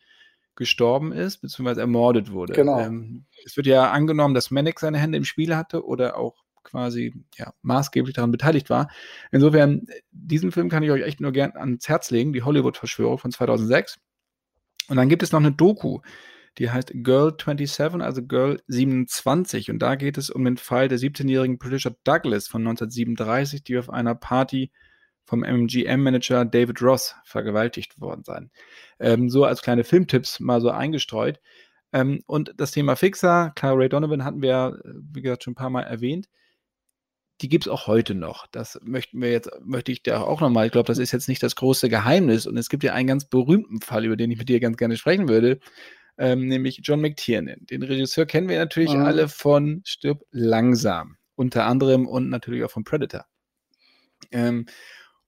gestorben 0.56 1.12
ist, 1.12 1.38
beziehungsweise 1.40 1.82
ermordet 1.82 2.32
wurde. 2.32 2.54
Genau. 2.54 2.80
Ähm, 2.80 3.26
es 3.46 3.58
wird 3.58 3.68
ja 3.68 3.92
angenommen, 3.92 4.34
dass 4.34 4.52
Mannix 4.52 4.82
seine 4.82 5.00
Hände 5.00 5.18
im 5.18 5.26
Spiel 5.26 5.56
hatte 5.56 5.86
oder 5.86 6.18
auch 6.18 6.44
quasi 6.64 7.14
ja, 7.36 7.54
maßgeblich 7.62 8.16
daran 8.16 8.32
beteiligt 8.32 8.70
war. 8.70 8.90
Insofern, 9.32 9.88
diesen 10.12 10.52
Film 10.52 10.70
kann 10.70 10.84
ich 10.84 10.92
euch 10.92 11.04
echt 11.04 11.22
nur 11.22 11.32
gern 11.32 11.54
ans 11.56 11.88
Herz 11.90 12.12
legen, 12.12 12.34
die 12.34 12.44
Hollywood-Verschwörung 12.44 13.18
von 13.18 13.32
2006. 13.32 14.00
Und 14.88 14.98
dann 14.98 15.10
gibt 15.10 15.24
es 15.24 15.32
noch 15.32 15.40
eine 15.40 15.52
Doku, 15.52 16.02
die 16.58 16.70
heißt 16.70 16.92
Girl 16.96 17.34
27, 17.38 18.02
also 18.02 18.24
Girl 18.24 18.62
27. 18.68 19.72
Und 19.72 19.80
da 19.80 19.96
geht 19.96 20.18
es 20.18 20.30
um 20.30 20.44
den 20.44 20.58
Fall 20.58 20.88
der 20.88 21.00
17-jährigen 21.00 21.60
Patricia 21.60 21.92
Douglas 22.04 22.48
von 22.48 22.62
1937, 22.62 23.64
die 23.64 23.78
auf 23.78 23.90
einer 23.90 24.16
Party 24.16 24.72
vom 25.32 25.46
MGM-Manager 25.46 26.44
David 26.44 26.82
Ross 26.82 27.16
vergewaltigt 27.24 28.02
worden 28.02 28.26
sein. 28.26 28.52
Ähm, 29.00 29.30
so 29.30 29.46
als 29.46 29.62
kleine 29.62 29.86
Filmtipps 29.86 30.42
mal 30.42 30.60
so 30.60 30.72
eingestreut. 30.72 31.40
Ähm, 31.94 32.22
und 32.28 32.54
das 32.58 32.72
Thema 32.72 32.98
Fixer, 32.98 33.54
klar, 33.56 33.78
Ray 33.78 33.88
Donovan 33.88 34.26
hatten 34.26 34.42
wir, 34.42 34.82
wie 34.84 35.22
gesagt, 35.22 35.46
schon 35.46 35.54
ein 35.54 35.56
paar 35.56 35.70
Mal 35.70 35.84
erwähnt. 35.84 36.28
Die 37.40 37.48
gibt 37.48 37.66
es 37.66 37.72
auch 37.72 37.88
heute 37.88 38.14
noch. 38.14 38.46
Das 38.48 38.78
möchten 38.84 39.22
wir 39.22 39.32
jetzt, 39.32 39.50
möchte 39.64 39.94
ich 39.94 40.04
da 40.04 40.20
auch 40.20 40.42
nochmal. 40.42 40.66
Ich 40.66 40.74
glaube, 40.74 40.88
das 40.88 40.98
ist 40.98 41.14
jetzt 41.14 41.30
nicht 41.30 41.42
das 41.42 41.56
große 41.56 41.88
Geheimnis. 41.88 42.46
Und 42.46 42.58
es 42.58 42.68
gibt 42.68 42.84
ja 42.84 42.94
einen 42.94 43.08
ganz 43.08 43.24
berühmten 43.24 43.80
Fall, 43.80 44.04
über 44.04 44.18
den 44.18 44.32
ich 44.32 44.38
mit 44.38 44.50
dir 44.50 44.60
ganz 44.60 44.76
gerne 44.76 44.98
sprechen 44.98 45.30
würde, 45.30 45.60
ähm, 46.18 46.50
nämlich 46.50 46.82
John 46.84 47.00
McTiernan. 47.00 47.66
Den 47.70 47.84
Regisseur 47.84 48.26
kennen 48.26 48.50
wir 48.50 48.60
natürlich 48.60 48.94
mhm. 48.94 49.04
alle 49.04 49.30
von 49.30 49.82
Stirb 49.86 50.24
langsam, 50.32 51.16
unter 51.36 51.68
anderem 51.68 52.06
und 52.06 52.28
natürlich 52.28 52.66
auch 52.66 52.72
von 52.72 52.84
Predator. 52.84 53.26
Ähm, 54.30 54.66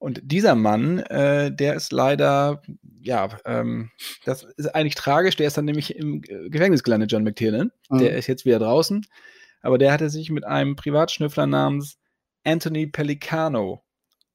und 0.04 0.20
dieser 0.22 0.56
Mann, 0.56 1.00
äh, 1.00 1.50
der 1.50 1.76
ist 1.76 1.94
leider, 1.94 2.62
ja, 3.00 3.30
ähm, 3.46 3.90
das 4.26 4.44
ist 4.58 4.76
eigentlich 4.76 4.96
tragisch. 4.96 5.38
Der 5.38 5.48
ist 5.48 5.58
dann 5.58 5.64
nämlich 5.64 5.96
im 5.96 6.22
Gefängnis 6.22 6.84
gelandet, 6.84 7.10
John 7.10 7.24
McTiernan. 7.24 7.72
Mhm. 7.90 8.00
Der 8.00 8.18
ist 8.18 8.28
jetzt 8.28 8.44
wieder 8.44 8.60
draußen. 8.60 9.06
Aber 9.62 9.78
der 9.78 9.94
hatte 9.94 10.10
sich 10.10 10.30
mit 10.30 10.44
einem 10.44 10.76
Privatschnüffler 10.76 11.48
namens 11.48 12.00
Anthony 12.44 12.88
Pellicano 12.88 13.82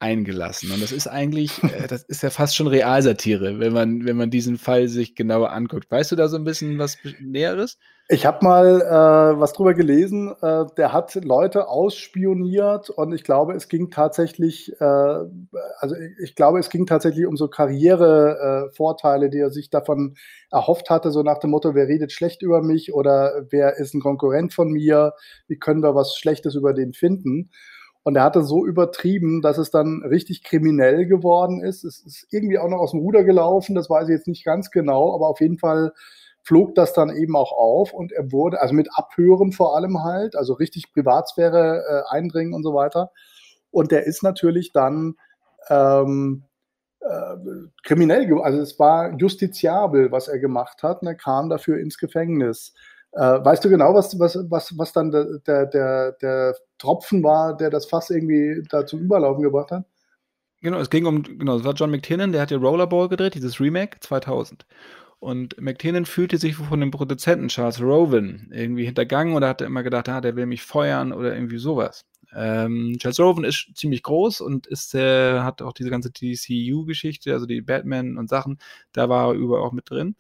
eingelassen. 0.00 0.70
Und 0.70 0.82
das 0.82 0.92
ist 0.92 1.06
eigentlich, 1.06 1.62
äh, 1.62 1.86
das 1.88 2.02
ist 2.04 2.22
ja 2.22 2.30
fast 2.30 2.56
schon 2.56 2.66
Realsatire, 2.66 3.58
wenn 3.58 3.72
man, 3.72 4.04
wenn 4.04 4.16
man 4.16 4.30
diesen 4.30 4.58
Fall 4.58 4.88
sich 4.88 5.14
genauer 5.14 5.52
anguckt. 5.52 5.90
Weißt 5.90 6.12
du 6.12 6.16
da 6.16 6.28
so 6.28 6.36
ein 6.36 6.44
bisschen 6.44 6.78
was 6.78 6.98
Näheres? 7.20 7.78
Ich 8.10 8.24
habe 8.24 8.42
mal 8.42 8.80
äh, 8.80 9.38
was 9.38 9.52
drüber 9.52 9.74
gelesen. 9.74 10.34
Äh, 10.40 10.64
der 10.78 10.94
hat 10.94 11.14
Leute 11.16 11.68
ausspioniert 11.68 12.88
und 12.88 13.12
ich 13.12 13.22
glaube, 13.22 13.52
es 13.52 13.68
ging 13.68 13.90
tatsächlich, 13.90 14.72
äh, 14.80 14.84
also 14.84 15.94
ich 16.22 16.34
glaube, 16.34 16.58
es 16.58 16.70
ging 16.70 16.86
tatsächlich 16.86 17.26
um 17.26 17.36
so 17.36 17.48
Karrierevorteile, 17.48 19.26
äh, 19.26 19.30
die 19.30 19.40
er 19.40 19.50
sich 19.50 19.68
davon 19.68 20.16
erhofft 20.50 20.88
hatte, 20.88 21.10
so 21.10 21.22
nach 21.22 21.38
dem 21.38 21.50
Motto, 21.50 21.74
wer 21.74 21.86
redet 21.86 22.12
schlecht 22.12 22.40
über 22.40 22.62
mich 22.62 22.94
oder 22.94 23.44
wer 23.50 23.76
ist 23.76 23.92
ein 23.92 24.00
Konkurrent 24.00 24.54
von 24.54 24.70
mir, 24.70 25.12
wie 25.46 25.58
können 25.58 25.82
wir 25.82 25.94
was 25.94 26.16
Schlechtes 26.16 26.54
über 26.54 26.72
den 26.72 26.94
finden. 26.94 27.50
Und 28.08 28.16
er 28.16 28.22
hatte 28.22 28.42
so 28.42 28.64
übertrieben, 28.64 29.42
dass 29.42 29.58
es 29.58 29.70
dann 29.70 30.02
richtig 30.02 30.42
kriminell 30.42 31.04
geworden 31.04 31.62
ist. 31.62 31.84
Es 31.84 32.00
ist 32.06 32.26
irgendwie 32.30 32.58
auch 32.58 32.70
noch 32.70 32.78
aus 32.78 32.92
dem 32.92 33.00
Ruder 33.00 33.22
gelaufen, 33.22 33.74
das 33.74 33.90
weiß 33.90 34.08
ich 34.08 34.14
jetzt 34.14 34.26
nicht 34.26 34.46
ganz 34.46 34.70
genau, 34.70 35.14
aber 35.14 35.28
auf 35.28 35.42
jeden 35.42 35.58
Fall 35.58 35.92
flog 36.42 36.74
das 36.74 36.94
dann 36.94 37.14
eben 37.14 37.36
auch 37.36 37.52
auf 37.52 37.92
und 37.92 38.10
er 38.12 38.32
wurde, 38.32 38.62
also 38.62 38.72
mit 38.72 38.88
Abhören 38.94 39.52
vor 39.52 39.76
allem 39.76 40.02
halt, 40.04 40.36
also 40.36 40.54
richtig 40.54 40.90
Privatsphäre 40.94 41.84
äh, 41.86 42.14
eindringen 42.14 42.54
und 42.54 42.62
so 42.62 42.72
weiter. 42.72 43.10
Und 43.70 43.92
der 43.92 44.06
ist 44.06 44.22
natürlich 44.22 44.72
dann 44.72 45.16
ähm, 45.68 46.44
äh, 47.00 47.36
kriminell, 47.82 48.40
also 48.40 48.58
es 48.58 48.78
war 48.78 49.18
justiziabel, 49.18 50.10
was 50.12 50.28
er 50.28 50.38
gemacht 50.38 50.82
hat, 50.82 51.02
und 51.02 51.08
er 51.08 51.14
kam 51.14 51.50
dafür 51.50 51.78
ins 51.78 51.98
Gefängnis. 51.98 52.72
Äh, 53.12 53.44
weißt 53.44 53.64
du 53.64 53.70
genau, 53.70 53.94
was, 53.94 54.18
was, 54.18 54.38
was, 54.48 54.76
was 54.76 54.92
dann 54.92 55.10
der, 55.10 55.66
der, 55.66 56.12
der, 56.12 56.54
Tropfen 56.78 57.22
war, 57.24 57.56
der 57.56 57.70
das 57.70 57.86
Fass 57.86 58.10
irgendwie 58.10 58.62
da 58.70 58.86
zum 58.86 59.00
Überlaufen 59.00 59.42
gebracht 59.42 59.72
hat? 59.72 59.84
Genau, 60.60 60.78
es 60.78 60.90
ging 60.90 61.06
um, 61.06 61.22
genau, 61.22 61.56
es 61.56 61.64
war 61.64 61.74
John 61.74 61.90
McTiernan, 61.90 62.32
der 62.32 62.42
hat 62.42 62.50
ja 62.50 62.58
Rollerball 62.58 63.08
gedreht, 63.08 63.34
dieses 63.34 63.60
Remake 63.60 63.98
2000. 64.00 64.66
Und 65.20 65.60
McTiernan 65.60 66.04
fühlte 66.04 66.38
sich 66.38 66.56
von 66.56 66.80
dem 66.80 66.92
Produzenten 66.92 67.48
Charles 67.48 67.80
Rowan 67.80 68.50
irgendwie 68.52 68.84
hintergangen 68.84 69.34
oder 69.34 69.48
hatte 69.48 69.64
immer 69.64 69.82
gedacht, 69.82 70.08
ah, 70.08 70.20
der 70.20 70.36
will 70.36 70.46
mich 70.46 70.62
feuern 70.62 71.12
oder 71.12 71.34
irgendwie 71.34 71.58
sowas. 71.58 72.04
Ähm, 72.32 72.96
Charles 72.98 73.18
Rowan 73.18 73.44
ist 73.44 73.70
ziemlich 73.74 74.02
groß 74.02 74.40
und 74.40 74.66
ist, 74.66 74.94
äh, 74.94 75.40
hat 75.40 75.62
auch 75.62 75.72
diese 75.72 75.90
ganze 75.90 76.10
DCU-Geschichte, 76.10 77.32
also 77.32 77.46
die 77.46 77.62
Batman 77.62 78.16
und 78.18 78.28
Sachen, 78.28 78.58
da 78.92 79.08
war 79.08 79.28
er 79.28 79.34
überall 79.34 79.62
auch 79.62 79.72
mit 79.72 79.90
drin. 79.90 80.16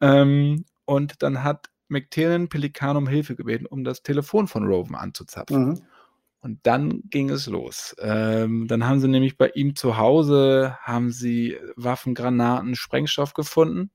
Ähm, 0.00 0.64
und 0.84 1.22
dann 1.22 1.42
hat 1.44 1.70
McTiernan 1.88 2.48
Pelikan 2.48 2.96
um 2.96 3.08
Hilfe 3.08 3.36
gebeten, 3.36 3.66
um 3.66 3.84
das 3.84 4.02
Telefon 4.02 4.48
von 4.48 4.64
Rowan 4.64 4.94
anzuzapfen. 4.94 5.68
Mhm. 5.68 5.82
Und 6.40 6.60
dann 6.62 7.02
ging 7.10 7.30
es 7.30 7.46
los. 7.46 7.96
Ähm, 7.98 8.68
dann 8.68 8.86
haben 8.86 9.00
sie 9.00 9.08
nämlich 9.08 9.36
bei 9.36 9.50
ihm 9.50 9.74
zu 9.74 9.98
Hause, 9.98 10.78
haben 10.82 11.10
sie 11.10 11.56
Waffen, 11.74 12.14
Granaten, 12.14 12.76
Sprengstoff 12.76 13.34
gefunden. 13.34 13.90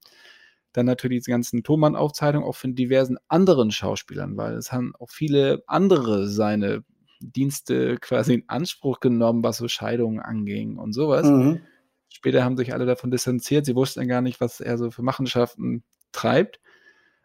Dann 0.73 0.86
natürlich 0.86 1.23
die 1.23 1.32
ganzen 1.32 1.63
Thomann-Aufzeichnungen 1.63 2.47
auch 2.47 2.56
von 2.56 2.75
diversen 2.75 3.17
anderen 3.27 3.71
Schauspielern, 3.71 4.36
weil 4.36 4.56
es 4.56 4.71
haben 4.71 4.93
auch 4.99 5.10
viele 5.10 5.63
andere 5.67 6.27
seine 6.27 6.84
Dienste 7.21 7.97
quasi 7.99 8.34
in 8.34 8.43
Anspruch 8.47 8.99
genommen, 8.99 9.43
was 9.43 9.58
so 9.58 9.67
Scheidungen 9.67 10.19
anging 10.19 10.77
und 10.77 10.93
sowas. 10.93 11.25
Mhm. 11.25 11.62
Später 12.10 12.43
haben 12.43 12.58
sich 12.58 12.73
alle 12.73 12.86
davon 12.86 13.10
distanziert. 13.10 13.65
Sie 13.65 13.75
wussten 13.75 14.08
gar 14.08 14.21
nicht, 14.21 14.41
was 14.41 14.60
er 14.60 14.77
so 14.77 14.91
für 14.91 15.01
Machenschaften 15.01 15.84
treibt. 16.12 16.60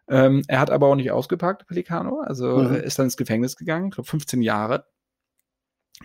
Ähm, 0.08 0.42
er 0.48 0.60
hat 0.60 0.70
aber 0.70 0.86
auch 0.86 0.94
nicht 0.94 1.10
ausgepackt, 1.10 1.66
Pelicano. 1.66 2.20
Also 2.20 2.58
mhm. 2.58 2.74
ist 2.76 2.98
dann 2.98 3.06
ins 3.06 3.16
Gefängnis 3.16 3.56
gegangen, 3.56 3.88
ich 3.88 3.94
glaube 3.94 4.08
15 4.08 4.42
Jahre. 4.42 4.86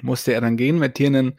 Musste 0.02 0.34
er 0.34 0.42
dann 0.42 0.58
gehen. 0.58 0.80
Mit 0.80 0.96
Tiernen 0.96 1.38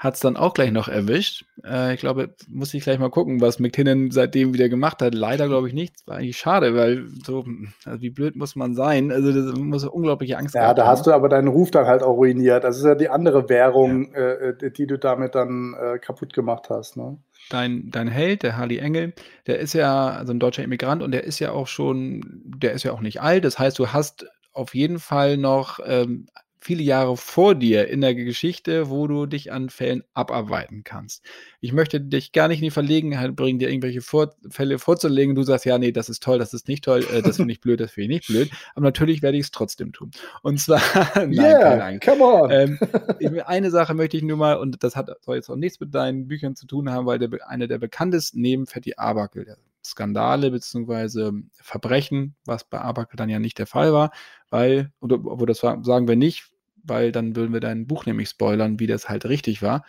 hat 0.00 0.14
es 0.14 0.20
dann 0.20 0.38
auch 0.38 0.54
gleich 0.54 0.72
noch 0.72 0.88
erwischt. 0.88 1.44
Äh, 1.62 1.92
ich 1.92 2.00
glaube, 2.00 2.34
muss 2.48 2.72
ich 2.72 2.82
gleich 2.82 2.98
mal 2.98 3.10
gucken, 3.10 3.42
was 3.42 3.58
McTinnan 3.58 4.10
seitdem 4.10 4.54
wieder 4.54 4.70
gemacht 4.70 5.02
hat. 5.02 5.14
Leider 5.14 5.46
glaube 5.46 5.68
ich 5.68 5.74
nicht. 5.74 5.94
War 6.06 6.16
eigentlich 6.16 6.38
schade, 6.38 6.74
weil 6.74 7.06
so, 7.22 7.44
also 7.84 8.00
wie 8.00 8.08
blöd 8.08 8.34
muss 8.34 8.56
man 8.56 8.74
sein? 8.74 9.12
Also 9.12 9.30
das 9.30 9.54
muss 9.58 9.84
unglaubliche 9.84 10.38
Angst 10.38 10.54
Ja, 10.54 10.72
da 10.72 10.86
hast 10.86 11.06
du 11.06 11.12
aber 11.12 11.28
deinen 11.28 11.48
Ruf 11.48 11.70
dann 11.70 11.86
halt 11.86 12.02
auch 12.02 12.16
ruiniert. 12.16 12.64
Das 12.64 12.78
ist 12.78 12.84
ja 12.84 12.94
die 12.94 13.10
andere 13.10 13.50
Währung, 13.50 14.10
ja. 14.14 14.32
äh, 14.32 14.70
die 14.72 14.86
du 14.86 14.98
damit 14.98 15.34
dann 15.34 15.74
äh, 15.78 15.98
kaputt 15.98 16.32
gemacht 16.32 16.70
hast. 16.70 16.96
Ne? 16.96 17.18
Dein, 17.50 17.90
dein 17.90 18.08
Held, 18.08 18.42
der 18.42 18.56
Harley 18.56 18.78
Engel, 18.78 19.12
der 19.46 19.58
ist 19.58 19.74
ja 19.74 20.08
also 20.08 20.32
ein 20.32 20.40
deutscher 20.40 20.64
Immigrant 20.64 21.02
und 21.02 21.10
der 21.10 21.24
ist 21.24 21.38
ja 21.38 21.52
auch 21.52 21.66
schon, 21.66 22.22
der 22.44 22.72
ist 22.72 22.84
ja 22.84 22.92
auch 22.92 23.00
nicht 23.00 23.20
alt. 23.20 23.44
Das 23.44 23.58
heißt, 23.58 23.78
du 23.78 23.88
hast 23.88 24.26
auf 24.52 24.74
jeden 24.74 24.98
Fall 24.98 25.36
noch 25.36 25.80
ähm, 25.84 26.26
viele 26.60 26.82
Jahre 26.82 27.16
vor 27.16 27.54
dir 27.54 27.88
in 27.88 28.02
der 28.02 28.14
Geschichte, 28.14 28.90
wo 28.90 29.06
du 29.06 29.26
dich 29.26 29.50
an 29.50 29.70
Fällen 29.70 30.04
abarbeiten 30.12 30.84
kannst. 30.84 31.24
Ich 31.60 31.72
möchte 31.72 32.00
dich 32.00 32.32
gar 32.32 32.48
nicht 32.48 32.58
in 32.58 32.64
die 32.64 32.70
Verlegenheit 32.70 33.34
bringen, 33.34 33.58
dir 33.58 33.70
irgendwelche 33.70 34.02
vor 34.02 34.34
Fälle 34.50 34.78
vorzulegen. 34.78 35.34
Du 35.34 35.42
sagst, 35.42 35.64
ja, 35.64 35.78
nee, 35.78 35.92
das 35.92 36.08
ist 36.08 36.22
toll, 36.22 36.38
das 36.38 36.52
ist 36.52 36.68
nicht 36.68 36.84
toll, 36.84 37.04
äh, 37.12 37.22
das 37.22 37.36
finde 37.36 37.52
ich 37.52 37.60
blöd, 37.60 37.80
das 37.80 37.92
finde 37.92 38.14
ich 38.14 38.20
nicht 38.20 38.26
blöd. 38.28 38.50
Aber 38.74 38.84
natürlich 38.84 39.22
werde 39.22 39.38
ich 39.38 39.44
es 39.44 39.50
trotzdem 39.50 39.92
tun. 39.92 40.10
Und 40.42 40.60
zwar, 40.60 40.80
nein, 41.14 41.32
yeah, 41.32 41.98
come 41.98 42.22
on. 42.22 42.50
Ähm, 42.50 42.78
eine 43.46 43.70
Sache 43.70 43.94
möchte 43.94 44.18
ich 44.18 44.22
nur 44.22 44.36
mal, 44.36 44.56
und 44.56 44.82
das 44.84 44.96
hat 44.96 45.10
soll 45.22 45.36
jetzt 45.36 45.48
auch 45.48 45.56
nichts 45.56 45.80
mit 45.80 45.94
deinen 45.94 46.28
Büchern 46.28 46.56
zu 46.56 46.66
tun 46.66 46.90
haben, 46.90 47.06
weil 47.06 47.18
der, 47.18 47.30
eine 47.48 47.68
der 47.68 47.78
bekanntesten 47.78 48.40
neben 48.40 48.66
Fatty 48.66 48.94
Arbuckle, 48.96 49.44
der 49.44 49.56
Skandale 49.84 50.50
bzw. 50.50 51.42
Verbrechen, 51.52 52.36
was 52.44 52.64
bei 52.64 52.80
Abakel 52.80 53.16
dann 53.16 53.28
ja 53.28 53.38
nicht 53.38 53.58
der 53.58 53.66
Fall 53.66 53.92
war, 53.92 54.10
weil, 54.50 54.92
oder 55.00 55.18
wo 55.22 55.46
das 55.46 55.58
sagen 55.58 56.08
wir 56.08 56.16
nicht, 56.16 56.49
weil 56.84 57.12
dann 57.12 57.36
würden 57.36 57.52
wir 57.52 57.60
dein 57.60 57.86
Buch 57.86 58.06
nämlich 58.06 58.28
spoilern, 58.28 58.80
wie 58.80 58.86
das 58.86 59.08
halt 59.08 59.26
richtig 59.26 59.62
war, 59.62 59.84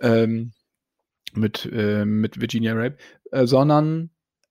ähm, 0.00 0.52
mit, 1.32 1.68
äh, 1.72 2.04
mit 2.04 2.40
Virginia 2.40 2.74
Rape, 2.74 2.96
äh, 3.32 3.46
sondern 3.46 4.10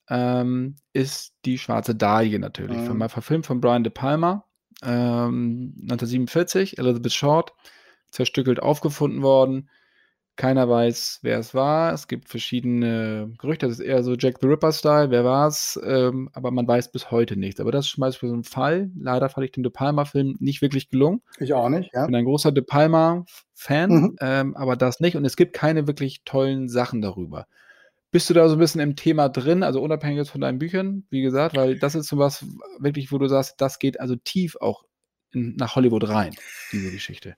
ähm, 0.10 0.76
ist 0.94 1.34
die 1.46 1.58
schwarze 1.58 1.96
Dahlia 1.96 2.40
natürlich, 2.40 2.78
mhm. 2.78 2.86
von 2.86 3.10
verfilmt 3.10 3.46
von 3.46 3.62
Brian 3.62 3.84
De 3.84 3.92
Palma, 3.92 4.46
ähm, 4.84 5.74
1947, 5.82 6.78
Elizabeth 6.78 7.13
Short, 7.13 7.54
zerstückelt 8.12 8.62
aufgefunden 8.62 9.22
worden. 9.22 9.70
Keiner 10.38 10.69
weiß, 10.69 11.19
wer 11.23 11.39
es 11.39 11.54
war. 11.56 11.93
Es 11.93 12.08
gibt 12.08 12.30
verschiedene 12.30 13.34
Gerüchte. 13.39 13.67
Das 13.67 13.80
ist 13.80 13.86
eher 13.86 14.04
so 14.04 14.13
Jack 14.13 14.38
the 14.39 14.47
Ripper-Style. 14.47 15.10
Wer 15.10 15.26
war 15.26 15.47
es? 15.47 15.80
Ähm, 15.84 16.30
aber 16.32 16.52
man 16.52 16.67
weiß 16.67 16.91
bis 16.91 17.10
heute 17.10 17.36
nichts. 17.36 17.60
Aber 17.60 17.71
das 17.71 17.88
ist 17.88 17.93
zum 17.93 18.02
Beispiel 18.02 18.30
so 18.30 18.36
ein 18.36 18.43
Fall. 18.43 18.91
Leider 18.95 19.30
fand 19.30 19.45
ich 19.45 19.52
den 19.52 19.63
De 19.63 19.71
Palma-Film 19.71 20.38
nicht 20.39 20.62
wirklich 20.62 20.89
gelungen. 20.89 21.21
Ich 21.39 21.54
auch 21.54 21.69
nicht, 21.69 21.91
ja. 21.93 22.04
Ich 22.04 22.06
bin 22.06 22.15
ein 22.15 22.26
großer 22.26 22.52
De 22.52 22.63
Palma-Fan, 22.63 23.89
mhm. 23.89 24.15
ähm, 24.21 24.56
aber 24.56 24.76
das 24.76 25.00
nicht. 25.00 25.17
Und 25.17 25.26
es 25.26 25.36
gibt 25.36 25.54
keine 25.54 25.88
wirklich 25.88 26.21
tollen 26.23 26.69
Sachen 26.69 27.02
darüber. 27.02 27.47
Bist 28.12 28.30
du 28.30 28.34
da 28.34 28.47
so 28.47 28.56
ein 28.56 28.60
bisschen 28.60 28.80
im 28.80 28.95
Thema 28.95 29.30
drin, 29.30 29.63
also 29.63 29.82
unabhängig 29.82 30.17
jetzt 30.17 30.30
von 30.30 30.41
deinen 30.41 30.60
Büchern, 30.60 31.06
wie 31.10 31.21
gesagt, 31.21 31.58
weil 31.58 31.78
das 31.78 31.95
ist 31.95 32.08
so 32.08 32.17
was 32.17 32.45
wirklich, 32.80 33.12
wo 33.12 33.17
du 33.17 33.28
sagst, 33.28 33.60
das 33.60 33.80
geht 33.80 34.00
also 34.00 34.15
tief 34.15 34.56
auch 34.62 34.86
in, 35.34 35.56
nach 35.58 35.76
Hollywood 35.76 36.08
rein, 36.08 36.34
diese 36.71 36.91
Geschichte. 36.91 37.36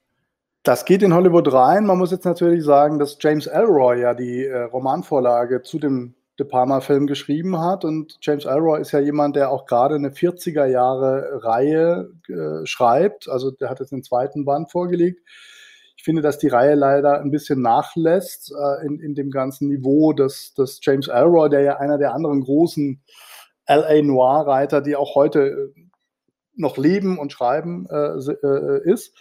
Das 0.64 0.86
geht 0.86 1.04
in 1.04 1.14
Hollywood 1.14 1.54
rein. 1.54 1.86
Man 1.86 1.98
muss 1.98 2.12
jetzt 2.12 2.26
natürlich 2.26 2.66
sagen, 2.66 3.00
dass 3.00 3.18
James 3.20 3.48
Elroy 3.48 4.02
ja 4.02 4.14
die 4.14 4.46
äh, 4.46 4.64
Romanvorlage 4.64 5.62
zu 5.62 5.80
dem 5.80 6.16
De 6.38 6.46
Palma-Film 6.46 7.08
geschrieben 7.08 7.60
hat. 7.60 7.86
Und 7.86 8.18
James 8.22 8.46
Elroy 8.46 8.82
ist 8.82 8.92
ja 8.92 9.00
jemand, 9.00 9.36
der 9.36 9.52
auch 9.52 9.66
gerade 9.66 9.96
eine 9.96 10.10
40er-Jahre-Reihe 10.10 12.12
äh, 12.28 12.66
schreibt. 12.66 13.30
Also 13.30 13.52
der 13.52 13.70
hat 13.70 13.80
jetzt 13.80 13.94
einen 13.94 14.04
zweiten 14.04 14.46
Band 14.46 14.72
vorgelegt. 14.72 15.22
Ich 15.96 16.04
finde, 16.04 16.22
dass 16.22 16.38
die 16.38 16.48
Reihe 16.48 16.76
leider 16.76 17.20
ein 17.20 17.32
bisschen 17.32 17.62
nachlässt 17.62 18.54
äh, 18.54 18.86
in, 18.86 19.00
in 19.00 19.16
dem 19.16 19.32
ganzen 19.32 19.68
Niveau 19.68 20.14
des, 20.14 20.54
des 20.54 20.80
James 20.82 21.08
Elroy, 21.08 21.50
der 21.50 21.62
ja 21.62 21.78
einer 21.78 21.98
der 21.98 22.14
anderen 22.14 22.42
großen 22.42 23.02
LA 23.68 24.02
Noir-Reiter, 24.02 24.82
die 24.82 24.96
auch 24.96 25.16
heute 25.16 25.40
äh, 25.40 25.74
noch 26.56 26.78
leben 26.78 27.18
und 27.18 27.32
schreiben, 27.32 27.88
äh, 27.90 28.18
äh, 28.18 28.82
ist. 28.84 29.16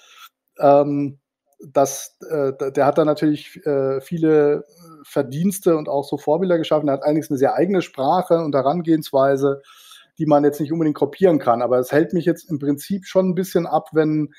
Ähm, 0.61 1.19
das, 1.61 2.17
äh, 2.31 2.53
der 2.73 2.87
hat 2.87 2.99
da 2.99 3.05
natürlich 3.05 3.65
äh, 3.67 4.01
viele 4.01 4.65
Verdienste 5.03 5.77
und 5.77 5.89
auch 5.89 6.05
so 6.05 6.17
Vorbilder 6.17 6.59
geschaffen. 6.59 6.89
Er 6.89 6.95
hat 6.95 7.03
eigentlich 7.03 7.31
eine 7.31 7.39
sehr 7.39 7.55
eigene 7.55 7.83
Sprache 7.83 8.39
und 8.39 8.55
Herangehensweise, 8.55 9.63
die 10.19 10.27
man 10.27 10.45
jetzt 10.45 10.61
nicht 10.61 10.73
unbedingt 10.73 10.97
kopieren 10.97 11.39
kann. 11.39 11.63
Aber 11.63 11.79
es 11.79 11.93
hält 11.93 12.13
mich 12.13 12.25
jetzt 12.25 12.51
im 12.51 12.59
Prinzip 12.59 13.07
schon 13.07 13.31
ein 13.31 13.35
bisschen 13.35 13.67
ab, 13.67 13.89
wenn, 13.93 14.33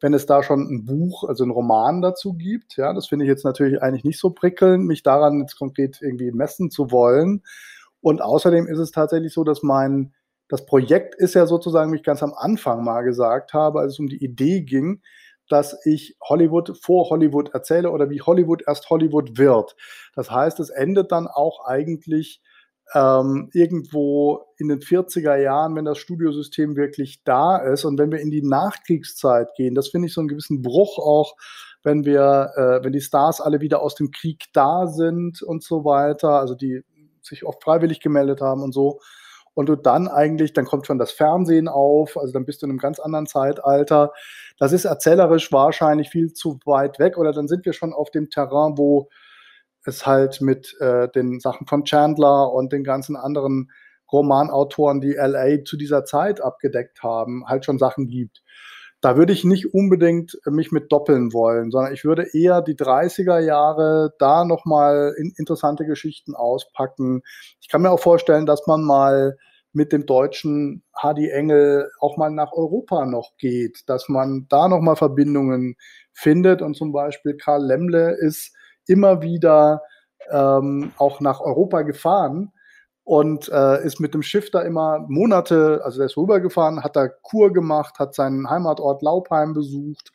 wenn 0.00 0.14
es 0.14 0.26
da 0.26 0.42
schon 0.42 0.60
ein 0.60 0.84
Buch, 0.84 1.24
also 1.24 1.44
ein 1.44 1.50
Roman 1.50 2.02
dazu 2.02 2.34
gibt. 2.34 2.76
Ja, 2.76 2.92
das 2.92 3.06
finde 3.06 3.24
ich 3.24 3.30
jetzt 3.30 3.44
natürlich 3.44 3.82
eigentlich 3.82 4.04
nicht 4.04 4.20
so 4.20 4.30
prickelnd, 4.30 4.86
mich 4.86 5.02
daran 5.02 5.40
jetzt 5.40 5.56
konkret 5.56 6.00
irgendwie 6.02 6.30
messen 6.30 6.70
zu 6.70 6.90
wollen. 6.90 7.42
Und 8.00 8.20
außerdem 8.20 8.66
ist 8.66 8.78
es 8.78 8.90
tatsächlich 8.90 9.32
so, 9.32 9.44
dass 9.44 9.62
mein, 9.62 10.12
das 10.48 10.66
Projekt 10.66 11.14
ist 11.14 11.34
ja 11.34 11.46
sozusagen, 11.46 11.92
wie 11.92 11.96
ich 11.96 12.04
ganz 12.04 12.22
am 12.22 12.34
Anfang 12.34 12.84
mal 12.84 13.02
gesagt 13.02 13.54
habe, 13.54 13.80
als 13.80 13.94
es 13.94 13.98
um 13.98 14.08
die 14.08 14.22
Idee 14.22 14.60
ging, 14.60 15.00
dass 15.48 15.76
ich 15.86 16.16
Hollywood 16.22 16.76
vor 16.82 17.10
Hollywood 17.10 17.54
erzähle 17.54 17.90
oder 17.90 18.10
wie 18.10 18.20
Hollywood 18.20 18.62
erst 18.66 18.90
Hollywood 18.90 19.38
wird. 19.38 19.76
Das 20.14 20.30
heißt, 20.30 20.60
es 20.60 20.70
endet 20.70 21.12
dann 21.12 21.26
auch 21.26 21.64
eigentlich 21.64 22.42
ähm, 22.94 23.50
irgendwo 23.52 24.46
in 24.58 24.68
den 24.68 24.80
40er 24.80 25.36
Jahren, 25.36 25.74
wenn 25.74 25.84
das 25.84 25.98
Studiosystem 25.98 26.76
wirklich 26.76 27.22
da 27.24 27.56
ist 27.58 27.84
und 27.84 27.98
wenn 27.98 28.12
wir 28.12 28.20
in 28.20 28.30
die 28.30 28.42
Nachkriegszeit 28.42 29.48
gehen, 29.56 29.74
das 29.74 29.88
finde 29.88 30.06
ich 30.06 30.14
so 30.14 30.20
einen 30.20 30.28
gewissen 30.28 30.62
Bruch 30.62 30.98
auch, 30.98 31.36
wenn 31.82 32.04
wir, 32.04 32.52
äh, 32.56 32.84
wenn 32.84 32.92
die 32.92 33.00
Stars 33.00 33.40
alle 33.40 33.60
wieder 33.60 33.82
aus 33.82 33.94
dem 33.94 34.10
Krieg 34.10 34.44
da 34.52 34.86
sind 34.86 35.42
und 35.42 35.62
so 35.62 35.84
weiter, 35.84 36.30
also 36.40 36.54
die 36.54 36.82
sich 37.22 37.44
oft 37.44 37.62
freiwillig 37.62 38.00
gemeldet 38.00 38.40
haben 38.40 38.62
und 38.62 38.72
so. 38.72 39.00
Und 39.56 39.70
du 39.70 39.74
dann 39.74 40.06
eigentlich, 40.06 40.52
dann 40.52 40.66
kommt 40.66 40.86
schon 40.86 40.98
das 40.98 41.12
Fernsehen 41.12 41.66
auf, 41.66 42.18
also 42.18 42.30
dann 42.30 42.44
bist 42.44 42.60
du 42.60 42.66
in 42.66 42.72
einem 42.72 42.78
ganz 42.78 42.98
anderen 43.00 43.26
Zeitalter. 43.26 44.12
Das 44.58 44.70
ist 44.70 44.84
erzählerisch 44.84 45.50
wahrscheinlich 45.50 46.10
viel 46.10 46.34
zu 46.34 46.60
weit 46.66 46.98
weg 46.98 47.16
oder 47.16 47.32
dann 47.32 47.48
sind 47.48 47.64
wir 47.64 47.72
schon 47.72 47.94
auf 47.94 48.10
dem 48.10 48.28
Terrain, 48.28 48.76
wo 48.76 49.08
es 49.86 50.06
halt 50.06 50.42
mit 50.42 50.76
äh, 50.80 51.08
den 51.08 51.40
Sachen 51.40 51.66
von 51.66 51.84
Chandler 51.84 52.52
und 52.52 52.70
den 52.70 52.84
ganzen 52.84 53.16
anderen 53.16 53.70
Romanautoren, 54.12 55.00
die 55.00 55.14
LA 55.14 55.64
zu 55.64 55.78
dieser 55.78 56.04
Zeit 56.04 56.42
abgedeckt 56.42 57.02
haben, 57.02 57.46
halt 57.46 57.64
schon 57.64 57.78
Sachen 57.78 58.08
gibt. 58.08 58.42
Da 59.00 59.16
würde 59.16 59.32
ich 59.32 59.44
nicht 59.44 59.74
unbedingt 59.74 60.38
mich 60.46 60.72
mit 60.72 60.90
doppeln 60.90 61.32
wollen, 61.32 61.70
sondern 61.70 61.92
ich 61.92 62.04
würde 62.04 62.26
eher 62.32 62.62
die 62.62 62.76
30er 62.76 63.38
Jahre 63.38 64.14
da 64.18 64.44
nochmal 64.44 65.14
in 65.18 65.32
interessante 65.36 65.84
Geschichten 65.84 66.34
auspacken. 66.34 67.22
Ich 67.60 67.68
kann 67.68 67.82
mir 67.82 67.90
auch 67.90 68.00
vorstellen, 68.00 68.46
dass 68.46 68.66
man 68.66 68.82
mal 68.82 69.36
mit 69.72 69.92
dem 69.92 70.06
deutschen 70.06 70.82
Hardy 70.96 71.28
Engel 71.28 71.90
auch 72.00 72.16
mal 72.16 72.30
nach 72.30 72.52
Europa 72.52 73.04
noch 73.04 73.32
geht, 73.38 73.82
dass 73.86 74.08
man 74.08 74.46
da 74.48 74.68
nochmal 74.68 74.96
Verbindungen 74.96 75.76
findet 76.14 76.62
und 76.62 76.74
zum 76.74 76.92
Beispiel 76.92 77.36
Karl 77.36 77.66
Lemle 77.66 78.16
ist 78.18 78.56
immer 78.86 79.20
wieder 79.20 79.82
ähm, 80.30 80.92
auch 80.96 81.20
nach 81.20 81.40
Europa 81.40 81.82
gefahren 81.82 82.52
und 83.06 83.48
äh, 83.50 83.84
ist 83.84 84.00
mit 84.00 84.14
dem 84.14 84.22
Schiff 84.22 84.50
da 84.50 84.62
immer 84.62 84.98
Monate, 85.06 85.80
also 85.84 85.98
der 85.98 86.06
ist 86.06 86.16
rübergefahren, 86.16 86.82
hat 86.82 86.96
da 86.96 87.06
Kur 87.06 87.52
gemacht, 87.52 88.00
hat 88.00 88.16
seinen 88.16 88.50
Heimatort 88.50 89.00
Laupheim 89.00 89.54
besucht. 89.54 90.10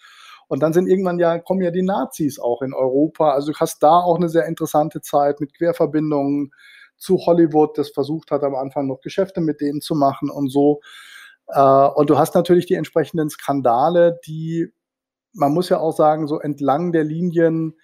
Und 0.50 0.62
dann 0.62 0.74
sind 0.74 0.88
irgendwann 0.88 1.18
ja, 1.18 1.40
kommen 1.40 1.62
ja 1.62 1.72
die 1.72 1.84
Nazis 1.84 2.38
auch 2.38 2.62
in 2.62 2.74
Europa. 2.74 3.32
Also 3.32 3.54
du 3.54 3.58
hast 3.58 3.82
da 3.82 4.02
auch 4.02 4.18
eine 4.18 4.28
sehr 4.28 4.46
interessante 4.46 5.00
Zeit 5.00 5.40
mit 5.40 5.56
Querverbindungen 5.56 6.52
zu 6.98 7.18
Hollywood, 7.26 7.78
das 7.78 7.92
versucht 7.92 8.30
hat 8.30 8.44
am 8.44 8.56
Anfang 8.56 8.88
noch 8.88 9.00
Geschäfte 9.00 9.40
mit 9.40 9.62
denen 9.62 9.80
zu 9.80 9.96
machen 9.96 10.30
und 10.30 10.50
so. 10.50 10.82
Äh, 11.48 11.62
und 11.62 12.10
du 12.10 12.18
hast 12.18 12.36
natürlich 12.36 12.66
die 12.66 12.76
entsprechenden 12.76 13.30
Skandale, 13.30 14.20
die, 14.28 14.68
man 15.32 15.54
muss 15.54 15.70
ja 15.70 15.80
auch 15.80 15.96
sagen, 15.96 16.28
so 16.28 16.42
entlang 16.42 16.92
der 16.92 17.06
Linien 17.06 17.80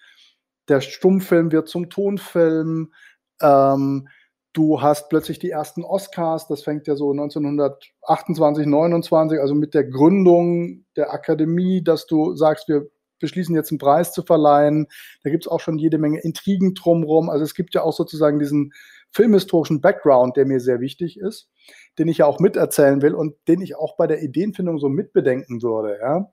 der 0.68 0.82
Stummfilm 0.82 1.50
wird 1.50 1.66
zum 1.70 1.88
Tonfilm. 1.88 2.92
Ähm, 3.40 4.08
du 4.52 4.80
hast 4.80 5.08
plötzlich 5.08 5.38
die 5.38 5.50
ersten 5.50 5.84
Oscars, 5.84 6.48
das 6.48 6.62
fängt 6.62 6.86
ja 6.86 6.96
so 6.96 7.10
1928, 7.10 8.66
29, 8.66 9.40
also 9.40 9.54
mit 9.54 9.74
der 9.74 9.84
Gründung 9.84 10.84
der 10.96 11.12
Akademie, 11.12 11.82
dass 11.82 12.06
du 12.06 12.34
sagst, 12.34 12.68
wir 12.68 12.86
beschließen 13.20 13.54
jetzt 13.54 13.70
einen 13.70 13.78
Preis 13.78 14.12
zu 14.12 14.22
verleihen. 14.22 14.86
Da 15.22 15.30
gibt 15.30 15.44
es 15.44 15.48
auch 15.48 15.60
schon 15.60 15.78
jede 15.78 15.98
Menge 15.98 16.20
Intrigen 16.20 16.74
drumherum. 16.74 17.30
Also 17.30 17.44
es 17.44 17.54
gibt 17.54 17.74
ja 17.74 17.82
auch 17.82 17.92
sozusagen 17.92 18.38
diesen 18.38 18.72
filmhistorischen 19.10 19.80
Background, 19.80 20.36
der 20.36 20.46
mir 20.46 20.60
sehr 20.60 20.80
wichtig 20.80 21.18
ist, 21.18 21.48
den 21.98 22.08
ich 22.08 22.18
ja 22.18 22.26
auch 22.26 22.40
miterzählen 22.40 23.02
will 23.02 23.14
und 23.14 23.34
den 23.48 23.60
ich 23.60 23.76
auch 23.76 23.96
bei 23.96 24.06
der 24.06 24.22
Ideenfindung 24.22 24.78
so 24.78 24.88
mitbedenken 24.88 25.62
würde. 25.62 25.98
Ja? 26.00 26.30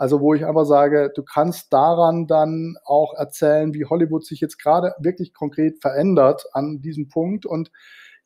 Also 0.00 0.22
wo 0.22 0.32
ich 0.32 0.46
einfach 0.46 0.64
sage, 0.64 1.12
du 1.14 1.22
kannst 1.22 1.74
daran 1.74 2.26
dann 2.26 2.78
auch 2.86 3.12
erzählen, 3.12 3.74
wie 3.74 3.84
Hollywood 3.84 4.24
sich 4.24 4.40
jetzt 4.40 4.56
gerade 4.58 4.94
wirklich 4.98 5.34
konkret 5.34 5.78
verändert 5.82 6.46
an 6.54 6.80
diesem 6.80 7.08
Punkt. 7.08 7.44
Und 7.44 7.70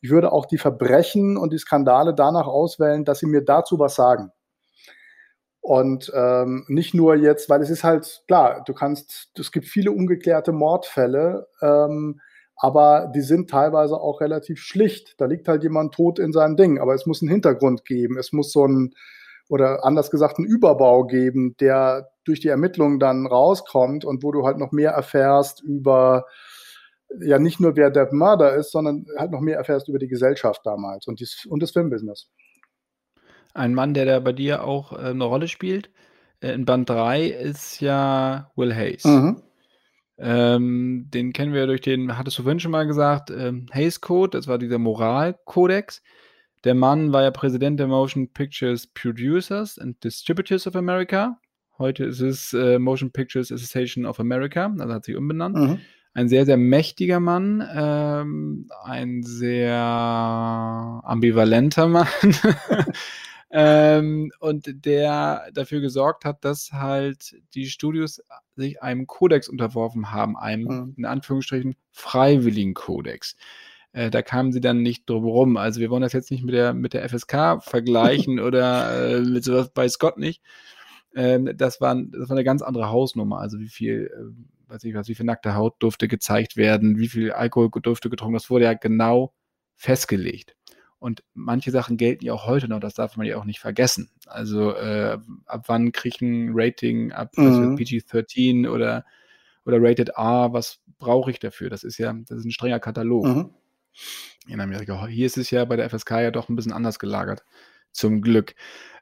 ich 0.00 0.10
würde 0.10 0.30
auch 0.30 0.46
die 0.46 0.58
Verbrechen 0.58 1.36
und 1.36 1.52
die 1.52 1.58
Skandale 1.58 2.14
danach 2.14 2.46
auswählen, 2.46 3.04
dass 3.04 3.18
sie 3.18 3.26
mir 3.26 3.42
dazu 3.44 3.80
was 3.80 3.96
sagen. 3.96 4.30
Und 5.62 6.12
ähm, 6.14 6.64
nicht 6.68 6.94
nur 6.94 7.16
jetzt, 7.16 7.50
weil 7.50 7.60
es 7.60 7.70
ist 7.70 7.82
halt 7.82 8.22
klar, 8.28 8.62
du 8.64 8.72
kannst, 8.72 9.32
es 9.36 9.50
gibt 9.50 9.66
viele 9.66 9.90
ungeklärte 9.90 10.52
Mordfälle, 10.52 11.48
ähm, 11.60 12.20
aber 12.54 13.10
die 13.12 13.22
sind 13.22 13.50
teilweise 13.50 13.96
auch 13.96 14.20
relativ 14.20 14.60
schlicht. 14.60 15.20
Da 15.20 15.24
liegt 15.24 15.48
halt 15.48 15.64
jemand 15.64 15.92
tot 15.92 16.20
in 16.20 16.32
seinem 16.32 16.56
Ding, 16.56 16.78
aber 16.78 16.94
es 16.94 17.04
muss 17.04 17.20
einen 17.20 17.32
Hintergrund 17.32 17.84
geben. 17.84 18.16
Es 18.16 18.32
muss 18.32 18.52
so 18.52 18.64
ein, 18.64 18.94
oder 19.48 19.84
anders 19.84 20.10
gesagt 20.10 20.38
einen 20.38 20.46
Überbau 20.46 21.04
geben, 21.04 21.56
der 21.60 22.10
durch 22.24 22.40
die 22.40 22.48
Ermittlungen 22.48 22.98
dann 22.98 23.26
rauskommt 23.26 24.04
und 24.04 24.22
wo 24.22 24.32
du 24.32 24.44
halt 24.44 24.58
noch 24.58 24.72
mehr 24.72 24.92
erfährst 24.92 25.62
über 25.62 26.24
ja 27.20 27.38
nicht 27.38 27.60
nur 27.60 27.76
wer 27.76 27.90
der 27.90 28.12
Mörder 28.12 28.54
ist, 28.54 28.72
sondern 28.72 29.06
halt 29.16 29.30
noch 29.30 29.40
mehr 29.40 29.56
erfährst 29.56 29.88
über 29.88 29.98
die 29.98 30.08
Gesellschaft 30.08 30.62
damals 30.64 31.06
und, 31.06 31.20
dies, 31.20 31.46
und 31.46 31.62
das 31.62 31.70
Filmbusiness. 31.70 32.28
Ein 33.52 33.74
Mann, 33.74 33.94
der 33.94 34.04
da 34.04 34.20
bei 34.20 34.32
dir 34.32 34.64
auch 34.64 34.92
äh, 34.92 35.10
eine 35.10 35.24
Rolle 35.24 35.48
spielt, 35.48 35.90
äh, 36.40 36.52
in 36.52 36.64
Band 36.64 36.90
3 36.90 37.26
ist 37.26 37.80
ja 37.80 38.50
Will 38.56 38.74
Hayes. 38.74 39.04
Mhm. 39.04 39.42
Ähm, 40.16 41.08
den 41.12 41.32
kennen 41.32 41.52
wir 41.52 41.66
durch 41.66 41.80
den, 41.80 42.16
hattest 42.16 42.38
du 42.38 42.42
vorhin 42.42 42.60
schon 42.60 42.70
mal 42.70 42.86
gesagt, 42.86 43.30
ähm, 43.30 43.66
Hayes 43.72 44.00
Code, 44.00 44.38
das 44.38 44.46
war 44.46 44.58
dieser 44.58 44.78
Moralkodex. 44.78 46.02
Der 46.64 46.74
Mann 46.74 47.12
war 47.12 47.22
ja 47.22 47.30
Präsident 47.30 47.78
der 47.78 47.88
Motion 47.88 48.32
Pictures 48.32 48.86
Producers 48.86 49.78
and 49.78 50.02
Distributors 50.02 50.66
of 50.66 50.76
America. 50.76 51.38
Heute 51.76 52.04
ist 52.04 52.20
es 52.20 52.54
äh, 52.54 52.78
Motion 52.78 53.10
Pictures 53.10 53.52
Association 53.52 54.06
of 54.06 54.18
America, 54.18 54.74
also 54.78 54.94
hat 54.94 55.04
sich 55.04 55.14
umbenannt. 55.14 55.56
Mhm. 55.56 55.78
Ein 56.14 56.28
sehr, 56.28 56.46
sehr 56.46 56.56
mächtiger 56.56 57.20
Mann, 57.20 57.62
ähm, 57.74 58.68
ein 58.82 59.22
sehr 59.24 59.76
ambivalenter 61.04 61.86
Mann. 61.86 62.06
ähm, 63.50 64.30
und 64.38 64.86
der 64.86 65.50
dafür 65.52 65.80
gesorgt 65.80 66.24
hat, 66.24 66.46
dass 66.46 66.72
halt 66.72 67.36
die 67.54 67.66
Studios 67.66 68.22
sich 68.56 68.80
einem 68.80 69.06
Kodex 69.06 69.50
unterworfen 69.50 70.12
haben, 70.12 70.38
einem 70.38 70.62
mhm. 70.62 70.94
in 70.96 71.04
Anführungsstrichen 71.04 71.76
freiwilligen 71.90 72.72
Kodex. 72.72 73.36
Äh, 73.94 74.10
da 74.10 74.22
kamen 74.22 74.52
sie 74.52 74.60
dann 74.60 74.82
nicht 74.82 75.08
drum 75.08 75.24
rum. 75.24 75.56
Also 75.56 75.80
wir 75.80 75.88
wollen 75.88 76.02
das 76.02 76.12
jetzt 76.12 76.32
nicht 76.32 76.44
mit 76.44 76.52
der, 76.52 76.74
mit 76.74 76.94
der 76.94 77.08
FSK 77.08 77.62
vergleichen 77.62 78.40
oder 78.40 79.16
äh, 79.16 79.20
mit 79.20 79.44
sowas 79.44 79.70
bei 79.72 79.88
Scott 79.88 80.18
nicht. 80.18 80.42
Ähm, 81.14 81.56
das, 81.56 81.80
war, 81.80 81.94
das 81.94 82.28
war 82.28 82.36
eine 82.36 82.44
ganz 82.44 82.60
andere 82.60 82.90
Hausnummer. 82.90 83.38
Also 83.38 83.60
wie 83.60 83.68
viel, 83.68 84.10
äh, 84.12 84.70
weiß 84.72 84.82
ich 84.82 84.94
was, 84.94 85.06
wie 85.06 85.14
viel 85.14 85.24
nackte 85.24 85.54
Haut 85.54 85.76
durfte 85.78 86.08
gezeigt 86.08 86.56
werden, 86.56 86.98
wie 86.98 87.06
viel 87.06 87.30
Alkohol 87.30 87.70
durfte 87.70 88.10
getrunken, 88.10 88.34
das 88.34 88.50
wurde 88.50 88.64
ja 88.64 88.74
genau 88.74 89.32
festgelegt. 89.76 90.56
Und 90.98 91.22
manche 91.32 91.70
Sachen 91.70 91.96
gelten 91.96 92.24
ja 92.24 92.32
auch 92.32 92.46
heute 92.46 92.66
noch, 92.66 92.80
das 92.80 92.94
darf 92.94 93.16
man 93.16 93.26
ja 93.26 93.36
auch 93.36 93.44
nicht 93.44 93.60
vergessen. 93.60 94.10
Also 94.26 94.74
äh, 94.74 95.18
ab 95.46 95.64
wann 95.68 95.92
kriege 95.92 96.16
ich 96.16 96.20
ein 96.20 96.50
Rating, 96.52 97.12
ab 97.12 97.30
mhm. 97.36 97.76
PG-13 97.76 98.68
oder, 98.68 99.04
oder 99.64 99.76
Rated 99.80 100.08
R, 100.16 100.52
was 100.52 100.80
brauche 100.98 101.30
ich 101.30 101.38
dafür? 101.38 101.70
Das 101.70 101.84
ist 101.84 101.98
ja, 101.98 102.12
das 102.12 102.38
ist 102.38 102.44
ein 102.44 102.50
strenger 102.50 102.80
Katalog. 102.80 103.26
Mhm 103.26 103.50
in 104.46 104.60
Amerika. 104.60 105.06
Hier 105.06 105.26
ist 105.26 105.38
es 105.38 105.50
ja 105.50 105.64
bei 105.64 105.76
der 105.76 105.88
FSK 105.90 106.10
ja 106.12 106.30
doch 106.30 106.48
ein 106.48 106.56
bisschen 106.56 106.72
anders 106.72 106.98
gelagert. 106.98 107.44
Zum 107.92 108.22
Glück. 108.22 108.54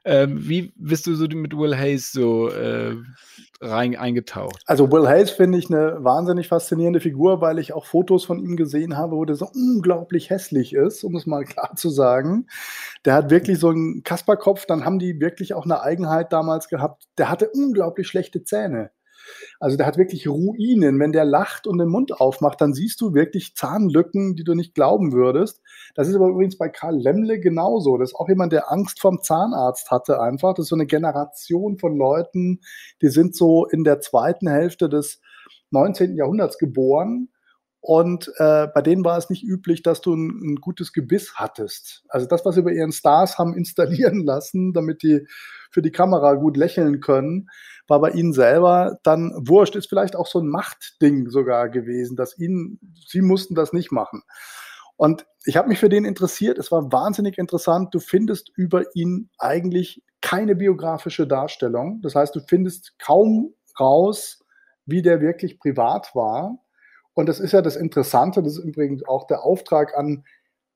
Ähm, 0.05 0.47
wie 0.47 0.73
bist 0.75 1.07
du 1.07 1.15
so 1.15 1.27
mit 1.27 1.57
Will 1.57 1.77
Hayes 1.77 2.11
so 2.11 2.49
äh, 2.49 2.95
rein 3.61 3.95
eingetaucht? 3.95 4.61
Also 4.65 4.91
Will 4.91 5.07
Hayes 5.07 5.31
finde 5.31 5.57
ich 5.57 5.69
eine 5.69 6.03
wahnsinnig 6.03 6.49
faszinierende 6.49 6.99
Figur, 6.99 7.39
weil 7.39 7.57
ich 7.57 7.71
auch 7.71 7.85
Fotos 7.85 8.25
von 8.25 8.39
ihm 8.39 8.57
gesehen 8.57 8.97
habe, 8.97 9.15
wo 9.15 9.23
der 9.23 9.37
so 9.37 9.49
unglaublich 9.53 10.29
hässlich 10.29 10.73
ist, 10.73 11.03
um 11.05 11.15
es 11.15 11.25
mal 11.25 11.45
klar 11.45 11.75
zu 11.75 11.89
sagen. 11.89 12.47
Der 13.05 13.13
hat 13.13 13.29
wirklich 13.29 13.59
so 13.59 13.69
einen 13.69 14.03
Kasperkopf, 14.03 14.65
dann 14.65 14.83
haben 14.83 14.99
die 14.99 15.21
wirklich 15.21 15.53
auch 15.53 15.63
eine 15.63 15.81
Eigenheit 15.81 16.33
damals 16.33 16.67
gehabt. 16.67 17.07
Der 17.17 17.29
hatte 17.29 17.49
unglaublich 17.49 18.07
schlechte 18.07 18.43
Zähne. 18.43 18.91
Also 19.59 19.77
der 19.77 19.85
hat 19.85 19.97
wirklich 19.97 20.27
Ruinen. 20.27 20.99
Wenn 20.99 21.11
der 21.11 21.25
lacht 21.25 21.67
und 21.67 21.77
den 21.77 21.89
Mund 21.89 22.19
aufmacht, 22.19 22.61
dann 22.61 22.73
siehst 22.73 23.01
du 23.01 23.13
wirklich 23.13 23.55
Zahnlücken, 23.55 24.35
die 24.35 24.43
du 24.43 24.53
nicht 24.53 24.75
glauben 24.75 25.13
würdest. 25.13 25.61
Das 25.95 26.07
ist 26.07 26.15
aber 26.15 26.27
übrigens 26.27 26.57
bei 26.57 26.69
Karl 26.69 26.97
Lemmle 26.97 27.39
genauso. 27.39 27.97
Das 27.97 28.11
ist 28.11 28.15
auch 28.15 28.29
jemand, 28.29 28.53
der 28.53 28.71
Angst 28.71 28.99
vom 28.99 29.21
Zahnarzt 29.21 29.91
hatte 29.91 30.21
einfach. 30.21 30.53
Das 30.53 30.65
ist 30.65 30.69
so 30.69 30.75
eine 30.75 30.85
Generation 30.85 31.77
von 31.77 31.97
Leuten, 31.97 32.61
die 33.01 33.09
sind 33.09 33.35
so 33.35 33.65
in 33.65 33.83
der 33.83 33.99
zweiten 33.99 34.47
Hälfte 34.47 34.89
des 34.89 35.21
19. 35.71 36.15
Jahrhunderts 36.15 36.57
geboren. 36.57 37.29
Und 37.85 38.31
äh, 38.37 38.67
bei 38.73 38.81
denen 38.81 39.03
war 39.03 39.17
es 39.17 39.29
nicht 39.29 39.43
üblich, 39.43 39.83
dass 39.83 39.99
du 39.99 40.15
ein, 40.15 40.29
ein, 40.41 40.55
gutes 40.55 40.93
Gebiss 40.93 41.33
hattest. 41.35 42.05
Also 42.07 42.25
das, 42.25 42.45
was 42.45 42.55
sie 42.55 42.61
bei 42.61 42.71
ihren 42.71 42.93
Stars 42.93 43.37
haben 43.37 43.57
installieren 43.57 44.23
lassen, 44.25 44.71
damit 44.71 45.03
die 45.03 45.27
für 45.69 45.81
die 45.81 45.91
Kamera 45.91 46.35
gut 46.35 46.55
lächeln 46.55 47.01
können, 47.01 47.49
war 47.87 47.99
bei 47.99 48.11
ihnen 48.11 48.33
selber 48.33 48.97
dann 49.03 49.33
wurscht. 49.47 49.75
Ist 49.75 49.89
vielleicht 49.89 50.15
auch 50.15 50.27
so 50.27 50.39
ein 50.39 50.47
Machtding 50.47 51.29
sogar 51.29 51.69
gewesen, 51.69 52.15
dass 52.15 52.37
ihnen, 52.37 52.79
sie 53.07 53.21
mussten 53.21 53.55
das 53.55 53.73
nicht 53.73 53.91
machen. 53.91 54.23
Und 54.95 55.25
ich 55.45 55.57
habe 55.57 55.67
mich 55.67 55.79
für 55.79 55.89
den 55.89 56.05
interessiert. 56.05 56.57
Es 56.57 56.71
war 56.71 56.91
wahnsinnig 56.91 57.37
interessant. 57.37 57.93
Du 57.93 57.99
findest 57.99 58.51
über 58.55 58.83
ihn 58.95 59.29
eigentlich 59.37 60.01
keine 60.21 60.55
biografische 60.55 61.27
Darstellung. 61.27 62.01
Das 62.01 62.15
heißt, 62.15 62.35
du 62.35 62.39
findest 62.47 62.97
kaum 62.99 63.53
raus, 63.79 64.39
wie 64.85 65.01
der 65.01 65.19
wirklich 65.19 65.59
privat 65.59 66.15
war. 66.15 66.57
Und 67.13 67.27
das 67.27 67.39
ist 67.39 67.51
ja 67.51 67.61
das 67.61 67.75
Interessante. 67.75 68.41
Das 68.41 68.57
ist 68.57 68.63
übrigens 68.63 69.05
auch 69.05 69.27
der 69.27 69.43
Auftrag 69.43 69.97
an 69.97 70.23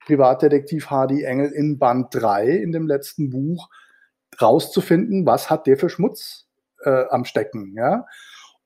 Privatdetektiv 0.05 0.89
Hardy 0.89 1.24
Engel 1.24 1.51
in 1.51 1.80
Band 1.80 2.08
3 2.12 2.47
in 2.47 2.72
dem 2.72 2.88
letzten 2.88 3.30
Buch 3.30 3.70
rauszufinden, 4.41 5.26
was 5.26 5.49
hat 5.49 5.68
der 5.68 5.78
für 5.78 5.89
Schmutz 5.89 6.46
äh, 6.84 7.05
am 7.09 7.25
Stecken, 7.25 7.73
ja. 7.75 8.05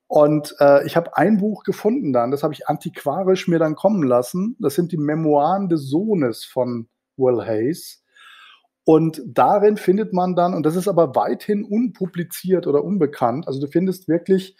Und 0.06 0.54
äh, 0.60 0.84
ich 0.86 0.94
habe 0.94 1.16
ein 1.16 1.38
Buch 1.38 1.64
gefunden 1.64 2.12
dann, 2.12 2.30
das 2.30 2.42
habe 2.42 2.52
ich 2.52 2.68
antiquarisch 2.68 3.48
mir 3.48 3.58
dann 3.58 3.76
kommen 3.76 4.02
lassen. 4.02 4.56
Das 4.60 4.74
sind 4.74 4.92
die 4.92 4.98
Memoiren 4.98 5.70
des 5.70 5.88
Sohnes 5.88 6.44
von 6.44 6.86
Will 7.16 7.46
Hayes. 7.46 8.02
Und 8.84 9.22
darin 9.24 9.76
findet 9.76 10.12
man 10.12 10.34
dann, 10.34 10.54
und 10.54 10.66
das 10.66 10.76
ist 10.76 10.88
aber 10.88 11.14
weithin 11.14 11.64
unpubliziert 11.64 12.66
oder 12.66 12.84
unbekannt, 12.84 13.46
also 13.46 13.60
du 13.60 13.68
findest 13.68 14.08
wirklich, 14.08 14.56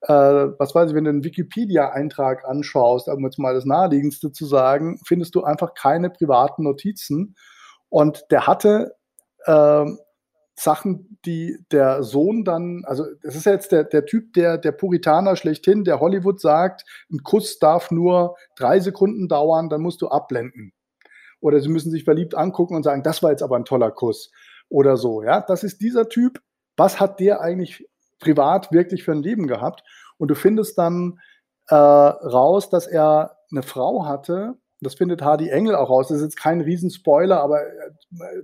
äh, 0.00 0.12
was 0.12 0.74
weiß 0.74 0.90
ich, 0.90 0.96
wenn 0.96 1.04
du 1.04 1.10
einen 1.10 1.24
Wikipedia-Eintrag 1.24 2.44
anschaust, 2.46 3.08
um 3.08 3.24
jetzt 3.24 3.38
mal 3.38 3.54
das 3.54 3.66
Naheliegendste 3.66 4.32
zu 4.32 4.46
sagen, 4.46 4.98
findest 5.04 5.34
du 5.34 5.44
einfach 5.44 5.74
keine 5.74 6.10
privaten 6.10 6.64
Notizen. 6.64 7.36
Und 7.88 8.24
der 8.30 8.46
hatte 8.46 8.96
äh, 9.44 9.84
Sachen, 10.58 11.18
die 11.24 11.64
der 11.70 12.02
Sohn 12.02 12.44
dann, 12.44 12.82
also 12.84 13.04
das 13.22 13.36
ist 13.36 13.46
ja 13.46 13.52
jetzt 13.52 13.70
der, 13.70 13.84
der 13.84 14.06
Typ, 14.06 14.32
der, 14.32 14.58
der 14.58 14.72
Puritaner 14.72 15.36
schlechthin, 15.36 15.84
der 15.84 16.00
Hollywood 16.00 16.40
sagt, 16.40 16.84
ein 17.12 17.22
Kuss 17.22 17.60
darf 17.60 17.92
nur 17.92 18.36
drei 18.56 18.80
Sekunden 18.80 19.28
dauern, 19.28 19.68
dann 19.68 19.82
musst 19.82 20.02
du 20.02 20.08
abblenden. 20.08 20.72
Oder 21.40 21.60
sie 21.60 21.68
müssen 21.68 21.92
sich 21.92 22.02
verliebt 22.02 22.34
angucken 22.34 22.74
und 22.74 22.82
sagen, 22.82 23.04
das 23.04 23.22
war 23.22 23.30
jetzt 23.30 23.44
aber 23.44 23.54
ein 23.54 23.64
toller 23.64 23.92
Kuss. 23.92 24.32
Oder 24.68 24.96
so, 24.96 25.22
ja. 25.22 25.40
Das 25.40 25.62
ist 25.62 25.80
dieser 25.80 26.08
Typ. 26.08 26.42
Was 26.76 26.98
hat 26.98 27.20
der 27.20 27.40
eigentlich 27.40 27.88
privat 28.18 28.72
wirklich 28.72 29.04
für 29.04 29.12
ein 29.12 29.22
Leben 29.22 29.46
gehabt? 29.46 29.84
Und 30.16 30.28
du 30.28 30.34
findest 30.34 30.76
dann 30.76 31.20
äh, 31.68 31.74
raus, 31.76 32.68
dass 32.68 32.88
er 32.88 33.36
eine 33.52 33.62
Frau 33.62 34.06
hatte, 34.06 34.56
das 34.80 34.94
findet 34.94 35.22
Hardy 35.22 35.48
Engel 35.48 35.74
auch 35.74 35.90
raus. 35.90 36.08
Das 36.08 36.18
ist 36.18 36.22
jetzt 36.22 36.36
kein 36.36 36.60
Riesenspoiler, 36.60 37.40
aber 37.40 37.62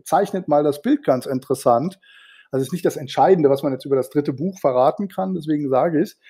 zeichnet 0.05 0.49
mal 0.49 0.65
das 0.65 0.83
Bild 0.83 1.05
ganz 1.05 1.27
interessant. 1.27 2.01
Also 2.51 2.63
ist 2.63 2.73
nicht 2.73 2.85
das 2.85 2.97
Entscheidende, 2.97 3.51
was 3.51 3.63
man 3.63 3.73
jetzt 3.73 3.85
über 3.85 3.97
das 3.97 4.11
dritte 4.11 4.33
Buch 4.33 4.59
verraten 4.61 5.09
kann, 5.09 5.35
deswegen 5.35 5.69
sage 5.69 5.99
ich 5.99 6.11
es. 6.11 6.21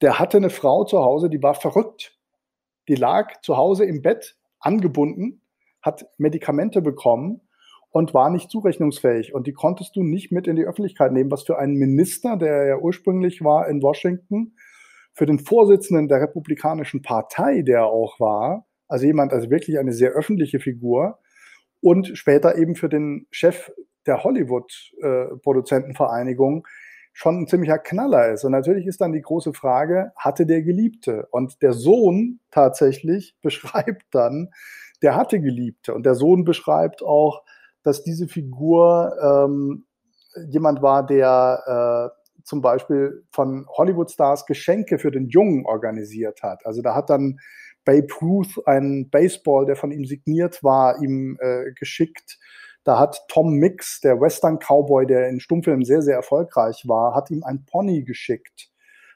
Der 0.00 0.18
hatte 0.18 0.36
eine 0.36 0.50
Frau 0.50 0.84
zu 0.84 1.00
Hause, 1.00 1.28
die 1.28 1.42
war 1.42 1.54
verrückt. 1.54 2.16
Die 2.88 2.94
lag 2.94 3.40
zu 3.42 3.56
Hause 3.56 3.84
im 3.84 4.02
Bett 4.02 4.36
angebunden, 4.60 5.42
hat 5.82 6.06
Medikamente 6.16 6.80
bekommen 6.80 7.40
und 7.90 8.14
war 8.14 8.30
nicht 8.30 8.50
zurechnungsfähig. 8.50 9.34
Und 9.34 9.46
die 9.46 9.52
konntest 9.52 9.96
du 9.96 10.02
nicht 10.02 10.30
mit 10.30 10.46
in 10.46 10.56
die 10.56 10.64
Öffentlichkeit 10.64 11.12
nehmen, 11.12 11.30
was 11.30 11.42
für 11.42 11.58
einen 11.58 11.74
Minister, 11.74 12.36
der 12.36 12.66
ja 12.66 12.78
ursprünglich 12.78 13.42
war 13.42 13.68
in 13.68 13.82
Washington, 13.82 14.54
für 15.14 15.26
den 15.26 15.40
Vorsitzenden 15.40 16.06
der 16.06 16.20
Republikanischen 16.20 17.02
Partei, 17.02 17.62
der 17.62 17.86
auch 17.86 18.20
war, 18.20 18.67
also 18.88 19.06
jemand, 19.06 19.32
also 19.32 19.50
wirklich 19.50 19.78
eine 19.78 19.92
sehr 19.92 20.10
öffentliche 20.10 20.58
Figur 20.60 21.18
und 21.80 22.18
später 22.18 22.56
eben 22.56 22.74
für 22.74 22.88
den 22.88 23.26
Chef 23.30 23.70
der 24.06 24.24
Hollywood-Produzentenvereinigung 24.24 26.66
äh, 26.66 26.70
schon 27.12 27.42
ein 27.42 27.46
ziemlicher 27.48 27.78
Knaller 27.78 28.32
ist. 28.32 28.44
Und 28.44 28.52
natürlich 28.52 28.86
ist 28.86 29.00
dann 29.00 29.12
die 29.12 29.22
große 29.22 29.52
Frage, 29.52 30.12
hatte 30.16 30.46
der 30.46 30.62
Geliebte? 30.62 31.26
Und 31.32 31.60
der 31.62 31.72
Sohn 31.72 32.38
tatsächlich 32.50 33.36
beschreibt 33.42 34.04
dann, 34.12 34.50
der 35.02 35.16
hatte 35.16 35.40
Geliebte. 35.40 35.94
Und 35.94 36.06
der 36.06 36.14
Sohn 36.14 36.44
beschreibt 36.44 37.02
auch, 37.02 37.42
dass 37.82 38.02
diese 38.02 38.28
Figur 38.28 39.16
ähm, 39.20 39.84
jemand 40.48 40.82
war, 40.82 41.04
der 41.04 42.12
äh, 42.14 42.18
zum 42.44 42.62
Beispiel 42.62 43.24
von 43.30 43.66
Hollywood-Stars 43.68 44.46
Geschenke 44.46 44.98
für 44.98 45.10
den 45.10 45.28
Jungen 45.28 45.66
organisiert 45.66 46.42
hat. 46.42 46.64
Also 46.64 46.82
da 46.82 46.94
hat 46.94 47.10
dann 47.10 47.38
Babe 47.88 48.08
Ruth 48.20 48.60
einen 48.66 49.08
Baseball, 49.08 49.64
der 49.64 49.74
von 49.74 49.90
ihm 49.90 50.04
signiert 50.04 50.62
war, 50.62 51.00
ihm 51.00 51.38
äh, 51.40 51.72
geschickt. 51.72 52.38
Da 52.84 52.98
hat 52.98 53.22
Tom 53.28 53.54
Mix, 53.54 54.00
der 54.00 54.20
Western 54.20 54.58
Cowboy, 54.58 55.06
der 55.06 55.30
in 55.30 55.40
Stummfilmen 55.40 55.86
sehr, 55.86 56.02
sehr 56.02 56.16
erfolgreich 56.16 56.84
war, 56.86 57.14
hat 57.14 57.30
ihm 57.30 57.42
ein 57.44 57.64
Pony 57.64 58.04
geschickt, 58.04 58.68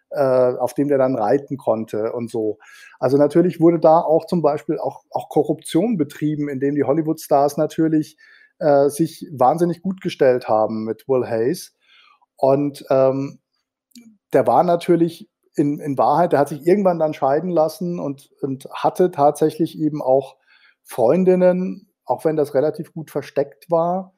äh, 0.08 0.22
auf 0.22 0.72
dem 0.72 0.88
der 0.88 0.96
dann 0.96 1.16
reiten 1.16 1.58
konnte 1.58 2.14
und 2.14 2.30
so. 2.30 2.58
Also 2.98 3.18
natürlich 3.18 3.60
wurde 3.60 3.78
da 3.78 4.00
auch 4.00 4.24
zum 4.24 4.40
Beispiel 4.40 4.78
auch, 4.78 5.04
auch 5.10 5.28
Korruption 5.28 5.98
betrieben, 5.98 6.48
indem 6.48 6.74
die 6.74 6.84
Hollywood-Stars 6.84 7.58
natürlich 7.58 8.16
äh, 8.58 8.88
sich 8.88 9.28
wahnsinnig 9.30 9.82
gut 9.82 10.00
gestellt 10.00 10.48
haben 10.48 10.84
mit 10.84 11.06
Will 11.08 11.28
Hayes. 11.28 11.76
Und 12.36 12.86
ähm, 12.88 13.38
der 14.32 14.46
war 14.46 14.64
natürlich 14.64 15.28
in, 15.54 15.80
in 15.80 15.98
Wahrheit, 15.98 16.32
der 16.32 16.40
hat 16.40 16.48
sich 16.48 16.66
irgendwann 16.66 16.98
dann 16.98 17.14
scheiden 17.14 17.50
lassen 17.50 17.98
und, 17.98 18.30
und 18.40 18.68
hatte 18.72 19.10
tatsächlich 19.10 19.78
eben 19.78 20.02
auch 20.02 20.36
Freundinnen, 20.82 21.90
auch 22.04 22.24
wenn 22.24 22.36
das 22.36 22.54
relativ 22.54 22.92
gut 22.92 23.10
versteckt 23.10 23.70
war. 23.70 24.14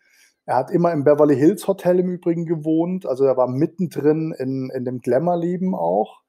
Er 0.46 0.56
hat 0.56 0.70
immer 0.70 0.92
im 0.92 1.04
Beverly 1.04 1.36
Hills 1.36 1.66
Hotel 1.66 1.98
im 2.00 2.08
Übrigen 2.08 2.46
gewohnt, 2.46 3.06
also 3.06 3.24
er 3.24 3.36
war 3.36 3.48
mittendrin 3.48 4.34
in, 4.38 4.70
in 4.74 4.84
dem 4.84 5.00
Glamour-Leben 5.00 5.74
auch, 5.74 6.20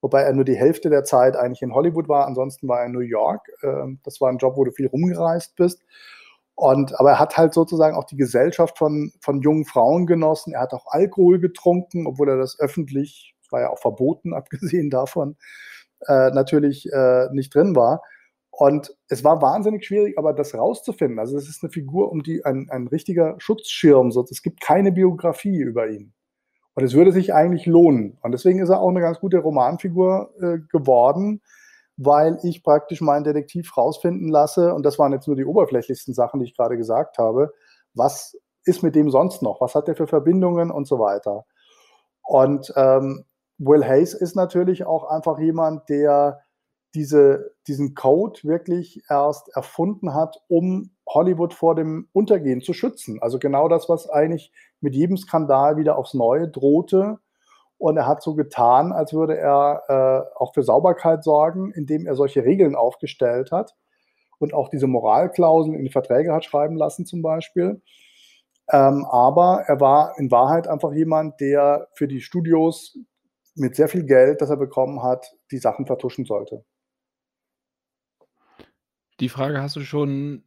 wobei 0.00 0.22
er 0.22 0.32
nur 0.32 0.44
die 0.44 0.56
Hälfte 0.56 0.90
der 0.90 1.04
Zeit 1.04 1.36
eigentlich 1.36 1.62
in 1.62 1.72
Hollywood 1.72 2.08
war, 2.08 2.26
ansonsten 2.26 2.68
war 2.68 2.80
er 2.80 2.86
in 2.86 2.92
New 2.92 3.00
York. 3.00 3.46
Ähm, 3.62 4.00
das 4.02 4.20
war 4.20 4.28
ein 4.28 4.38
Job, 4.38 4.56
wo 4.56 4.64
du 4.64 4.72
viel 4.72 4.88
rumgereist 4.88 5.56
bist. 5.56 5.82
Und, 6.56 6.98
aber 7.00 7.12
er 7.12 7.18
hat 7.18 7.36
halt 7.36 7.52
sozusagen 7.52 7.96
auch 7.96 8.04
die 8.04 8.16
Gesellschaft 8.16 8.78
von, 8.78 9.12
von 9.20 9.40
jungen 9.40 9.64
Frauen 9.64 10.06
genossen. 10.06 10.52
Er 10.52 10.60
hat 10.60 10.72
auch 10.72 10.86
Alkohol 10.86 11.40
getrunken, 11.40 12.06
obwohl 12.06 12.28
er 12.28 12.36
das 12.36 12.58
öffentlich 12.60 13.33
war 13.50 13.60
ja 13.60 13.70
auch 13.70 13.78
verboten, 13.78 14.34
abgesehen 14.34 14.90
davon, 14.90 15.36
äh, 16.06 16.30
natürlich 16.30 16.90
äh, 16.92 17.28
nicht 17.32 17.54
drin 17.54 17.76
war. 17.76 18.02
Und 18.50 18.94
es 19.08 19.24
war 19.24 19.42
wahnsinnig 19.42 19.84
schwierig, 19.84 20.16
aber 20.16 20.32
das 20.32 20.54
rauszufinden. 20.54 21.18
Also 21.18 21.36
es 21.36 21.48
ist 21.48 21.64
eine 21.64 21.72
Figur, 21.72 22.12
um 22.12 22.22
die 22.22 22.44
ein, 22.44 22.68
ein 22.70 22.86
richtiger 22.86 23.34
Schutzschirm, 23.38 24.12
so, 24.12 24.24
es 24.30 24.42
gibt 24.42 24.60
keine 24.60 24.92
Biografie 24.92 25.58
über 25.58 25.88
ihn. 25.88 26.12
Und 26.74 26.84
es 26.84 26.94
würde 26.94 27.12
sich 27.12 27.34
eigentlich 27.34 27.66
lohnen. 27.66 28.18
Und 28.22 28.32
deswegen 28.32 28.60
ist 28.60 28.68
er 28.68 28.80
auch 28.80 28.88
eine 28.88 29.00
ganz 29.00 29.18
gute 29.18 29.38
Romanfigur 29.38 30.32
äh, 30.40 30.58
geworden, 30.70 31.42
weil 31.96 32.38
ich 32.42 32.62
praktisch 32.62 33.00
meinen 33.00 33.24
Detektiv 33.24 33.76
rausfinden 33.76 34.28
lasse, 34.28 34.74
und 34.74 34.84
das 34.84 34.98
waren 34.98 35.12
jetzt 35.12 35.26
nur 35.26 35.36
die 35.36 35.44
oberflächlichsten 35.44 36.14
Sachen, 36.14 36.40
die 36.40 36.46
ich 36.46 36.56
gerade 36.56 36.76
gesagt 36.76 37.18
habe, 37.18 37.52
was 37.94 38.36
ist 38.64 38.82
mit 38.82 38.94
dem 38.94 39.10
sonst 39.10 39.42
noch? 39.42 39.60
Was 39.60 39.74
hat 39.74 39.88
er 39.88 39.94
für 39.94 40.06
Verbindungen 40.06 40.70
und 40.70 40.86
so 40.86 40.98
weiter? 40.98 41.44
Und 42.22 42.72
ähm, 42.76 43.24
Will 43.58 43.84
Hayes 43.84 44.14
ist 44.14 44.34
natürlich 44.34 44.84
auch 44.84 45.04
einfach 45.04 45.38
jemand, 45.38 45.88
der 45.88 46.40
diese, 46.94 47.52
diesen 47.66 47.94
Code 47.94 48.40
wirklich 48.44 49.02
erst 49.08 49.48
erfunden 49.54 50.14
hat, 50.14 50.42
um 50.48 50.90
Hollywood 51.08 51.52
vor 51.52 51.74
dem 51.74 52.08
Untergehen 52.12 52.60
zu 52.60 52.72
schützen. 52.72 53.20
Also 53.20 53.38
genau 53.38 53.68
das, 53.68 53.88
was 53.88 54.08
eigentlich 54.08 54.52
mit 54.80 54.94
jedem 54.94 55.16
Skandal 55.16 55.76
wieder 55.76 55.98
aufs 55.98 56.14
Neue 56.14 56.48
drohte. 56.48 57.18
Und 57.78 57.96
er 57.96 58.06
hat 58.06 58.22
so 58.22 58.34
getan, 58.34 58.92
als 58.92 59.12
würde 59.12 59.36
er 59.36 59.82
äh, 59.88 60.38
auch 60.38 60.54
für 60.54 60.62
Sauberkeit 60.62 61.24
sorgen, 61.24 61.72
indem 61.72 62.06
er 62.06 62.14
solche 62.14 62.44
Regeln 62.44 62.76
aufgestellt 62.76 63.50
hat 63.50 63.74
und 64.38 64.54
auch 64.54 64.68
diese 64.68 64.86
Moralklauseln 64.86 65.74
in 65.74 65.84
die 65.84 65.90
Verträge 65.90 66.32
hat 66.32 66.44
schreiben 66.44 66.76
lassen 66.76 67.04
zum 67.04 67.22
Beispiel. 67.22 67.82
Ähm, 68.70 69.04
aber 69.10 69.64
er 69.66 69.80
war 69.80 70.18
in 70.18 70.30
Wahrheit 70.30 70.68
einfach 70.68 70.92
jemand, 70.92 71.40
der 71.40 71.88
für 71.94 72.08
die 72.08 72.20
Studios 72.20 72.96
mit 73.54 73.76
sehr 73.76 73.88
viel 73.88 74.04
Geld, 74.04 74.40
das 74.40 74.50
er 74.50 74.56
bekommen 74.56 75.02
hat, 75.02 75.26
die 75.50 75.58
Sachen 75.58 75.86
vertuschen 75.86 76.24
sollte. 76.24 76.64
Die 79.20 79.28
Frage 79.28 79.62
hast 79.62 79.76
du 79.76 79.80
schon 79.80 80.44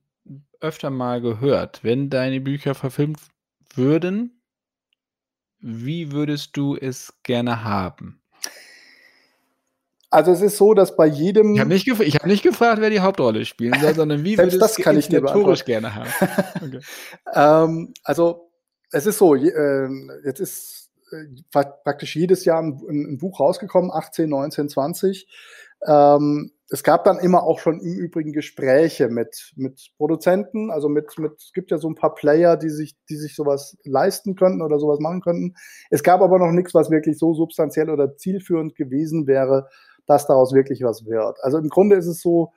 öfter 0.59 0.89
mal 0.89 1.21
gehört. 1.21 1.83
Wenn 1.83 2.09
deine 2.09 2.41
Bücher 2.41 2.75
verfilmt 2.75 3.19
würden, 3.73 4.41
wie 5.59 6.11
würdest 6.11 6.57
du 6.57 6.75
es 6.75 7.13
gerne 7.23 7.63
haben? 7.63 8.21
Also 10.09 10.31
es 10.31 10.41
ist 10.41 10.57
so, 10.57 10.73
dass 10.73 10.95
bei 10.95 11.05
jedem. 11.05 11.53
Ich 11.53 11.59
habe 11.59 11.69
nicht, 11.69 11.85
gef 11.85 11.99
hab 11.99 12.25
nicht 12.25 12.43
gefragt, 12.43 12.79
wer 12.79 12.89
die 12.89 13.01
Hauptrolle 13.01 13.43
spielen 13.45 13.77
soll, 13.79 13.93
sondern 13.93 14.23
wie 14.23 14.37
würdest 14.37 14.61
das 14.61 14.77
kann 14.77 14.97
ich 14.97 15.09
dir 15.09 15.21
gerne 15.21 15.95
haben. 15.95 16.09
Okay. 16.63 16.79
ähm, 17.33 17.93
also 18.03 18.49
es 18.91 19.05
ist 19.05 19.17
so, 19.17 19.35
äh, 19.35 19.89
jetzt 20.25 20.39
ist 20.39 20.86
praktisch 21.51 22.15
jedes 22.15 22.45
Jahr 22.45 22.61
ein, 22.61 22.79
ein, 22.89 23.17
Buch 23.17 23.39
rausgekommen, 23.39 23.91
18, 23.91 24.29
19, 24.29 24.69
20. 24.69 25.27
Ähm, 25.85 26.51
es 26.69 26.83
gab 26.83 27.05
dann 27.05 27.17
immer 27.19 27.43
auch 27.43 27.59
schon 27.59 27.79
im 27.79 27.93
Übrigen 27.93 28.33
Gespräche 28.33 29.07
mit, 29.07 29.53
mit 29.55 29.91
Produzenten, 29.97 30.69
also 30.69 30.89
mit, 30.89 31.17
mit, 31.17 31.33
es 31.37 31.53
gibt 31.53 31.71
ja 31.71 31.77
so 31.77 31.89
ein 31.89 31.95
paar 31.95 32.13
Player, 32.13 32.57
die 32.57 32.69
sich, 32.69 32.97
die 33.09 33.15
sich 33.15 33.35
sowas 33.35 33.77
leisten 33.85 34.35
könnten 34.35 34.61
oder 34.61 34.77
sowas 34.77 34.99
machen 34.99 35.21
könnten. 35.21 35.55
Es 35.89 36.03
gab 36.03 36.21
aber 36.21 36.39
noch 36.39 36.51
nichts, 36.51 36.73
was 36.73 36.89
wirklich 36.89 37.17
so 37.17 37.33
substanziell 37.33 37.89
oder 37.89 38.17
zielführend 38.17 38.75
gewesen 38.75 39.27
wäre, 39.27 39.69
dass 40.07 40.27
daraus 40.27 40.53
wirklich 40.53 40.83
was 40.83 41.05
wird. 41.05 41.37
Also 41.41 41.57
im 41.57 41.69
Grunde 41.69 41.95
ist 41.95 42.07
es 42.07 42.21
so, 42.21 42.51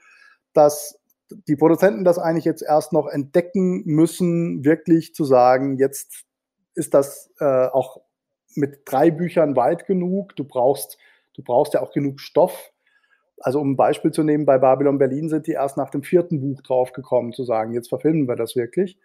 dass 0.54 0.98
die 1.46 1.56
Produzenten 1.56 2.04
das 2.04 2.18
eigentlich 2.18 2.44
jetzt 2.44 2.62
erst 2.62 2.92
noch 2.92 3.06
entdecken 3.06 3.84
müssen, 3.84 4.64
wirklich 4.64 5.14
zu 5.14 5.24
sagen, 5.24 5.76
jetzt 5.76 6.24
ist 6.74 6.94
das 6.94 7.30
äh, 7.38 7.66
auch 7.68 8.00
mit 8.54 8.80
drei 8.84 9.10
Büchern 9.10 9.56
weit 9.56 9.86
genug. 9.86 10.36
Du 10.36 10.44
brauchst, 10.44 10.98
du 11.34 11.42
brauchst 11.42 11.74
ja 11.74 11.80
auch 11.80 11.92
genug 11.92 12.20
Stoff. 12.20 12.72
Also 13.38 13.60
um 13.60 13.72
ein 13.72 13.76
Beispiel 13.76 14.10
zu 14.10 14.22
nehmen, 14.22 14.44
bei 14.44 14.58
Babylon 14.58 14.98
Berlin 14.98 15.28
sind 15.28 15.46
die 15.46 15.52
erst 15.52 15.76
nach 15.76 15.90
dem 15.90 16.02
vierten 16.02 16.40
Buch 16.40 16.60
draufgekommen, 16.62 17.32
zu 17.32 17.44
sagen, 17.44 17.72
jetzt 17.72 17.88
verfilmen 17.88 18.28
wir 18.28 18.36
das 18.36 18.54
wirklich. 18.54 18.98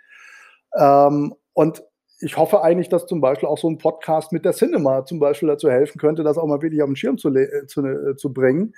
Ähm, 0.78 1.36
und 1.54 1.84
ich 2.20 2.38
hoffe 2.38 2.62
eigentlich, 2.62 2.90
dass 2.90 3.06
zum 3.06 3.22
Beispiel 3.22 3.48
auch 3.48 3.58
so 3.58 3.70
ein 3.70 3.78
Podcast 3.78 4.32
mit 4.32 4.46
der 4.46 4.54
Cinema 4.54 5.06
zum 5.06 5.20
Beispiel 5.20 5.48
dazu 5.48 5.70
helfen 5.70 6.00
könnte, 6.00 6.24
das 6.24 6.38
auch 6.38 6.48
mal 6.48 6.62
wirklich 6.62 6.82
auf 6.82 6.90
den 6.90 6.96
Schirm 6.96 7.18
zu, 7.18 7.30
äh, 7.34 7.68
zu, 7.68 7.86
äh, 7.86 8.16
zu 8.16 8.34
bringen. 8.34 8.74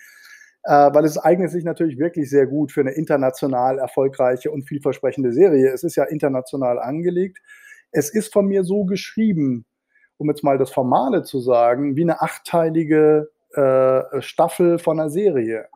Äh, 0.63 0.93
weil 0.93 1.05
es 1.05 1.18
eignet 1.18 1.51
sich 1.51 1.63
natürlich 1.63 1.97
wirklich 1.97 2.30
sehr 2.30 2.45
gut 2.45 2.72
für 2.72 2.82
eine 2.82 2.91
international 2.91 3.80
erfolgreiche 3.80 4.51
und 4.51 4.68
vielversprechende 4.68 5.32
Serie. 5.32 5.72
Es 5.72 5.84
ist 5.84 5.95
ja 5.95 6.03
international 6.03 6.80
angelegt. 6.80 7.39
Es 7.91 8.09
ist 8.13 8.34
von 8.34 8.47
mir 8.47 8.63
so 8.63 8.84
geschrieben, 8.84 9.65
um 10.18 10.30
jetzt 10.30 10.43
mal 10.43 10.57
das 10.57 10.72
Formale 10.72 11.24
zu 11.24 11.39
sagen, 11.39 11.95
wie 11.95 12.03
eine 12.03 12.22
achteilige 12.22 13.30
äh, 13.53 14.22
Staffel 14.22 14.80
von 14.80 14.99
einer 14.99 15.09
Serie. 15.09 15.68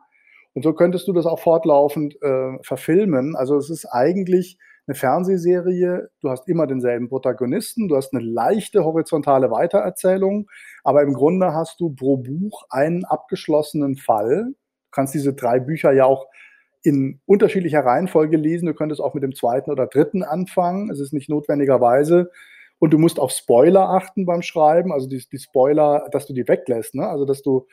Und 0.54 0.62
so 0.62 0.72
könntest 0.72 1.08
du 1.08 1.12
das 1.12 1.26
auch 1.26 1.40
fortlaufend 1.40 2.20
äh, 2.22 2.58
verfilmen. 2.62 3.36
Also 3.36 3.56
es 3.56 3.70
ist 3.70 3.86
eigentlich 3.86 4.58
eine 4.86 4.94
Fernsehserie, 4.94 6.10
du 6.20 6.30
hast 6.30 6.48
immer 6.48 6.66
denselben 6.66 7.08
Protagonisten, 7.08 7.88
du 7.88 7.96
hast 7.96 8.12
eine 8.12 8.22
leichte 8.22 8.84
horizontale 8.84 9.50
Weitererzählung, 9.50 10.50
aber 10.82 11.02
im 11.02 11.14
Grunde 11.14 11.54
hast 11.54 11.80
du 11.80 11.94
pro 11.94 12.16
Buch 12.16 12.64
einen 12.68 13.04
abgeschlossenen 13.04 13.96
Fall. 13.96 14.46
Du 14.46 14.90
kannst 14.90 15.14
diese 15.14 15.34
drei 15.34 15.60
Bücher 15.60 15.92
ja 15.92 16.04
auch 16.04 16.26
in 16.82 17.20
unterschiedlicher 17.26 17.84
Reihenfolge 17.84 18.36
lesen. 18.36 18.66
Du 18.66 18.74
könntest 18.74 19.00
auch 19.00 19.14
mit 19.14 19.22
dem 19.22 19.34
zweiten 19.34 19.70
oder 19.70 19.86
dritten 19.86 20.24
anfangen. 20.24 20.90
Es 20.90 20.98
ist 20.98 21.12
nicht 21.12 21.28
notwendigerweise. 21.30 22.30
Und 22.82 22.90
du 22.90 22.98
musst 22.98 23.20
auf 23.20 23.30
Spoiler 23.30 23.90
achten 23.90 24.26
beim 24.26 24.42
Schreiben, 24.42 24.90
also 24.92 25.08
die, 25.08 25.24
die 25.30 25.38
Spoiler, 25.38 26.08
dass 26.10 26.26
du 26.26 26.32
die 26.32 26.48
weglässt. 26.48 26.96
Ne? 26.96 27.06
Also 27.06 27.24
dass 27.24 27.40
du, 27.40 27.68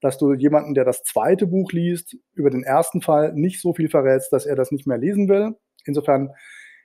dass 0.00 0.16
du 0.16 0.32
jemanden, 0.32 0.72
der 0.72 0.86
das 0.86 1.02
zweite 1.02 1.46
Buch 1.46 1.72
liest, 1.72 2.16
über 2.32 2.48
den 2.48 2.62
ersten 2.62 3.02
Fall 3.02 3.34
nicht 3.34 3.60
so 3.60 3.74
viel 3.74 3.90
verrätst, 3.90 4.32
dass 4.32 4.46
er 4.46 4.56
das 4.56 4.70
nicht 4.72 4.86
mehr 4.86 4.96
lesen 4.96 5.28
will. 5.28 5.56
Insofern 5.84 6.30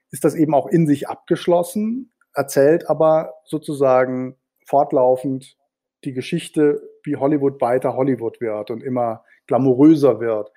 ist 0.09 0.25
das 0.25 0.35
eben 0.35 0.53
auch 0.53 0.67
in 0.67 0.85
sich 0.85 1.07
abgeschlossen, 1.07 2.11
erzählt 2.33 2.89
aber 2.89 3.35
sozusagen 3.45 4.35
fortlaufend 4.67 5.55
die 6.03 6.11
Geschichte, 6.11 6.81
wie 7.05 7.15
Hollywood 7.15 7.61
weiter 7.61 7.95
Hollywood 7.95 8.41
wird 8.41 8.69
und 8.69 8.83
immer 8.83 9.23
glamouröser 9.47 10.19
wird. 10.19 10.51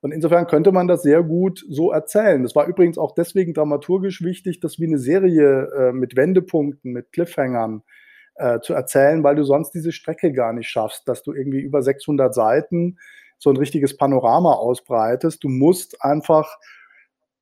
Und 0.00 0.12
insofern 0.12 0.46
könnte 0.46 0.72
man 0.72 0.88
das 0.88 1.02
sehr 1.02 1.22
gut 1.22 1.64
so 1.68 1.92
erzählen. 1.92 2.42
Das 2.42 2.54
war 2.54 2.66
übrigens 2.66 2.96
auch 2.96 3.14
deswegen 3.14 3.52
dramaturgisch 3.52 4.22
wichtig, 4.22 4.60
das 4.60 4.78
wie 4.78 4.86
eine 4.86 4.98
Serie 4.98 5.68
äh, 5.76 5.92
mit 5.92 6.16
Wendepunkten, 6.16 6.92
mit 6.92 7.12
Cliffhangern 7.12 7.82
äh, 8.36 8.60
zu 8.60 8.72
erzählen, 8.72 9.22
weil 9.22 9.36
du 9.36 9.44
sonst 9.44 9.72
diese 9.72 9.92
Strecke 9.92 10.32
gar 10.32 10.54
nicht 10.54 10.68
schaffst, 10.68 11.06
dass 11.06 11.22
du 11.22 11.34
irgendwie 11.34 11.60
über 11.60 11.82
600 11.82 12.34
Seiten 12.34 12.98
so 13.38 13.50
ein 13.50 13.56
richtiges 13.56 13.96
Panorama 13.96 14.54
ausbreitest. 14.54 15.44
Du 15.44 15.48
musst 15.48 16.02
einfach 16.02 16.58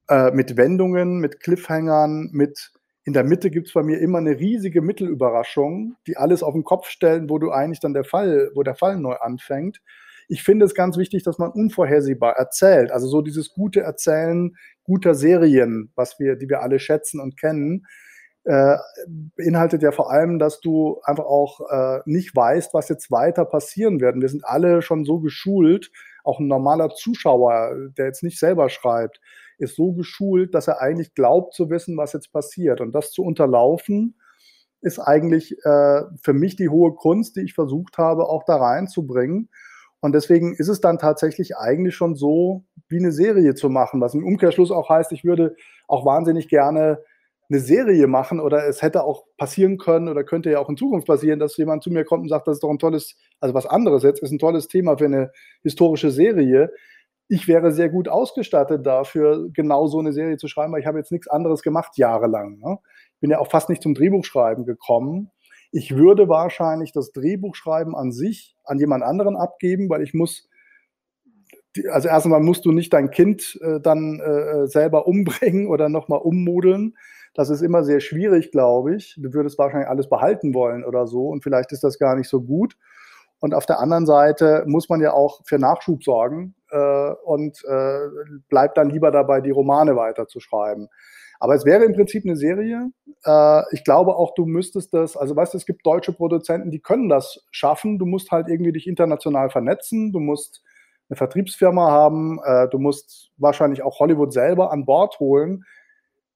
äh, 0.09 0.33
mit 0.33 0.57
Wendungen, 0.57 1.19
mit 1.19 1.41
Cliffhangern, 1.41 2.31
mit 2.33 2.73
in 3.05 3.15
der 3.15 3.25
Mitte 3.25 3.51
gibt 3.51 3.69
es 3.69 3.73
bei 3.73 3.83
mir 3.83 4.01
immer 4.01 4.19
eine 4.19 4.39
riesige 4.39 4.83
Mittelüberraschung, 4.83 5.97
die 6.07 6.19
alles 6.19 6.43
auf 6.43 6.53
den 6.53 6.63
Kopf 6.63 6.89
stellen, 6.89 7.31
wo 7.31 7.39
du 7.39 7.51
eigentlich 7.51 7.81
dann 7.81 7.95
der 7.95 8.05
Fall, 8.05 8.51
wo 8.55 8.63
der 8.63 8.75
Fall 8.75 8.99
neu 8.99 9.15
anfängt. 9.15 9.81
Ich 10.29 10.43
finde 10.43 10.67
es 10.67 10.75
ganz 10.75 10.97
wichtig, 10.97 11.23
dass 11.23 11.39
man 11.39 11.51
unvorhersehbar 11.51 12.37
erzählt. 12.37 12.91
Also 12.91 13.09
so 13.09 13.23
dieses 13.23 13.53
gute 13.53 13.81
Erzählen 13.81 14.55
guter 14.85 15.15
Serien, 15.15 15.91
was 15.97 16.19
wir, 16.19 16.37
die 16.37 16.49
wir 16.49 16.63
alle 16.63 16.79
schätzen 16.79 17.21
und 17.21 17.39
kennen, 17.39 17.87
äh, 18.45 18.77
beinhaltet 19.37 19.83
ja 19.83 19.93
vor 19.93 20.11
allem, 20.11 20.39
dass 20.39 20.61
du 20.61 21.01
einfach 21.03 21.25
auch 21.25 21.61
äh, 21.71 22.01
nicht 22.07 22.35
weißt, 22.35 22.73
was 22.73 22.89
jetzt 22.89 23.11
weiter 23.11 23.45
passieren 23.45 24.01
wird. 24.01 24.21
Wir 24.21 24.29
sind 24.29 24.45
alle 24.45 24.81
schon 24.81 25.05
so 25.05 25.21
geschult, 25.21 25.91
auch 26.25 26.41
ein 26.41 26.47
normaler 26.47 26.91
Zuschauer, 26.91 27.91
der 27.97 28.07
jetzt 28.07 28.23
nicht 28.23 28.39
selber 28.39 28.69
schreibt, 28.69 29.21
ist 29.59 29.77
so 29.77 29.93
geschult, 29.93 30.55
dass 30.55 30.69
er 30.69 30.81
eigentlich 30.81 31.15
glaubt 31.15 31.53
zu 31.55 31.69
wissen, 31.69 31.97
was 31.97 32.13
jetzt 32.13 32.33
passiert. 32.33 32.81
Und 32.81 32.93
das 32.93 33.13
zu 33.13 33.23
unterlaufen, 33.23 34.15
ist 34.81 34.99
eigentlich 34.99 35.53
äh, 35.65 36.03
für 36.23 36.33
mich 36.33 36.57
die 36.57 36.69
hohe 36.69 36.95
Kunst, 36.95 37.37
die 37.37 37.43
ich 37.43 37.55
versucht 37.55 37.99
habe, 37.99 38.29
auch 38.29 38.45
da 38.45 38.57
reinzubringen. 38.57 39.51
Und 40.01 40.15
deswegen 40.15 40.55
ist 40.55 40.69
es 40.69 40.81
dann 40.81 40.99
tatsächlich 40.99 41.57
eigentlich 41.57 41.95
schon 41.95 42.15
so, 42.15 42.65
wie 42.89 42.99
eine 42.99 43.13
Serie 43.13 43.55
zu 43.55 43.69
machen, 43.69 44.01
was 44.01 44.15
im 44.15 44.25
Umkehrschluss 44.25 44.71
auch 44.71 44.89
heißt, 44.89 45.13
ich 45.13 45.25
würde 45.25 45.57
auch 45.87 46.07
wahnsinnig 46.07 46.49
gerne 46.49 46.99
eine 47.51 47.61
Serie 47.61 48.07
machen 48.07 48.41
oder 48.41 48.69
es 48.69 48.83
hätte 48.83 49.05
auch 49.05 49.25
passieren 49.39 49.79
können 49.79 50.09
oder 50.09 50.23
könnte 50.23 50.51
ja 50.51 50.59
auch 50.59 50.69
in 50.69 50.77
Zukunft 50.77 51.07
passieren, 51.07 51.41
dass 51.41 51.57
jemand 51.57 51.83
zu 51.83 51.91
mir 51.91 52.05
kommt 52.05 52.23
und 52.23 52.29
sagt, 52.29 52.47
das 52.47 52.57
ist 52.57 52.63
doch 52.63 52.71
ein 52.71 52.79
tolles, 52.79 53.17
also 53.41 53.55
was 53.55 53.67
anderes 53.67 54.03
jetzt, 54.03 54.23
ist 54.23 54.31
ein 54.31 54.39
tolles 54.39 54.69
Thema 54.69 54.99
für 54.99 55.07
eine 55.07 55.33
historische 55.63 56.11
Serie 56.11 56.71
ich 57.29 57.47
wäre 57.47 57.73
sehr 57.73 57.91
gut 57.91 58.09
ausgestattet 58.09 58.87
dafür, 58.87 59.49
genau 59.53 59.87
so 59.87 59.99
eine 59.99 60.13
Serie 60.13 60.39
zu 60.39 60.49
schreiben, 60.49 60.73
weil 60.73 60.81
ich 60.81 60.87
habe 60.87 60.99
jetzt 60.99 61.13
nichts 61.13 61.29
anderes 61.29 61.63
gemacht 61.63 61.99
jahrelang. 61.99 62.59
Ne? 62.59 62.79
Ich 63.15 63.21
bin 63.21 63.31
ja 63.31 63.39
auch 63.39 63.51
fast 63.51 63.69
nicht 63.69 63.83
zum 63.83 63.95
Drehbuchschreiben 63.95 64.65
gekommen. 64.65 65.31
Ich 65.71 65.95
würde 65.97 66.29
wahrscheinlich 66.29 66.93
das 66.93 67.13
Drehbuchschreiben 67.13 67.95
an 67.95 68.13
sich 68.13 68.57
an 68.65 68.79
jemand 68.79 69.05
anderen 69.05 69.37
abgeben, 69.37 69.89
weil 69.91 70.03
ich 70.03 70.15
muss, 70.15 70.49
also 71.91 72.09
erst 72.09 72.27
einmal 72.27 72.41
musst 72.41 72.65
du 72.65 72.73
nicht 72.73 72.93
dein 72.93 73.11
Kind 73.11 73.59
äh, 73.63 73.81
dann 73.81 74.21
äh, 74.21 74.67
selber 74.67 75.07
umbringen 75.07 75.69
oder 75.69 75.89
nochmal 75.89 76.21
ummodeln. 76.21 76.97
Das 77.35 77.51
ist 77.51 77.63
immer 77.63 77.85
sehr 77.85 78.01
schwierig, 78.01 78.51
glaube 78.51 78.97
ich. 78.97 79.15
Du 79.19 79.33
würdest 79.33 79.59
wahrscheinlich 79.59 79.89
alles 79.89 80.09
behalten 80.09 80.55
wollen 80.55 80.85
oder 80.85 81.07
so 81.07 81.29
und 81.29 81.43
vielleicht 81.43 81.73
ist 81.73 81.85
das 81.85 81.99
gar 81.99 82.17
nicht 82.17 82.29
so 82.29 82.41
gut. 82.41 82.77
Und 83.41 83.55
auf 83.55 83.67
der 83.67 83.79
anderen 83.79 84.07
Seite 84.07 84.65
muss 84.67 84.89
man 84.89 85.01
ja 85.01 85.13
auch 85.13 85.43
für 85.45 85.59
Nachschub 85.59 86.03
sorgen 86.03 86.55
äh, 86.71 87.11
und 87.25 87.63
äh, 87.65 88.09
bleibt 88.49 88.77
dann 88.77 88.91
lieber 88.91 89.11
dabei, 89.11 89.41
die 89.41 89.51
Romane 89.51 89.95
weiterzuschreiben. 89.95 90.89
Aber 91.41 91.55
es 91.55 91.65
wäre 91.65 91.85
im 91.85 91.95
Prinzip 91.95 92.25
eine 92.25 92.37
Serie. 92.37 92.91
Äh, 93.25 93.63
ich 93.73 93.85
glaube 93.85 94.17
auch, 94.17 94.35
du 94.35 94.47
müsstest 94.47 94.93
das, 94.93 95.17
also 95.17 95.37
weißt 95.37 95.55
du, 95.55 95.59
es 95.59 95.67
gibt 95.67 95.87
deutsche 95.87 96.13
Produzenten, 96.13 96.71
die 96.71 96.81
können 96.81 97.09
das 97.09 97.47
schaffen. 97.51 97.99
Du 97.99 98.07
musst 98.07 98.31
halt 98.31 98.49
irgendwie 98.49 98.73
dich 98.73 98.87
international 98.87 99.51
vernetzen. 99.51 100.13
Du 100.13 100.21
musst 100.21 100.63
eine 101.09 101.17
Vertriebsfirma 101.17 101.91
haben. 101.91 102.41
Äh, 102.45 102.69
du 102.69 102.79
musst 102.79 103.31
wahrscheinlich 103.37 103.83
auch 103.83 104.01
Hollywood 104.01 104.33
selber 104.33 104.73
an 104.73 104.85
Bord 104.85 105.21
holen. 105.21 105.65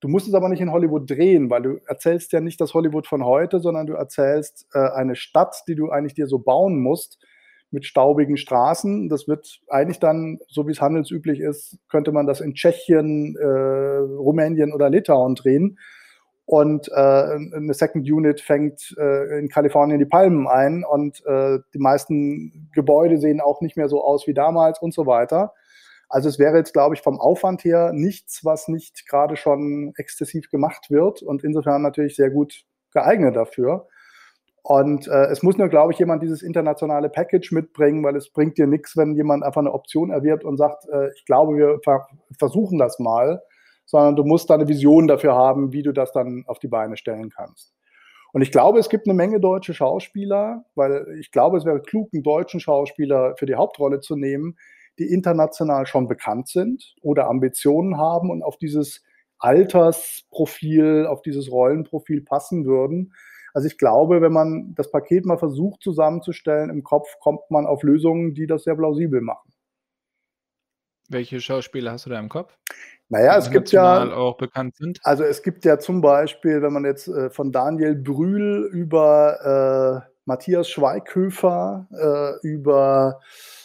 Du 0.00 0.08
musst 0.08 0.26
es 0.26 0.34
aber 0.34 0.48
nicht 0.48 0.60
in 0.60 0.72
Hollywood 0.72 1.08
drehen, 1.08 1.48
weil 1.48 1.62
du 1.62 1.78
erzählst 1.86 2.32
ja 2.32 2.40
nicht 2.40 2.60
das 2.60 2.74
Hollywood 2.74 3.06
von 3.06 3.24
heute, 3.24 3.60
sondern 3.60 3.86
du 3.86 3.94
erzählst 3.94 4.66
äh, 4.74 4.78
eine 4.78 5.14
Stadt, 5.14 5.62
die 5.68 5.76
du 5.76 5.90
eigentlich 5.90 6.14
dir 6.14 6.26
so 6.26 6.38
bauen 6.38 6.80
musst 6.80 7.24
mit 7.72 7.84
staubigen 7.84 8.36
Straßen. 8.36 9.08
Das 9.08 9.26
wird 9.26 9.60
eigentlich 9.68 9.98
dann, 9.98 10.38
so 10.48 10.66
wie 10.66 10.72
es 10.72 10.80
handelsüblich 10.80 11.40
ist, 11.40 11.78
könnte 11.88 12.12
man 12.12 12.26
das 12.26 12.40
in 12.40 12.54
Tschechien, 12.54 13.36
äh, 13.36 13.46
Rumänien 13.46 14.72
oder 14.72 14.90
Litauen 14.90 15.34
drehen. 15.34 15.78
Und 16.44 16.88
äh, 16.88 16.94
eine 16.94 17.72
Second 17.72 18.10
Unit 18.10 18.40
fängt 18.40 18.94
äh, 18.98 19.38
in 19.38 19.48
Kalifornien 19.48 19.98
die 19.98 20.04
Palmen 20.04 20.46
ein 20.48 20.84
und 20.84 21.24
äh, 21.24 21.60
die 21.72 21.78
meisten 21.78 22.68
Gebäude 22.74 23.18
sehen 23.18 23.40
auch 23.40 23.60
nicht 23.60 23.76
mehr 23.76 23.88
so 23.88 24.04
aus 24.04 24.26
wie 24.26 24.34
damals 24.34 24.82
und 24.82 24.92
so 24.92 25.06
weiter. 25.06 25.54
Also 26.08 26.28
es 26.28 26.38
wäre 26.38 26.58
jetzt, 26.58 26.74
glaube 26.74 26.94
ich, 26.94 27.00
vom 27.00 27.18
Aufwand 27.18 27.64
her 27.64 27.92
nichts, 27.94 28.44
was 28.44 28.68
nicht 28.68 29.08
gerade 29.08 29.36
schon 29.36 29.94
exzessiv 29.96 30.50
gemacht 30.50 30.90
wird 30.90 31.22
und 31.22 31.42
insofern 31.42 31.80
natürlich 31.80 32.16
sehr 32.16 32.28
gut 32.28 32.64
geeignet 32.92 33.34
dafür. 33.34 33.88
Und 34.64 35.08
äh, 35.08 35.26
es 35.26 35.42
muss 35.42 35.58
nur, 35.58 35.68
glaube 35.68 35.92
ich, 35.92 35.98
jemand 35.98 36.22
dieses 36.22 36.42
internationale 36.42 37.08
Package 37.08 37.50
mitbringen, 37.50 38.04
weil 38.04 38.14
es 38.14 38.30
bringt 38.30 38.58
dir 38.58 38.68
nichts, 38.68 38.96
wenn 38.96 39.14
jemand 39.14 39.42
einfach 39.42 39.60
eine 39.60 39.72
Option 39.72 40.10
erwirbt 40.10 40.44
und 40.44 40.56
sagt, 40.56 40.88
äh, 40.88 41.10
ich 41.16 41.24
glaube, 41.24 41.56
wir 41.56 41.80
ver 41.82 42.06
versuchen 42.38 42.78
das 42.78 43.00
mal, 43.00 43.42
sondern 43.86 44.14
du 44.14 44.24
musst 44.24 44.48
da 44.50 44.54
eine 44.54 44.68
Vision 44.68 45.08
dafür 45.08 45.34
haben, 45.34 45.72
wie 45.72 45.82
du 45.82 45.92
das 45.92 46.12
dann 46.12 46.44
auf 46.46 46.60
die 46.60 46.68
Beine 46.68 46.96
stellen 46.96 47.30
kannst. 47.30 47.74
Und 48.32 48.40
ich 48.42 48.50
glaube, 48.50 48.78
es 48.78 48.88
gibt 48.88 49.06
eine 49.06 49.14
Menge 49.14 49.40
deutsche 49.40 49.74
Schauspieler, 49.74 50.64
weil 50.74 51.06
ich 51.20 51.32
glaube, 51.32 51.58
es 51.58 51.64
wäre 51.64 51.82
klug, 51.82 52.08
einen 52.12 52.22
deutschen 52.22 52.60
Schauspieler 52.60 53.34
für 53.36 53.46
die 53.46 53.56
Hauptrolle 53.56 54.00
zu 54.00 54.16
nehmen, 54.16 54.56
die 54.98 55.12
international 55.12 55.86
schon 55.86 56.08
bekannt 56.08 56.48
sind 56.48 56.94
oder 57.02 57.28
Ambitionen 57.28 57.98
haben 57.98 58.30
und 58.30 58.42
auf 58.42 58.56
dieses 58.56 59.02
Altersprofil, 59.38 61.06
auf 61.06 61.20
dieses 61.22 61.50
Rollenprofil 61.50 62.22
passen 62.22 62.64
würden. 62.64 63.12
Also 63.52 63.66
ich 63.66 63.78
glaube, 63.78 64.20
wenn 64.20 64.32
man 64.32 64.74
das 64.74 64.90
Paket 64.90 65.26
mal 65.26 65.38
versucht 65.38 65.82
zusammenzustellen 65.82 66.70
im 66.70 66.82
Kopf, 66.82 67.08
kommt 67.20 67.50
man 67.50 67.66
auf 67.66 67.82
Lösungen, 67.82 68.34
die 68.34 68.46
das 68.46 68.64
sehr 68.64 68.76
plausibel 68.76 69.20
machen. 69.20 69.52
Welche 71.08 71.40
Schauspieler 71.40 71.92
hast 71.92 72.06
du 72.06 72.10
da 72.10 72.18
im 72.18 72.28
Kopf? 72.28 72.56
Naja, 73.08 73.36
es 73.36 73.50
gibt 73.50 73.70
ja 73.72 74.10
auch 74.14 74.38
bekannt 74.38 74.76
sind. 74.76 74.98
Also 75.02 75.24
es 75.24 75.42
gibt 75.42 75.66
ja 75.66 75.78
zum 75.78 76.00
Beispiel, 76.00 76.62
wenn 76.62 76.72
man 76.72 76.86
jetzt 76.86 77.08
äh, 77.08 77.28
von 77.28 77.52
Daniel 77.52 77.94
Brühl 77.94 78.70
über 78.72 80.06
äh, 80.06 80.10
Matthias 80.24 80.70
Schweighöfer, 80.70 81.86
äh, 81.92 82.46
über 82.46 83.20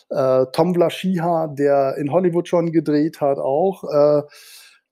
äh, 0.10 0.46
Tom 0.52 0.74
Vlaschiha, 0.74 1.48
der 1.48 1.96
in 1.98 2.12
Hollywood 2.12 2.50
schon 2.50 2.74
gedreht 2.74 3.22
hat, 3.22 3.38
auch. 3.38 3.86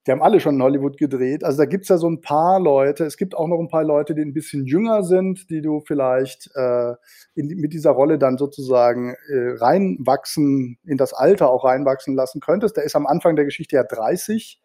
Die 0.06 0.12
haben 0.12 0.22
alle 0.22 0.38
schon 0.38 0.54
in 0.54 0.62
Hollywood 0.62 0.98
gedreht. 0.98 1.42
Also 1.42 1.58
da 1.58 1.64
gibt 1.64 1.82
es 1.82 1.88
ja 1.88 1.98
so 1.98 2.08
ein 2.08 2.20
paar 2.20 2.60
Leute. 2.60 3.04
Es 3.04 3.16
gibt 3.16 3.34
auch 3.34 3.48
noch 3.48 3.58
ein 3.58 3.68
paar 3.68 3.82
Leute, 3.82 4.14
die 4.14 4.22
ein 4.22 4.32
bisschen 4.32 4.64
jünger 4.64 5.02
sind, 5.02 5.50
die 5.50 5.62
du 5.62 5.82
vielleicht 5.84 6.48
äh, 6.54 6.94
in, 7.34 7.48
mit 7.48 7.72
dieser 7.72 7.90
Rolle 7.90 8.16
dann 8.16 8.38
sozusagen 8.38 9.16
äh, 9.28 9.56
reinwachsen, 9.56 10.78
in 10.84 10.96
das 10.96 11.12
Alter 11.12 11.50
auch 11.50 11.64
reinwachsen 11.64 12.14
lassen 12.14 12.40
könntest. 12.40 12.76
Der 12.76 12.84
ist 12.84 12.94
am 12.94 13.06
Anfang 13.06 13.34
der 13.34 13.46
Geschichte 13.46 13.74
ja 13.74 13.82
30, 13.82 14.62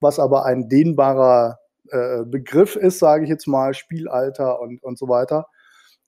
was 0.00 0.18
aber 0.18 0.46
ein 0.46 0.70
dehnbarer 0.70 1.58
äh, 1.90 2.24
Begriff 2.24 2.74
ist, 2.74 3.00
sage 3.00 3.24
ich 3.24 3.30
jetzt 3.30 3.46
mal, 3.46 3.74
Spielalter 3.74 4.60
und, 4.60 4.82
und 4.82 4.98
so 4.98 5.08
weiter. 5.08 5.46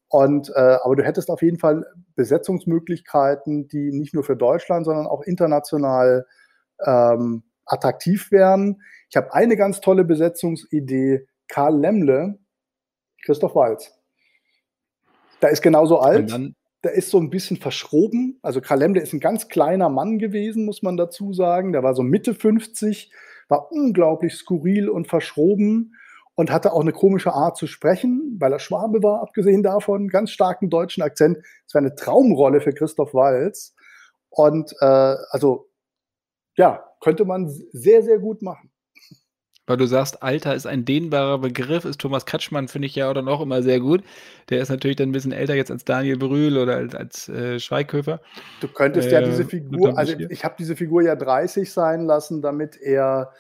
Und, 0.09 0.51
äh, 0.55 0.79
aber 0.83 0.97
du 0.97 1.05
hättest 1.05 1.31
auf 1.31 1.43
jeden 1.43 1.59
Fall 1.59 1.85
Besetzungsmöglichkeiten, 2.16 3.68
die 3.68 3.93
nicht 3.93 4.14
nur 4.14 4.25
für 4.25 4.37
Deutschland, 4.37 4.87
sondern 4.87 5.07
auch 5.07 5.23
international 5.23 6.27
ähm, 6.87 7.43
attraktiv 7.73 8.31
wären. 8.31 8.83
Ich 9.11 9.16
habe 9.16 9.33
eine 9.35 9.57
ganz 9.57 9.81
tolle 9.81 10.05
Besetzungsidee. 10.05 11.27
Karl 11.49 11.79
Lemmle, 11.79 12.39
Christoph 13.25 13.55
Walz. 13.55 13.93
Da 15.41 15.49
ist 15.49 15.62
genauso 15.62 15.99
alt. 15.99 16.33
Der 16.85 16.93
ist 16.93 17.11
so 17.11 17.18
ein 17.18 17.31
bisschen 17.31 17.57
verschroben. 17.57 18.39
Also 18.43 18.61
Karl 18.61 18.81
Lemmle 18.81 19.01
ist 19.01 19.12
ein 19.12 19.20
ganz 19.20 19.49
kleiner 19.49 19.89
Mann 19.89 20.18
gewesen, 20.18 20.64
muss 20.64 20.83
man 20.83 20.97
dazu 20.97 21.33
sagen. 21.33 21.73
Der 21.73 21.83
war 21.83 21.95
so 21.95 22.03
Mitte 22.03 22.35
50, 22.35 23.12
war 23.49 23.70
unglaublich 23.70 24.35
skurril 24.35 24.89
und 24.89 25.09
verschroben 25.09 25.95
und 26.35 26.51
hatte 26.51 26.73
auch 26.73 26.81
eine 26.81 26.93
komische 26.93 27.33
Art 27.33 27.57
zu 27.57 27.66
sprechen, 27.66 28.37
weil 28.39 28.53
er 28.53 28.59
Schwabe 28.59 29.03
war, 29.03 29.20
abgesehen 29.23 29.62
davon, 29.62 30.09
ganz 30.09 30.31
starken 30.31 30.70
deutschen 30.70 31.03
Akzent. 31.03 31.39
Es 31.66 31.75
war 31.75 31.81
eine 31.81 31.95
Traumrolle 31.95 32.61
für 32.61 32.73
Christoph 32.73 33.14
Walz. 33.14 33.75
Und 34.31 34.73
äh, 34.81 35.16
also 35.31 35.68
ja, 36.57 36.85
könnte 37.03 37.24
man 37.24 37.48
sehr, 37.72 38.03
sehr 38.03 38.18
gut 38.18 38.40
machen. 38.40 38.70
Weil 39.66 39.76
du 39.76 39.86
sagst, 39.86 40.22
Alter 40.24 40.55
ist 40.55 40.66
ein 40.66 40.84
dehnbarer 40.84 41.38
Begriff, 41.38 41.84
ist 41.84 42.00
Thomas 42.00 42.26
Kretschmann, 42.26 42.66
finde 42.66 42.86
ich 42.86 42.96
ja 42.96 43.09
oder 43.09 43.22
noch 43.22 43.40
immer 43.40 43.62
sehr 43.62 43.78
gut. 43.78 44.03
Der 44.50 44.61
ist 44.61 44.70
natürlich 44.70 44.96
dann 44.96 45.11
ein 45.11 45.12
bisschen 45.12 45.30
älter 45.30 45.55
jetzt 45.55 45.70
als 45.70 45.84
Daniel 45.84 46.18
Brühl 46.18 46.59
oder 46.59 46.76
als, 46.76 46.94
als 46.96 47.28
äh, 47.28 47.61
Schweighöfer. 47.61 48.20
Du 48.61 48.66
könntest 48.66 49.09
äh, 49.09 49.12
ja 49.12 49.20
diese 49.22 49.44
Figur, 49.44 49.96
also 49.96 50.14
ich 50.18 50.44
habe 50.44 50.57
diese 50.59 50.74
Figur 50.74 51.03
ja 51.03 51.14
30 51.14 51.70
sein 51.70 52.07
lassen, 52.07 52.42
damit 52.42 52.76
er 52.76 53.32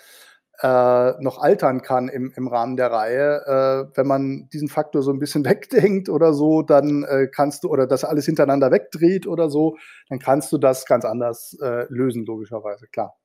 äh, 0.62 1.12
noch 1.20 1.38
altern 1.38 1.82
kann 1.82 2.08
im, 2.08 2.32
im 2.36 2.46
Rahmen 2.46 2.76
der 2.76 2.92
Reihe. 2.92 3.42
Äh, 3.44 3.96
wenn 3.96 4.06
man 4.06 4.48
diesen 4.52 4.68
Faktor 4.68 5.02
so 5.02 5.10
ein 5.10 5.18
bisschen 5.18 5.44
wegdenkt 5.44 6.08
oder 6.08 6.34
so, 6.34 6.62
dann 6.62 7.02
äh, 7.02 7.26
kannst 7.26 7.64
du, 7.64 7.68
oder 7.68 7.88
das 7.88 8.04
alles 8.04 8.26
hintereinander 8.26 8.70
wegdreht 8.70 9.26
oder 9.26 9.50
so, 9.50 9.76
dann 10.08 10.20
kannst 10.20 10.52
du 10.52 10.58
das 10.58 10.86
ganz 10.86 11.04
anders 11.04 11.58
äh, 11.60 11.86
lösen, 11.88 12.24
logischerweise, 12.24 12.86
klar. 12.86 13.16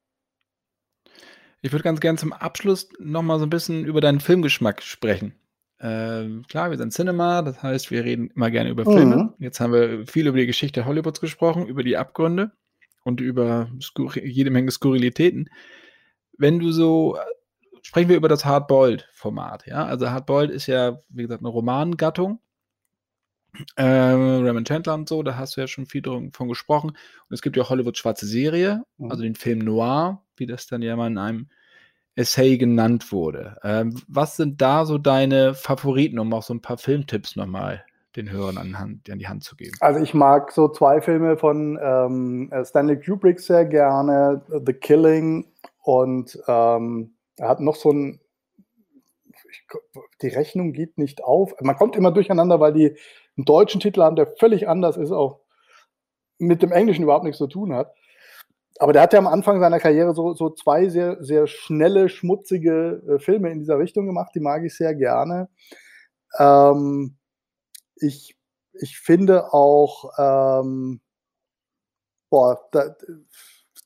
Ich 1.62 1.72
würde 1.72 1.84
ganz 1.84 2.00
gerne 2.00 2.18
zum 2.18 2.34
Abschluss 2.34 2.90
nochmal 3.00 3.40
so 3.40 3.46
ein 3.46 3.50
bisschen 3.50 3.86
über 3.86 4.02
deinen 4.02 4.20
Filmgeschmack 4.20 4.82
sprechen. 4.82 5.34
Ähm, 5.80 6.44
klar, 6.48 6.72
wir 6.72 6.78
sind 6.78 6.94
Cinema, 6.94 7.42
das 7.42 7.62
heißt, 7.62 7.92
wir 7.92 8.04
reden 8.04 8.32
immer 8.36 8.50
gerne 8.50 8.70
über 8.70 8.84
Filme. 8.84 9.16
Mhm. 9.16 9.34
Jetzt 9.40 9.60
haben 9.60 9.74
wir 9.74 10.08
viel 10.08 10.28
über 10.28 10.38
die 10.38 10.48
Geschichte 10.48 10.86
Hollywoods 10.86 11.22
gesprochen, 11.22 11.68
über 11.68 11.84
die 11.84 11.98
Abgründe 11.98 12.52
und 13.04 13.22
über 13.22 13.70
jede 14.24 14.50
Menge 14.50 14.72
Skurrilitäten 14.72 15.50
wenn 16.38 16.60
du 16.60 16.72
so, 16.72 17.18
sprechen 17.82 18.10
wir 18.10 18.18
über 18.18 18.30
das 18.30 18.46
Hardboiled-Format, 18.46 19.68
ja? 19.68 19.86
Also 19.86 20.10
Hardboiled 20.10 20.52
ist 20.52 20.68
ja, 20.68 21.00
wie 21.10 21.24
gesagt, 21.24 21.42
eine 21.42 21.50
Romangattung. 21.50 22.40
Äh, 23.76 23.84
Raymond 23.84 24.68
Chandler 24.68 24.94
und 24.94 25.10
so, 25.10 25.24
da 25.24 25.36
hast 25.36 25.58
du 25.58 25.62
ja 25.62 25.68
schon 25.68 25.88
viel 25.88 26.04
davon 26.04 26.48
gesprochen. 26.48 26.92
Und 26.92 27.34
es 27.34 27.42
gibt 27.42 27.58
ja 27.58 27.64
auch 27.64 27.70
Hollywood 27.70 27.98
schwarze 27.98 28.28
Serie, 28.28 28.84
mhm. 28.98 29.10
also 29.10 29.24
den 29.24 29.36
Film 29.36 29.60
Noir, 29.60 30.24
wie 30.40 30.46
das 30.46 30.68
dann 30.68 30.82
ja 30.82 30.96
mal 30.96 31.08
in 31.08 31.18
einem 31.18 31.48
Essay 32.16 32.58
genannt 32.58 33.12
wurde. 33.12 33.58
Ähm, 33.64 34.02
was 34.08 34.38
sind 34.38 34.62
da 34.62 34.86
so 34.86 34.98
deine 34.98 35.54
Favoriten, 35.54 36.18
um 36.20 36.34
auch 36.34 36.44
so 36.44 36.54
ein 36.54 36.62
paar 36.62 36.78
Filmtipps 36.78 37.36
nochmal 37.36 37.84
den 38.16 38.32
Hörern 38.32 38.58
an, 38.58 38.80
Hand, 38.80 39.10
an, 39.10 39.20
die 39.20 39.28
Hand 39.28 39.44
zu 39.44 39.56
geben? 39.56 39.78
Also 39.80 40.02
ich 40.02 40.16
mag 40.16 40.52
so 40.52 40.68
zwei 40.68 41.00
Filme 41.02 41.38
von 41.38 41.80
ähm, 41.82 42.52
Stanley 42.64 43.00
Kubrick 43.00 43.40
sehr 43.40 43.66
gerne, 43.66 44.42
The 44.66 44.74
Killing 44.74 45.46
und 45.84 46.38
ähm, 46.48 47.14
er 47.38 47.50
hat 47.50 47.60
noch 47.60 47.76
so 47.76 47.92
ein, 47.92 48.20
die 50.22 50.30
Rechnung 50.30 50.74
geht 50.74 50.98
nicht 50.98 51.24
auf. 51.24 51.54
Man 51.62 51.76
kommt 51.76 51.96
immer 51.96 52.12
durcheinander, 52.12 52.60
weil 52.60 52.74
die 52.74 52.98
einen 53.38 53.46
deutschen 53.46 53.80
Titel 53.80 54.02
haben, 54.02 54.16
der 54.16 54.28
völlig 54.40 54.68
anders 54.68 54.98
ist, 54.98 55.12
auch 55.12 55.42
mit 56.40 56.64
dem 56.64 56.72
Englischen 56.72 57.04
überhaupt 57.04 57.24
nichts 57.24 57.38
zu 57.38 57.48
tun 57.48 57.74
hat. 57.74 57.94
Aber 58.80 58.94
der 58.94 59.02
hat 59.02 59.14
ja 59.14 59.20
am 59.20 59.28
Anfang 59.28 59.60
seiner 59.60 59.80
Karriere 59.80 60.14
so, 60.14 60.34
so 60.34 60.50
zwei 60.50 60.90
sehr, 60.90 61.24
sehr 61.24 61.48
schnelle, 61.48 62.10
schmutzige 62.10 63.02
äh, 63.08 63.20
Filme 63.20 63.52
in 63.52 63.60
dieser 63.60 63.80
Richtung 63.80 64.06
gemacht, 64.06 64.32
die 64.36 64.40
mag 64.40 64.64
ich 64.64 64.76
sehr 64.76 64.94
gerne. 64.94 65.50
Ähm, 66.38 67.18
ich, 67.96 68.38
ich 68.74 69.00
finde 69.00 69.54
auch, 69.54 70.12
ähm, 70.20 71.02
boah, 72.30 72.60
da, 72.72 72.96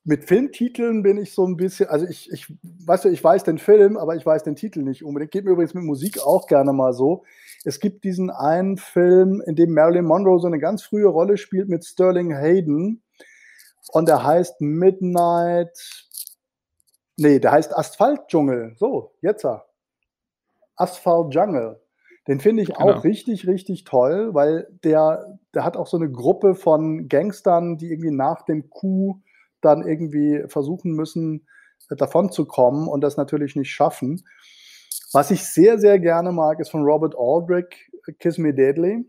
mit 0.03 0.25
Filmtiteln 0.25 1.03
bin 1.03 1.17
ich 1.17 1.33
so 1.33 1.45
ein 1.45 1.57
bisschen, 1.57 1.87
also 1.89 2.07
ich, 2.07 2.31
ich, 2.31 2.47
weißt 2.85 3.05
du, 3.05 3.09
ich 3.09 3.23
weiß 3.23 3.43
den 3.43 3.59
Film, 3.59 3.97
aber 3.97 4.15
ich 4.15 4.25
weiß 4.25 4.43
den 4.43 4.55
Titel 4.55 4.81
nicht 4.81 5.03
unbedingt. 5.03 5.31
Geht 5.31 5.45
mir 5.45 5.51
übrigens 5.51 5.75
mit 5.75 5.83
Musik 5.83 6.19
auch 6.25 6.47
gerne 6.47 6.73
mal 6.73 6.93
so. 6.93 7.23
Es 7.65 7.79
gibt 7.79 8.03
diesen 8.03 8.31
einen 8.31 8.77
Film, 8.77 9.43
in 9.45 9.55
dem 9.55 9.73
Marilyn 9.73 10.05
Monroe 10.05 10.39
so 10.39 10.47
eine 10.47 10.59
ganz 10.59 10.81
frühe 10.81 11.07
Rolle 11.07 11.37
spielt 11.37 11.69
mit 11.69 11.85
Sterling 11.85 12.35
Hayden. 12.35 13.03
Und 13.89 14.07
der 14.07 14.23
heißt 14.23 14.61
Midnight. 14.61 15.77
Nee, 17.17 17.39
der 17.39 17.51
heißt 17.51 17.77
Asphaltdschungel. 17.77 18.75
So, 18.77 19.13
jetzt 19.21 19.43
er. 19.45 19.65
Asphalt 20.75 21.33
Jungle. 21.33 21.79
Den 22.27 22.39
finde 22.39 22.63
ich 22.63 22.69
genau. 22.69 22.79
auch 22.79 23.03
richtig, 23.03 23.47
richtig 23.47 23.83
toll, 23.83 24.33
weil 24.33 24.67
der, 24.83 25.39
der 25.53 25.65
hat 25.65 25.75
auch 25.75 25.87
so 25.87 25.97
eine 25.97 26.11
Gruppe 26.11 26.55
von 26.55 27.07
Gangstern, 27.07 27.77
die 27.77 27.91
irgendwie 27.91 28.11
nach 28.11 28.43
dem 28.43 28.69
Coup 28.69 29.21
dann 29.61 29.87
irgendwie 29.87 30.43
versuchen 30.47 30.91
müssen, 30.91 31.47
äh, 31.89 31.95
davon 31.95 32.31
zu 32.31 32.45
kommen 32.45 32.87
und 32.87 33.01
das 33.01 33.17
natürlich 33.17 33.55
nicht 33.55 33.71
schaffen. 33.71 34.23
Was 35.13 35.31
ich 35.31 35.45
sehr, 35.45 35.77
sehr 35.79 35.99
gerne 35.99 36.31
mag, 36.31 36.59
ist 36.59 36.69
von 36.69 36.83
Robert 36.83 37.15
Aldrich, 37.17 37.91
Kiss 38.19 38.37
Me 38.37 38.53
Deadly. 38.53 39.05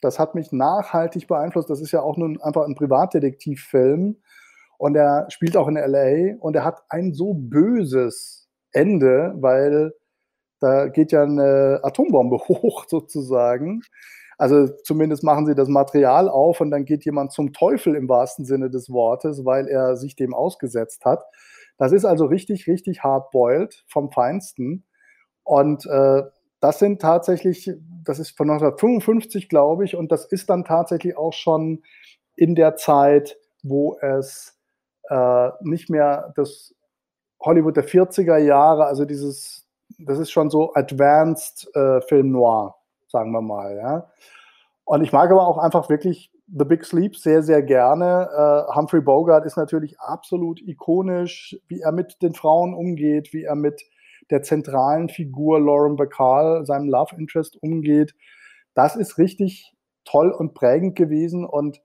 Das 0.00 0.18
hat 0.18 0.34
mich 0.34 0.52
nachhaltig 0.52 1.26
beeinflusst. 1.26 1.70
Das 1.70 1.80
ist 1.80 1.92
ja 1.92 2.02
auch 2.02 2.16
nur 2.16 2.44
einfach 2.44 2.64
ein 2.66 2.74
Privatdetektivfilm. 2.74 4.16
Und 4.78 4.96
er 4.96 5.26
spielt 5.30 5.56
auch 5.56 5.68
in 5.68 5.74
LA 5.74 6.36
und 6.38 6.54
er 6.54 6.64
hat 6.64 6.82
ein 6.88 7.12
so 7.12 7.34
böses 7.34 8.48
Ende, 8.72 9.34
weil 9.36 9.92
da 10.60 10.88
geht 10.88 11.12
ja 11.12 11.22
eine 11.22 11.80
Atombombe 11.82 12.38
hoch 12.48 12.84
sozusagen. 12.88 13.82
Also 14.38 14.68
zumindest 14.84 15.24
machen 15.24 15.46
sie 15.46 15.56
das 15.56 15.68
Material 15.68 16.28
auf 16.28 16.60
und 16.60 16.70
dann 16.70 16.84
geht 16.84 17.04
jemand 17.04 17.32
zum 17.32 17.52
Teufel 17.52 17.96
im 17.96 18.08
wahrsten 18.08 18.44
Sinne 18.44 18.70
des 18.70 18.88
Wortes, 18.88 19.44
weil 19.44 19.66
er 19.66 19.96
sich 19.96 20.14
dem 20.14 20.32
ausgesetzt 20.32 21.04
hat. 21.04 21.24
Das 21.76 21.90
ist 21.92 22.04
also 22.04 22.26
richtig, 22.26 22.68
richtig 22.68 23.02
hard-boiled 23.02 23.84
vom 23.88 24.12
Feinsten. 24.12 24.84
Und 25.42 25.86
äh, 25.86 26.22
das 26.60 26.78
sind 26.78 27.00
tatsächlich, 27.00 27.70
das 28.04 28.18
ist 28.18 28.36
von 28.36 28.50
1955, 28.50 29.48
glaube 29.48 29.84
ich, 29.84 29.96
und 29.96 30.10
das 30.12 30.24
ist 30.24 30.50
dann 30.50 30.64
tatsächlich 30.64 31.16
auch 31.16 31.32
schon 31.32 31.82
in 32.36 32.54
der 32.54 32.76
Zeit, 32.76 33.38
wo 33.62 33.96
es 34.00 34.58
äh, 35.08 35.50
nicht 35.62 35.90
mehr 35.90 36.32
das 36.36 36.74
Hollywood 37.40 37.76
der 37.76 37.86
40er 37.86 38.38
Jahre, 38.38 38.86
also 38.86 39.04
dieses, 39.04 39.66
das 39.98 40.18
ist 40.18 40.30
schon 40.30 40.50
so 40.50 40.74
Advanced 40.74 41.68
äh, 41.74 42.00
Film 42.02 42.32
Noir 42.32 42.78
sagen 43.08 43.32
wir 43.32 43.42
mal. 43.42 43.76
Ja. 43.76 44.10
Und 44.84 45.02
ich 45.02 45.12
mag 45.12 45.30
aber 45.30 45.46
auch 45.46 45.58
einfach 45.58 45.88
wirklich 45.88 46.30
The 46.46 46.64
Big 46.64 46.84
Sleep 46.84 47.16
sehr, 47.16 47.42
sehr 47.42 47.62
gerne. 47.62 48.28
Äh, 48.32 48.74
Humphrey 48.74 49.00
Bogart 49.00 49.44
ist 49.44 49.56
natürlich 49.56 49.98
absolut 50.00 50.60
ikonisch, 50.62 51.58
wie 51.68 51.80
er 51.80 51.92
mit 51.92 52.22
den 52.22 52.34
Frauen 52.34 52.74
umgeht, 52.74 53.32
wie 53.32 53.44
er 53.44 53.54
mit 53.54 53.82
der 54.30 54.42
zentralen 54.42 55.08
Figur 55.08 55.60
Lauren 55.60 55.96
Bacall, 55.96 56.66
seinem 56.66 56.88
Love 56.88 57.16
Interest, 57.16 57.56
umgeht. 57.62 58.14
Das 58.74 58.96
ist 58.96 59.18
richtig 59.18 59.74
toll 60.04 60.30
und 60.30 60.54
prägend 60.54 60.96
gewesen 60.96 61.44
und 61.44 61.80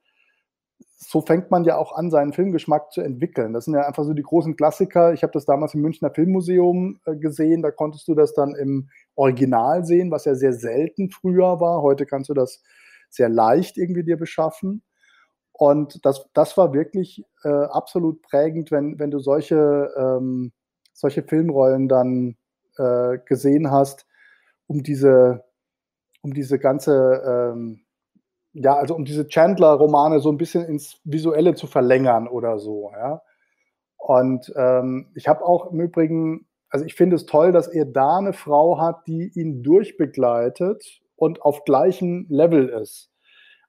so 1.08 1.22
fängt 1.22 1.52
man 1.52 1.64
ja 1.64 1.78
auch 1.78 1.96
an, 1.96 2.12
seinen 2.12 2.34
Filmgeschmack 2.34 2.92
zu 2.92 3.02
entwickeln. 3.02 3.54
Das 3.54 3.66
sind 3.66 3.74
ja 3.74 3.86
einfach 3.86 4.04
so 4.04 4.14
die 4.14 4.24
großen 4.24 4.56
Klassiker. 4.56 5.14
Ich 5.14 5.24
habe 5.24 5.34
das 5.34 5.46
damals 5.46 5.74
im 5.74 5.82
Münchner 5.82 6.12
Filmmuseum 6.12 7.00
äh, 7.06 7.16
gesehen. 7.16 7.62
Da 7.62 7.72
konntest 7.72 8.08
du 8.08 8.16
das 8.16 8.34
dann 8.34 8.56
im 8.56 8.90
Original 9.16 9.86
sehen, 9.86 10.12
was 10.12 10.26
ja 10.26 10.36
sehr 10.36 10.54
selten 10.54 11.10
früher 11.10 11.60
war. 11.60 11.82
Heute 11.82 12.06
kannst 12.06 12.30
du 12.30 12.34
das 12.34 12.62
sehr 13.10 13.30
leicht 13.30 13.78
irgendwie 13.78 14.04
dir 14.04 14.18
beschaffen. 14.18 14.82
Und 15.52 16.04
das, 16.06 16.26
das 16.34 16.58
war 16.58 16.74
wirklich 16.74 17.24
äh, 17.44 17.50
absolut 17.50 18.22
prägend, 18.22 18.72
wenn, 18.72 18.98
wenn 18.98 19.12
du 19.12 19.20
solche, 19.20 19.92
ähm, 19.98 20.52
solche 20.94 21.24
Filmrollen 21.24 21.88
dann 21.88 22.38
äh, 22.78 23.18
gesehen 23.26 23.72
hast, 23.72 24.06
um 24.68 24.84
diese, 24.84 25.44
um 26.22 26.34
diese 26.34 26.60
ganze, 26.60 27.54
ähm, 27.54 27.82
ja, 28.54 28.76
also 28.76 28.96
um 28.96 29.06
diese 29.06 29.28
Chandler-Romane 29.28 30.20
so 30.20 30.32
ein 30.32 30.38
bisschen 30.38 30.66
ins 30.66 31.00
Visuelle 31.04 31.56
zu 31.56 31.68
verlängern 31.68 32.28
oder 32.28 32.60
so, 32.60 32.92
ja. 32.94 33.22
Und 33.98 34.52
ähm, 34.56 35.12
ich 35.16 35.28
habe 35.28 35.46
auch 35.46 35.72
im 35.72 35.80
Übrigen 35.80 36.46
also 36.74 36.86
ich 36.86 36.96
finde 36.96 37.16
es 37.16 37.28
toll, 37.28 37.52
dass 37.52 37.68
er 37.68 37.86
da 37.86 38.18
eine 38.18 38.34
Frau 38.34 38.80
hat, 38.80 39.06
die 39.06 39.32
ihn 39.36 39.62
durchbegleitet 39.62 41.02
und 41.16 41.44
auf 41.44 41.66
gleichem 41.66 42.26
Level 42.30 42.68
ist. 42.68 43.12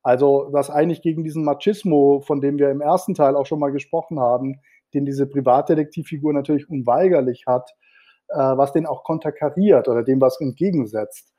Also 0.02 0.48
was 0.52 0.70
eigentlich 0.70 1.02
gegen 1.02 1.22
diesen 1.22 1.44
Machismo, 1.44 2.20
von 2.20 2.40
dem 2.40 2.58
wir 2.58 2.70
im 2.70 2.80
ersten 2.80 3.12
Teil 3.12 3.36
auch 3.36 3.44
schon 3.44 3.60
mal 3.60 3.72
gesprochen 3.72 4.20
haben, 4.20 4.60
den 4.94 5.04
diese 5.04 5.26
Privatdetektivfigur 5.26 6.32
natürlich 6.32 6.68
unweigerlich 6.70 7.44
hat, 7.46 7.70
äh, 8.28 8.36
was 8.36 8.72
den 8.72 8.86
auch 8.86 9.04
konterkariert 9.04 9.88
oder 9.88 10.02
dem 10.02 10.20
was 10.20 10.40
entgegensetzt. 10.40 11.34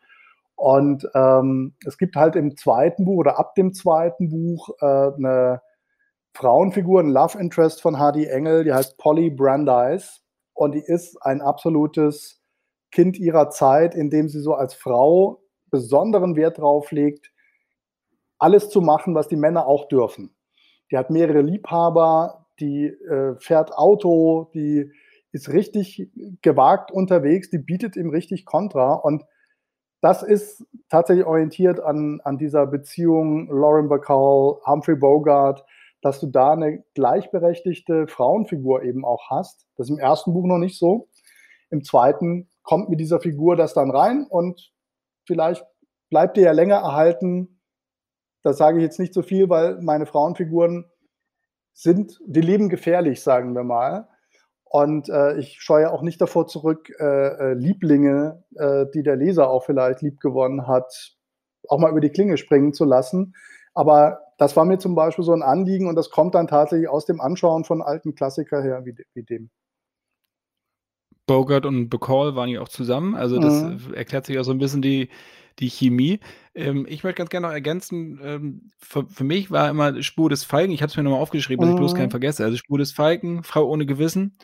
Und 0.56 1.08
ähm, 1.14 1.76
es 1.86 1.98
gibt 1.98 2.16
halt 2.16 2.36
im 2.36 2.56
zweiten 2.56 3.06
Buch 3.06 3.18
oder 3.18 3.38
ab 3.40 3.56
dem 3.56 3.74
zweiten 3.74 4.30
Buch 4.30 4.70
äh, 4.80 4.86
eine 4.86 5.62
Frauenfigur, 6.34 7.02
ein 7.02 7.10
Love 7.10 7.40
Interest 7.40 7.82
von 7.82 8.00
Hardy 8.00 8.26
Engel, 8.26 8.64
die 8.64 8.74
heißt 8.74 8.98
Polly 8.98 9.30
Brandeis. 9.30 10.22
Und 10.54 10.74
die 10.74 10.84
ist 10.84 11.22
ein 11.22 11.42
absolutes 11.42 12.42
Kind 12.92 13.18
ihrer 13.18 13.50
Zeit, 13.50 13.94
in 13.96 14.10
dem 14.10 14.30
sie 14.30 14.40
so 14.40 14.54
als 14.54 14.74
Frau 14.74 15.42
besonderen 15.70 16.38
Wert 16.38 16.60
drauf 16.60 16.92
legt, 16.92 17.32
alles 18.38 18.70
zu 18.70 18.82
machen, 18.82 19.16
was 19.16 19.28
die 19.28 19.36
Männer 19.36 19.68
auch 19.68 19.88
dürfen. 19.88 20.34
Die 20.92 20.98
hat 20.98 21.10
mehrere 21.10 21.42
Liebhaber, 21.42 22.45
die 22.60 22.86
äh, 22.88 23.36
fährt 23.40 23.74
Auto, 23.74 24.50
die 24.54 24.92
ist 25.32 25.52
richtig 25.52 26.10
gewagt 26.42 26.92
unterwegs, 26.92 27.50
die 27.50 27.58
bietet 27.58 27.96
ihm 27.98 28.10
richtig 28.10 28.46
Kontra. 28.46 28.94
Und 28.94 29.26
das 30.02 30.24
ist 30.24 30.64
tatsächlich 30.90 31.26
orientiert 31.26 31.80
an, 31.80 32.22
an 32.24 32.38
dieser 32.38 32.66
Beziehung 32.68 33.50
Lauren 33.50 33.90
Bacall, 33.90 34.60
Humphrey 34.66 34.96
Bogart, 34.96 35.66
dass 36.02 36.20
du 36.20 36.28
da 36.28 36.54
eine 36.54 36.84
gleichberechtigte 36.94 38.08
Frauenfigur 38.08 38.84
eben 38.84 39.04
auch 39.04 39.30
hast. 39.30 39.66
Das 39.76 39.88
ist 39.88 39.96
im 39.96 40.00
ersten 40.00 40.34
Buch 40.34 40.46
noch 40.46 40.60
nicht 40.60 40.78
so. 40.78 41.10
Im 41.70 41.84
zweiten 41.84 42.48
kommt 42.64 42.90
mit 42.90 43.00
dieser 43.00 43.20
Figur 43.20 43.56
das 43.56 43.74
dann 43.74 43.92
rein 43.92 44.28
und 44.30 44.72
vielleicht 45.26 45.66
bleibt 46.10 46.38
ihr 46.38 46.44
ja 46.44 46.52
länger 46.52 46.78
erhalten. 46.78 47.60
Das 48.44 48.58
sage 48.58 48.78
ich 48.78 48.84
jetzt 48.84 49.00
nicht 49.00 49.14
so 49.14 49.24
viel, 49.24 49.50
weil 49.50 49.82
meine 49.82 50.06
Frauenfiguren 50.06 50.86
sind, 51.76 52.20
die 52.26 52.42
leben 52.42 52.70
gefährlich, 52.70 53.22
sagen 53.22 53.54
wir 53.54 53.64
mal. 53.64 54.08
Und 54.64 55.10
äh, 55.10 55.38
ich 55.38 55.62
scheue 55.62 55.92
auch 55.92 56.02
nicht 56.02 56.20
davor 56.20 56.48
zurück, 56.48 56.90
äh, 57.00 57.04
äh, 57.06 57.54
Lieblinge, 57.54 58.44
äh, 58.56 58.86
die 58.94 59.04
der 59.04 59.16
Leser 59.16 59.50
auch 59.50 59.64
vielleicht 59.64 60.02
lieb 60.02 60.20
gewonnen 60.20 60.68
hat, 60.68 61.16
auch 61.68 61.78
mal 61.78 61.92
über 61.92 62.02
die 62.02 62.10
Klinge 62.10 62.38
springen 62.38 62.74
zu 62.74 62.86
lassen. 62.86 63.36
Aber 63.74 64.22
das 64.38 64.56
war 64.56 64.66
mir 64.66 64.80
zum 64.80 64.96
Beispiel 64.96 65.24
so 65.24 65.34
ein 65.34 65.44
Anliegen 65.44 65.88
und 65.88 65.96
das 65.96 66.10
kommt 66.10 66.34
dann 66.34 66.48
tatsächlich 66.48 66.90
aus 66.90 67.06
dem 67.06 67.22
Anschauen 67.22 67.66
von 67.66 67.82
alten 67.82 68.16
Klassiker 68.16 68.62
her, 68.64 68.86
wie, 68.86 68.96
wie 69.14 69.24
dem. 69.24 69.50
Bogart 71.28 71.66
und 71.66 71.90
Bacall 71.90 72.36
waren 72.36 72.50
ja 72.50 72.62
auch 72.62 72.70
zusammen, 72.70 73.16
also 73.16 73.40
das 73.40 73.64
mhm. 73.64 73.94
erklärt 73.94 74.26
sich 74.28 74.38
auch 74.38 74.44
so 74.44 74.52
ein 74.52 74.60
bisschen 74.60 74.82
die, 74.82 75.10
die 75.60 75.70
Chemie. 75.70 76.20
Ähm, 76.54 76.86
ich 76.88 77.04
möchte 77.04 77.20
ganz 77.20 77.30
gerne 77.30 77.48
noch 77.48 77.54
ergänzen, 77.54 78.20
ähm, 78.24 78.62
für, 78.78 79.08
für, 79.08 79.24
mich 79.24 79.52
war 79.52 79.70
immer 79.70 80.02
Spur 80.04 80.30
des 80.30 80.44
Falken, 80.44 80.74
ich 80.74 80.82
habe 80.82 80.90
es 80.90 80.98
mir 80.98 81.04
nochmal 81.04 81.22
aufgeschrieben, 81.22 81.66
mhm. 81.66 81.70
dass 81.70 81.76
ich 81.76 81.80
bloß 81.80 81.96
keinen 81.96 82.08
mhm. 82.08 82.12
vergesse, 82.12 82.44
also 82.44 82.58
Spur 82.58 82.78
des 82.78 82.92
Falken, 82.92 83.44
Frau 83.44 83.68
ohne 83.68 83.86
Gewissen 83.86 84.38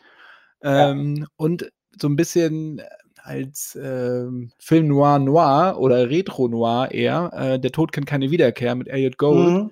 ähm, 0.63 1.15
ja. 1.17 1.27
und 1.35 1.71
so 1.99 2.07
ein 2.07 2.15
bisschen 2.15 2.81
als 3.23 3.77
ähm, 3.81 4.51
Film 4.57 4.87
Noir 4.87 5.19
Noir 5.19 5.75
oder 5.77 6.09
Retro 6.09 6.47
Noir 6.47 6.91
eher, 6.91 7.31
äh, 7.33 7.59
Der 7.59 7.71
Tod 7.71 7.91
kennt 7.91 8.07
keine 8.07 8.31
Wiederkehr 8.31 8.73
mit 8.75 8.87
Elliot 8.87 9.17
Gold, 9.17 9.63
mhm. 9.63 9.71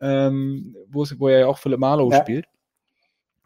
ähm, 0.00 0.76
wo 0.88 1.28
er 1.28 1.40
ja 1.40 1.46
auch 1.46 1.58
Philip 1.58 1.78
Marlowe 1.78 2.12
ja. 2.12 2.22
spielt, 2.22 2.46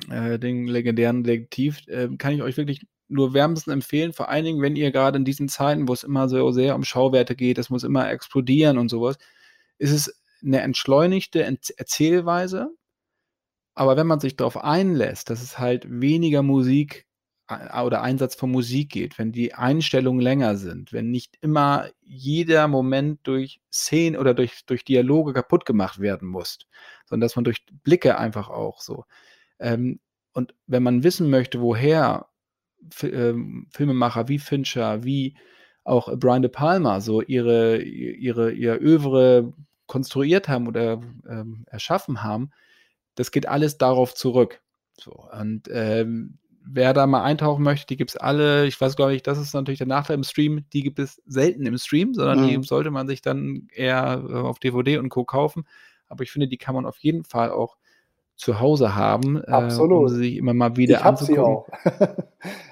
äh, 0.09 0.38
den 0.38 0.66
legendären 0.66 1.24
Detektiv, 1.24 1.80
äh, 1.88 2.09
kann 2.16 2.34
ich 2.34 2.43
euch 2.43 2.57
wirklich 2.57 2.86
nur 3.11 3.34
wärmsten 3.34 3.70
empfehlen, 3.70 4.12
vor 4.12 4.28
allen 4.28 4.44
Dingen, 4.44 4.62
wenn 4.62 4.76
ihr 4.76 4.92
gerade 4.92 5.18
in 5.18 5.24
diesen 5.24 5.48
Zeiten, 5.48 5.88
wo 5.88 5.92
es 5.92 6.04
immer 6.04 6.28
so 6.28 6.50
sehr 6.52 6.74
um 6.74 6.84
Schauwerte 6.84 7.36
geht, 7.36 7.58
es 7.58 7.70
muss 7.70 7.84
immer 7.84 8.11
explodieren 8.11 8.78
und 8.78 8.88
sowas, 8.88 9.18
ist 9.78 9.92
es 9.92 10.22
eine 10.42 10.61
entschleunigte 10.61 11.42
Erzählweise. 11.42 12.70
Aber 13.74 13.96
wenn 13.96 14.06
man 14.06 14.20
sich 14.20 14.36
darauf 14.36 14.56
einlässt, 14.56 15.30
dass 15.30 15.42
es 15.42 15.58
halt 15.58 15.86
weniger 15.88 16.42
Musik 16.42 17.06
oder 17.82 18.02
Einsatz 18.02 18.34
von 18.36 18.50
Musik 18.50 18.90
geht, 18.90 19.18
wenn 19.18 19.32
die 19.32 19.54
Einstellungen 19.54 20.20
länger 20.20 20.56
sind, 20.56 20.92
wenn 20.92 21.11
nicht 21.11 21.36
immer 21.40 21.88
jeder 22.00 22.68
Moment 22.68 23.20
durch 23.24 23.61
Szenen 23.72 24.16
oder 24.16 24.34
durch, 24.34 24.64
durch 24.66 24.84
Dialoge 24.84 25.32
kaputt 25.32 25.64
gemacht 25.66 25.98
werden 25.98 26.28
muss, 26.28 26.58
sondern 27.06 27.26
dass 27.26 27.36
man 27.36 27.44
durch 27.44 27.64
Blicke 27.82 28.18
einfach 28.18 28.50
auch 28.50 28.80
so. 28.80 29.04
Ähm, 29.58 29.98
und 30.32 30.54
wenn 30.66 30.82
man 30.82 31.02
wissen 31.02 31.28
möchte, 31.28 31.61
woher 31.61 32.29
Filmemacher 32.90 34.28
wie 34.28 34.38
Fincher, 34.38 35.04
wie 35.04 35.34
auch 35.84 36.14
Brian 36.16 36.42
De 36.42 36.50
Palma 36.50 37.00
so 37.00 37.22
ihre, 37.22 37.82
ihre, 37.82 38.52
ihr 38.52 38.80
Övre 38.80 39.52
konstruiert 39.86 40.48
haben 40.48 40.68
oder 40.68 41.00
ähm, 41.28 41.64
erschaffen 41.66 42.22
haben, 42.22 42.50
das 43.16 43.32
geht 43.32 43.48
alles 43.48 43.76
darauf 43.78 44.14
zurück. 44.14 44.60
So, 44.96 45.28
und 45.32 45.68
ähm, 45.72 46.38
wer 46.64 46.92
da 46.92 47.06
mal 47.06 47.22
eintauchen 47.22 47.64
möchte, 47.64 47.86
die 47.86 47.96
gibt 47.96 48.10
es 48.10 48.16
alle. 48.16 48.66
Ich 48.66 48.80
weiß, 48.80 48.96
glaube 48.96 49.14
ich, 49.14 49.22
das 49.22 49.38
ist 49.38 49.54
natürlich 49.54 49.78
der 49.78 49.86
Nachteil 49.86 50.14
im 50.14 50.24
Stream. 50.24 50.64
Die 50.72 50.82
gibt 50.82 50.98
es 50.98 51.20
selten 51.26 51.66
im 51.66 51.78
Stream, 51.78 52.14
sondern 52.14 52.42
mhm. 52.42 52.48
die 52.48 52.66
sollte 52.66 52.90
man 52.90 53.08
sich 53.08 53.22
dann 53.22 53.68
eher 53.72 54.22
äh, 54.28 54.32
auf 54.34 54.58
DVD 54.58 54.98
und 54.98 55.08
Co. 55.08 55.24
kaufen. 55.24 55.66
Aber 56.08 56.22
ich 56.22 56.30
finde, 56.30 56.48
die 56.48 56.58
kann 56.58 56.74
man 56.74 56.86
auf 56.86 56.98
jeden 56.98 57.24
Fall 57.24 57.50
auch 57.50 57.76
zu 58.36 58.58
Hause 58.60 58.94
haben, 58.94 59.42
Absolut. 59.44 59.90
Äh, 59.90 60.02
um 60.02 60.08
sie 60.08 60.16
sich 60.16 60.36
immer 60.36 60.54
mal 60.54 60.76
wieder 60.76 60.98
ich 60.98 61.04
anzugucken. 61.04 61.64
Sie 61.84 61.90
auch. 61.90 62.16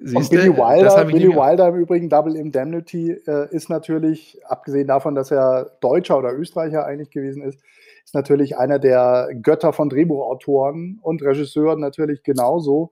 und 0.00 0.30
Billy 0.30 0.56
Wilder, 0.56 1.04
Billy 1.04 1.28
Wilder 1.28 1.68
im 1.68 1.76
Übrigen, 1.76 2.08
Double 2.08 2.36
Indemnity, 2.36 3.12
äh, 3.12 3.54
ist 3.54 3.70
natürlich, 3.70 4.40
abgesehen 4.44 4.88
davon, 4.88 5.14
dass 5.14 5.30
er 5.30 5.76
Deutscher 5.80 6.18
oder 6.18 6.32
Österreicher 6.32 6.84
eigentlich 6.84 7.10
gewesen 7.10 7.42
ist, 7.42 7.60
ist 8.04 8.14
natürlich 8.14 8.58
einer 8.58 8.78
der 8.78 9.28
Götter 9.40 9.72
von 9.72 9.88
Drehbuchautoren 9.88 10.98
und 11.00 11.22
Regisseuren 11.22 11.80
natürlich 11.80 12.22
genauso. 12.22 12.90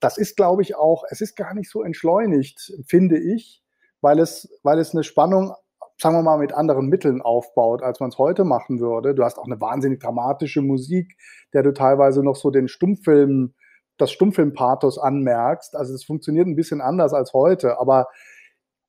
Das 0.00 0.18
ist, 0.18 0.36
glaube 0.36 0.62
ich, 0.62 0.74
auch, 0.74 1.04
es 1.08 1.20
ist 1.20 1.36
gar 1.36 1.54
nicht 1.54 1.70
so 1.70 1.82
entschleunigt, 1.82 2.72
finde 2.86 3.18
ich, 3.18 3.62
weil 4.00 4.18
es, 4.18 4.52
weil 4.64 4.80
es 4.80 4.92
eine 4.92 5.04
Spannung, 5.04 5.54
sagen 5.96 6.16
wir 6.16 6.22
mal, 6.22 6.38
mit 6.38 6.52
anderen 6.52 6.88
Mitteln 6.88 7.22
aufbaut, 7.22 7.82
als 7.82 8.00
man 8.00 8.10
es 8.10 8.18
heute 8.18 8.44
machen 8.44 8.80
würde. 8.80 9.14
Du 9.14 9.22
hast 9.22 9.38
auch 9.38 9.46
eine 9.46 9.60
wahnsinnig 9.60 10.00
dramatische 10.00 10.60
Musik, 10.60 11.16
der 11.54 11.62
du 11.62 11.72
teilweise 11.72 12.24
noch 12.24 12.34
so 12.34 12.50
den 12.50 12.66
Stummfilm, 12.66 13.54
das 14.02 14.12
Stummfilmpathos 14.12 14.98
anmerkst. 14.98 15.76
Also 15.76 15.94
es 15.94 16.04
funktioniert 16.04 16.46
ein 16.46 16.56
bisschen 16.56 16.80
anders 16.80 17.14
als 17.14 17.32
heute, 17.32 17.78
aber 17.78 18.08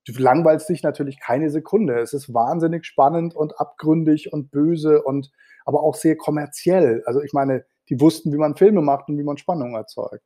du 0.05 0.13
langweilst 0.13 0.67
dich 0.69 0.83
natürlich 0.83 1.19
keine 1.19 1.49
Sekunde. 1.49 1.99
Es 1.99 2.13
ist 2.13 2.33
wahnsinnig 2.33 2.85
spannend 2.85 3.35
und 3.35 3.59
abgründig 3.59 4.33
und 4.33 4.51
böse 4.51 5.01
und 5.01 5.31
aber 5.65 5.81
auch 5.81 5.95
sehr 5.95 6.17
kommerziell. 6.17 7.03
Also 7.05 7.21
ich 7.21 7.33
meine, 7.33 7.65
die 7.89 7.99
wussten, 7.99 8.33
wie 8.33 8.37
man 8.37 8.55
Filme 8.55 8.81
macht 8.81 9.07
und 9.09 9.17
wie 9.17 9.23
man 9.23 9.37
Spannung 9.37 9.75
erzeugt. 9.75 10.25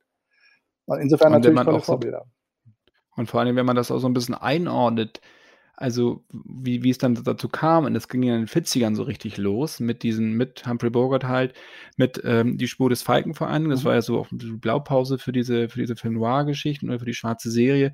Insofern 0.86 1.34
und 1.34 1.40
natürlich 1.40 1.60
tolle 1.62 1.80
Vorbilder. 1.80 2.24
und 3.16 3.28
vor 3.28 3.40
allem, 3.40 3.56
wenn 3.56 3.66
man 3.66 3.76
das 3.76 3.90
auch 3.90 3.98
so 3.98 4.08
ein 4.08 4.14
bisschen 4.14 4.34
einordnet, 4.34 5.20
also 5.80 6.24
wie, 6.32 6.82
wie 6.82 6.90
es 6.90 6.98
dann 6.98 7.14
dazu 7.22 7.48
kam, 7.48 7.84
und 7.84 7.94
das 7.94 8.08
ging 8.08 8.24
ja 8.24 8.34
in 8.34 8.46
den 8.46 8.48
40ern 8.48 8.96
so 8.96 9.04
richtig 9.04 9.36
los, 9.36 9.78
mit 9.78 10.02
diesen, 10.02 10.32
mit 10.32 10.66
Humphrey 10.66 10.90
Bogart 10.90 11.22
halt, 11.22 11.54
mit 11.96 12.20
ähm, 12.24 12.58
die 12.58 12.66
Spur 12.66 12.90
des 12.90 13.02
Falken 13.02 13.32
vor 13.32 13.48
allem, 13.48 13.70
das 13.70 13.82
mhm. 13.82 13.86
war 13.86 13.94
ja 13.94 14.02
so 14.02 14.18
auch 14.18 14.26
die 14.32 14.56
Blaupause 14.56 15.18
für 15.18 15.30
diese, 15.30 15.68
für 15.68 15.78
diese 15.78 15.94
Film 15.94 16.14
Noir-Geschichten 16.14 16.88
oder 16.88 16.98
für 16.98 17.04
die 17.04 17.14
schwarze 17.14 17.52
Serie, 17.52 17.92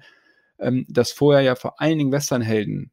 ähm, 0.58 0.86
dass 0.88 1.12
vorher 1.12 1.42
ja 1.42 1.56
vor 1.56 1.78
allen 1.78 1.98
Dingen 1.98 2.10
Westernhelden, 2.10 2.90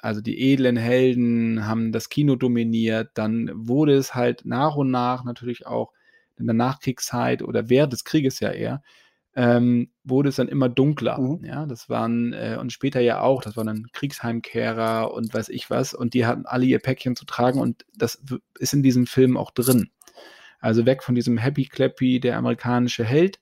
also 0.00 0.20
die 0.20 0.52
edlen 0.52 0.76
Helden 0.76 1.66
haben 1.66 1.90
das 1.90 2.10
Kino 2.10 2.36
dominiert, 2.36 3.12
dann 3.14 3.50
wurde 3.54 3.94
es 3.94 4.14
halt 4.14 4.44
nach 4.44 4.76
und 4.76 4.90
nach 4.90 5.24
natürlich 5.24 5.66
auch 5.66 5.92
in 6.38 6.44
der 6.44 6.54
Nachkriegszeit 6.54 7.40
oder 7.40 7.70
während 7.70 7.94
des 7.94 8.04
Krieges 8.04 8.40
ja 8.40 8.50
eher, 8.50 8.82
ähm, 9.36 9.90
wurde 10.02 10.30
es 10.30 10.36
dann 10.36 10.48
immer 10.48 10.70
dunkler. 10.70 11.20
Mhm. 11.20 11.44
Ja, 11.44 11.66
das 11.66 11.90
waren, 11.90 12.32
äh, 12.32 12.56
und 12.58 12.72
später 12.72 13.00
ja 13.00 13.20
auch, 13.20 13.42
das 13.42 13.56
waren 13.56 13.66
dann 13.66 13.86
Kriegsheimkehrer 13.92 15.12
und 15.12 15.32
weiß 15.32 15.50
ich 15.50 15.68
was, 15.68 15.92
und 15.92 16.14
die 16.14 16.24
hatten 16.24 16.46
alle 16.46 16.64
ihr 16.64 16.78
Päckchen 16.78 17.14
zu 17.16 17.26
tragen 17.26 17.60
und 17.60 17.84
das 17.94 18.22
ist 18.58 18.72
in 18.72 18.82
diesem 18.82 19.06
Film 19.06 19.36
auch 19.36 19.50
drin. 19.50 19.90
Also 20.58 20.86
weg 20.86 21.02
von 21.02 21.14
diesem 21.14 21.36
Happy 21.36 21.66
Clappy, 21.66 22.18
der 22.18 22.38
amerikanische 22.38 23.04
Held, 23.04 23.38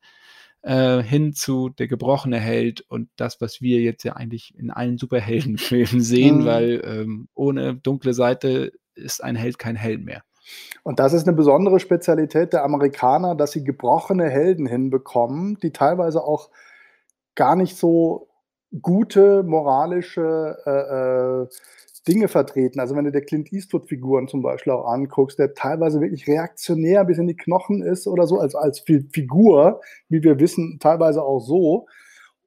äh, 0.62 1.00
hin 1.00 1.32
zu 1.32 1.68
der 1.68 1.86
gebrochene 1.86 2.40
Held 2.40 2.80
und 2.80 3.08
das, 3.14 3.40
was 3.40 3.60
wir 3.60 3.80
jetzt 3.80 4.02
ja 4.02 4.14
eigentlich 4.14 4.52
in 4.58 4.70
allen 4.70 4.98
Superheldenfilmen 4.98 6.00
sehen, 6.00 6.38
mhm. 6.38 6.44
weil 6.44 6.82
ähm, 6.84 7.28
ohne 7.34 7.76
dunkle 7.76 8.14
Seite 8.14 8.72
ist 8.96 9.22
ein 9.22 9.36
Held 9.36 9.60
kein 9.60 9.76
Held 9.76 10.02
mehr. 10.02 10.24
Und 10.82 10.98
das 10.98 11.12
ist 11.12 11.26
eine 11.26 11.36
besondere 11.36 11.80
Spezialität 11.80 12.52
der 12.52 12.64
Amerikaner, 12.64 13.34
dass 13.34 13.52
sie 13.52 13.64
gebrochene 13.64 14.28
Helden 14.28 14.66
hinbekommen, 14.66 15.58
die 15.62 15.72
teilweise 15.72 16.22
auch 16.22 16.50
gar 17.34 17.56
nicht 17.56 17.76
so 17.76 18.28
gute 18.82 19.42
moralische 19.42 20.58
äh, 20.66 21.44
äh, 21.44 21.48
Dinge 22.06 22.28
vertreten. 22.28 22.80
Also 22.80 22.96
wenn 22.96 23.04
du 23.04 23.12
dir 23.12 23.22
Clint 23.22 23.52
Eastwood-Figuren 23.52 24.28
zum 24.28 24.42
Beispiel 24.42 24.72
auch 24.72 24.86
anguckst, 24.86 25.38
der 25.38 25.54
teilweise 25.54 26.00
wirklich 26.00 26.26
reaktionär 26.26 27.04
bis 27.04 27.18
in 27.18 27.26
die 27.26 27.36
Knochen 27.36 27.82
ist 27.82 28.06
oder 28.06 28.26
so, 28.26 28.38
also 28.38 28.58
als 28.58 28.80
Figur, 28.80 29.80
wie 30.08 30.22
wir 30.22 30.38
wissen, 30.38 30.78
teilweise 30.80 31.22
auch 31.22 31.40
so. 31.40 31.86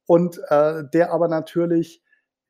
und 0.05 0.39
äh, 0.49 0.83
der 0.93 1.11
aber 1.11 1.27
natürlich 1.27 2.03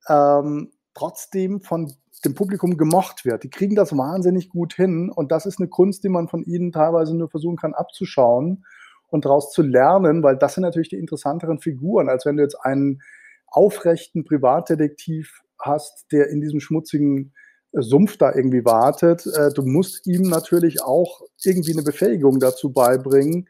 ähm, 0.09 0.71
trotzdem 0.93 1.61
von 1.61 1.93
dem 2.22 2.34
Publikum 2.34 2.78
gemocht 2.78 3.26
wird. 3.26 3.43
Die 3.43 3.49
kriegen 3.49 3.76
das 3.76 3.95
wahnsinnig 3.95 4.49
gut 4.49 4.74
hin 4.74 5.09
und 5.09 5.32
das 5.32 5.45
ist 5.45 5.59
eine 5.59 5.68
Kunst, 5.68 6.03
die 6.03 6.09
man 6.09 6.28
von 6.28 6.43
ihnen 6.43 6.72
teilweise 6.72 7.15
nur 7.15 7.30
versuchen 7.30 7.57
kann 7.57 7.74
abzuschauen 7.74 8.65
und 9.09 9.26
daraus 9.26 9.51
zu 9.51 9.61
lernen, 9.61 10.24
weil 10.24 10.38
das 10.38 10.55
sind 10.55 10.63
natürlich 10.63 10.89
die 10.89 10.97
interessanteren 10.97 11.59
Figuren, 11.59 12.09
als 12.09 12.26
wenn 12.26 12.38
du 12.38 12.43
jetzt 12.43 12.59
einen 12.61 13.01
aufrechten 13.47 14.26
Privatdetektiv 14.26 15.41
hast, 15.59 16.11
der 16.11 16.30
in 16.30 16.41
diesem 16.41 16.59
schmutzigen 16.59 17.34
äh, 17.72 17.82
Sumpf 17.82 18.18
da 18.18 18.34
irgendwie 18.34 18.65
wartet. 18.65 19.26
Äh, 19.26 19.51
du 19.53 19.63
musst 19.63 20.05
ihm 20.07 20.24
natürlich 20.24 20.84
auch 20.84 21.22
irgendwie 21.43 21.74
eine 21.74 21.84
Befähigung 21.84 22.39
dazu 22.39 22.72
beibringen 22.72 23.47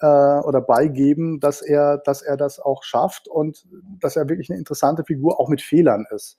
äh, 0.00 0.06
oder 0.06 0.60
beigeben, 0.60 1.40
dass 1.40 1.62
er, 1.62 1.98
dass 1.98 2.22
er 2.22 2.36
das 2.36 2.60
auch 2.60 2.82
schafft 2.84 3.28
und 3.28 3.66
dass 4.00 4.16
er 4.16 4.28
wirklich 4.28 4.50
eine 4.50 4.58
interessante 4.58 5.04
Figur 5.04 5.40
auch 5.40 5.48
mit 5.48 5.62
Fehlern 5.62 6.06
ist. 6.14 6.38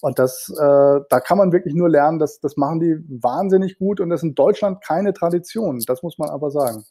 Und 0.00 0.18
das, 0.18 0.48
äh, 0.50 1.00
da 1.08 1.20
kann 1.20 1.38
man 1.38 1.52
wirklich 1.52 1.74
nur 1.74 1.88
lernen, 1.88 2.18
dass 2.18 2.40
das 2.40 2.56
machen 2.56 2.80
die 2.80 2.96
wahnsinnig 3.22 3.78
gut 3.78 4.00
und 4.00 4.10
das 4.10 4.20
ist 4.20 4.28
in 4.28 4.34
Deutschland 4.34 4.82
keine 4.82 5.12
Tradition. 5.12 5.82
Das 5.86 6.02
muss 6.02 6.18
man 6.18 6.28
aber 6.28 6.50
sagen. 6.50 6.84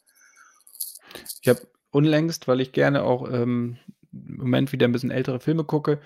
Ich 1.40 1.48
habe 1.48 1.60
unlängst, 1.90 2.48
weil 2.48 2.60
ich 2.60 2.72
gerne 2.72 3.04
auch 3.04 3.30
ähm, 3.30 3.78
im 4.12 4.36
Moment 4.38 4.72
wieder 4.72 4.86
ein 4.86 4.92
bisschen 4.92 5.10
ältere 5.10 5.40
Filme 5.40 5.64
gucke, 5.64 6.00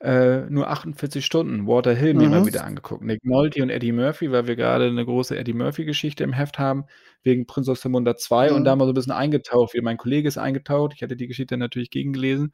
äh, 0.00 0.48
nur 0.48 0.68
48 0.68 1.24
Stunden 1.24 1.66
Water 1.66 1.92
Hill 1.92 2.14
mir 2.14 2.28
mal 2.28 2.42
mhm. 2.42 2.46
wieder 2.46 2.64
angeguckt. 2.64 3.02
Nick 3.02 3.24
Nolte 3.24 3.62
und 3.62 3.70
Eddie 3.70 3.92
Murphy, 3.92 4.30
weil 4.30 4.46
wir 4.46 4.54
gerade 4.54 4.86
eine 4.86 5.04
große 5.04 5.36
Eddie 5.36 5.54
Murphy-Geschichte 5.54 6.22
im 6.22 6.32
Heft 6.32 6.58
haben, 6.58 6.84
wegen 7.24 7.46
Prinz 7.46 7.68
aus 7.68 7.80
Zamunda 7.80 8.16
2 8.16 8.52
und 8.52 8.64
da 8.64 8.74
mhm. 8.74 8.78
mal 8.78 8.84
so 8.84 8.92
ein 8.92 8.94
bisschen 8.94 9.12
eingetaucht. 9.12 9.74
Wie 9.74 9.80
mein 9.80 9.96
Kollege 9.96 10.28
ist 10.28 10.38
eingetaucht. 10.38 10.92
Ich 10.94 11.02
hatte 11.02 11.16
die 11.16 11.26
Geschichte 11.26 11.56
natürlich 11.56 11.90
gegengelesen. 11.90 12.52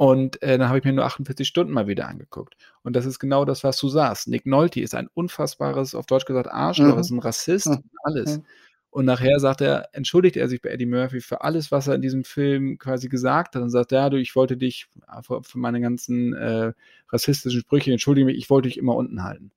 Und 0.00 0.40
äh, 0.42 0.56
dann 0.56 0.68
habe 0.68 0.78
ich 0.78 0.84
mir 0.86 0.94
nur 0.94 1.04
48 1.04 1.46
Stunden 1.46 1.74
mal 1.74 1.86
wieder 1.86 2.08
angeguckt. 2.08 2.56
Und 2.82 2.96
das 2.96 3.04
ist 3.04 3.18
genau 3.18 3.44
das, 3.44 3.64
was 3.64 3.76
du 3.78 3.90
sagst. 3.90 4.28
Nick 4.28 4.46
Nolte 4.46 4.80
ist 4.80 4.94
ein 4.94 5.08
unfassbares, 5.12 5.94
auf 5.94 6.06
Deutsch 6.06 6.24
gesagt, 6.24 6.48
Arschloch, 6.50 6.94
Mhm. 6.94 7.00
ist 7.00 7.10
ein 7.10 7.18
Rassist, 7.18 7.66
Mhm. 7.66 7.82
alles. 8.04 8.40
Und 8.88 9.04
nachher 9.04 9.38
sagt 9.40 9.60
er, 9.60 9.90
entschuldigt 9.92 10.38
er 10.38 10.48
sich 10.48 10.62
bei 10.62 10.70
Eddie 10.70 10.86
Murphy 10.86 11.20
für 11.20 11.42
alles, 11.42 11.70
was 11.70 11.86
er 11.86 11.96
in 11.96 12.00
diesem 12.00 12.24
Film 12.24 12.78
quasi 12.78 13.10
gesagt 13.10 13.54
hat 13.54 13.62
und 13.62 13.68
sagt, 13.68 13.92
ja, 13.92 14.08
du, 14.08 14.16
ich 14.16 14.34
wollte 14.36 14.56
dich 14.56 14.86
für, 15.20 15.42
für 15.42 15.58
meine 15.58 15.82
ganzen 15.82 16.32
äh, 16.32 16.72
rassistischen 17.10 17.60
Sprüche, 17.60 17.92
entschuldige 17.92 18.24
mich, 18.24 18.38
ich 18.38 18.48
wollte 18.48 18.68
dich 18.68 18.78
immer 18.78 18.96
unten 18.96 19.22
halten. 19.22 19.50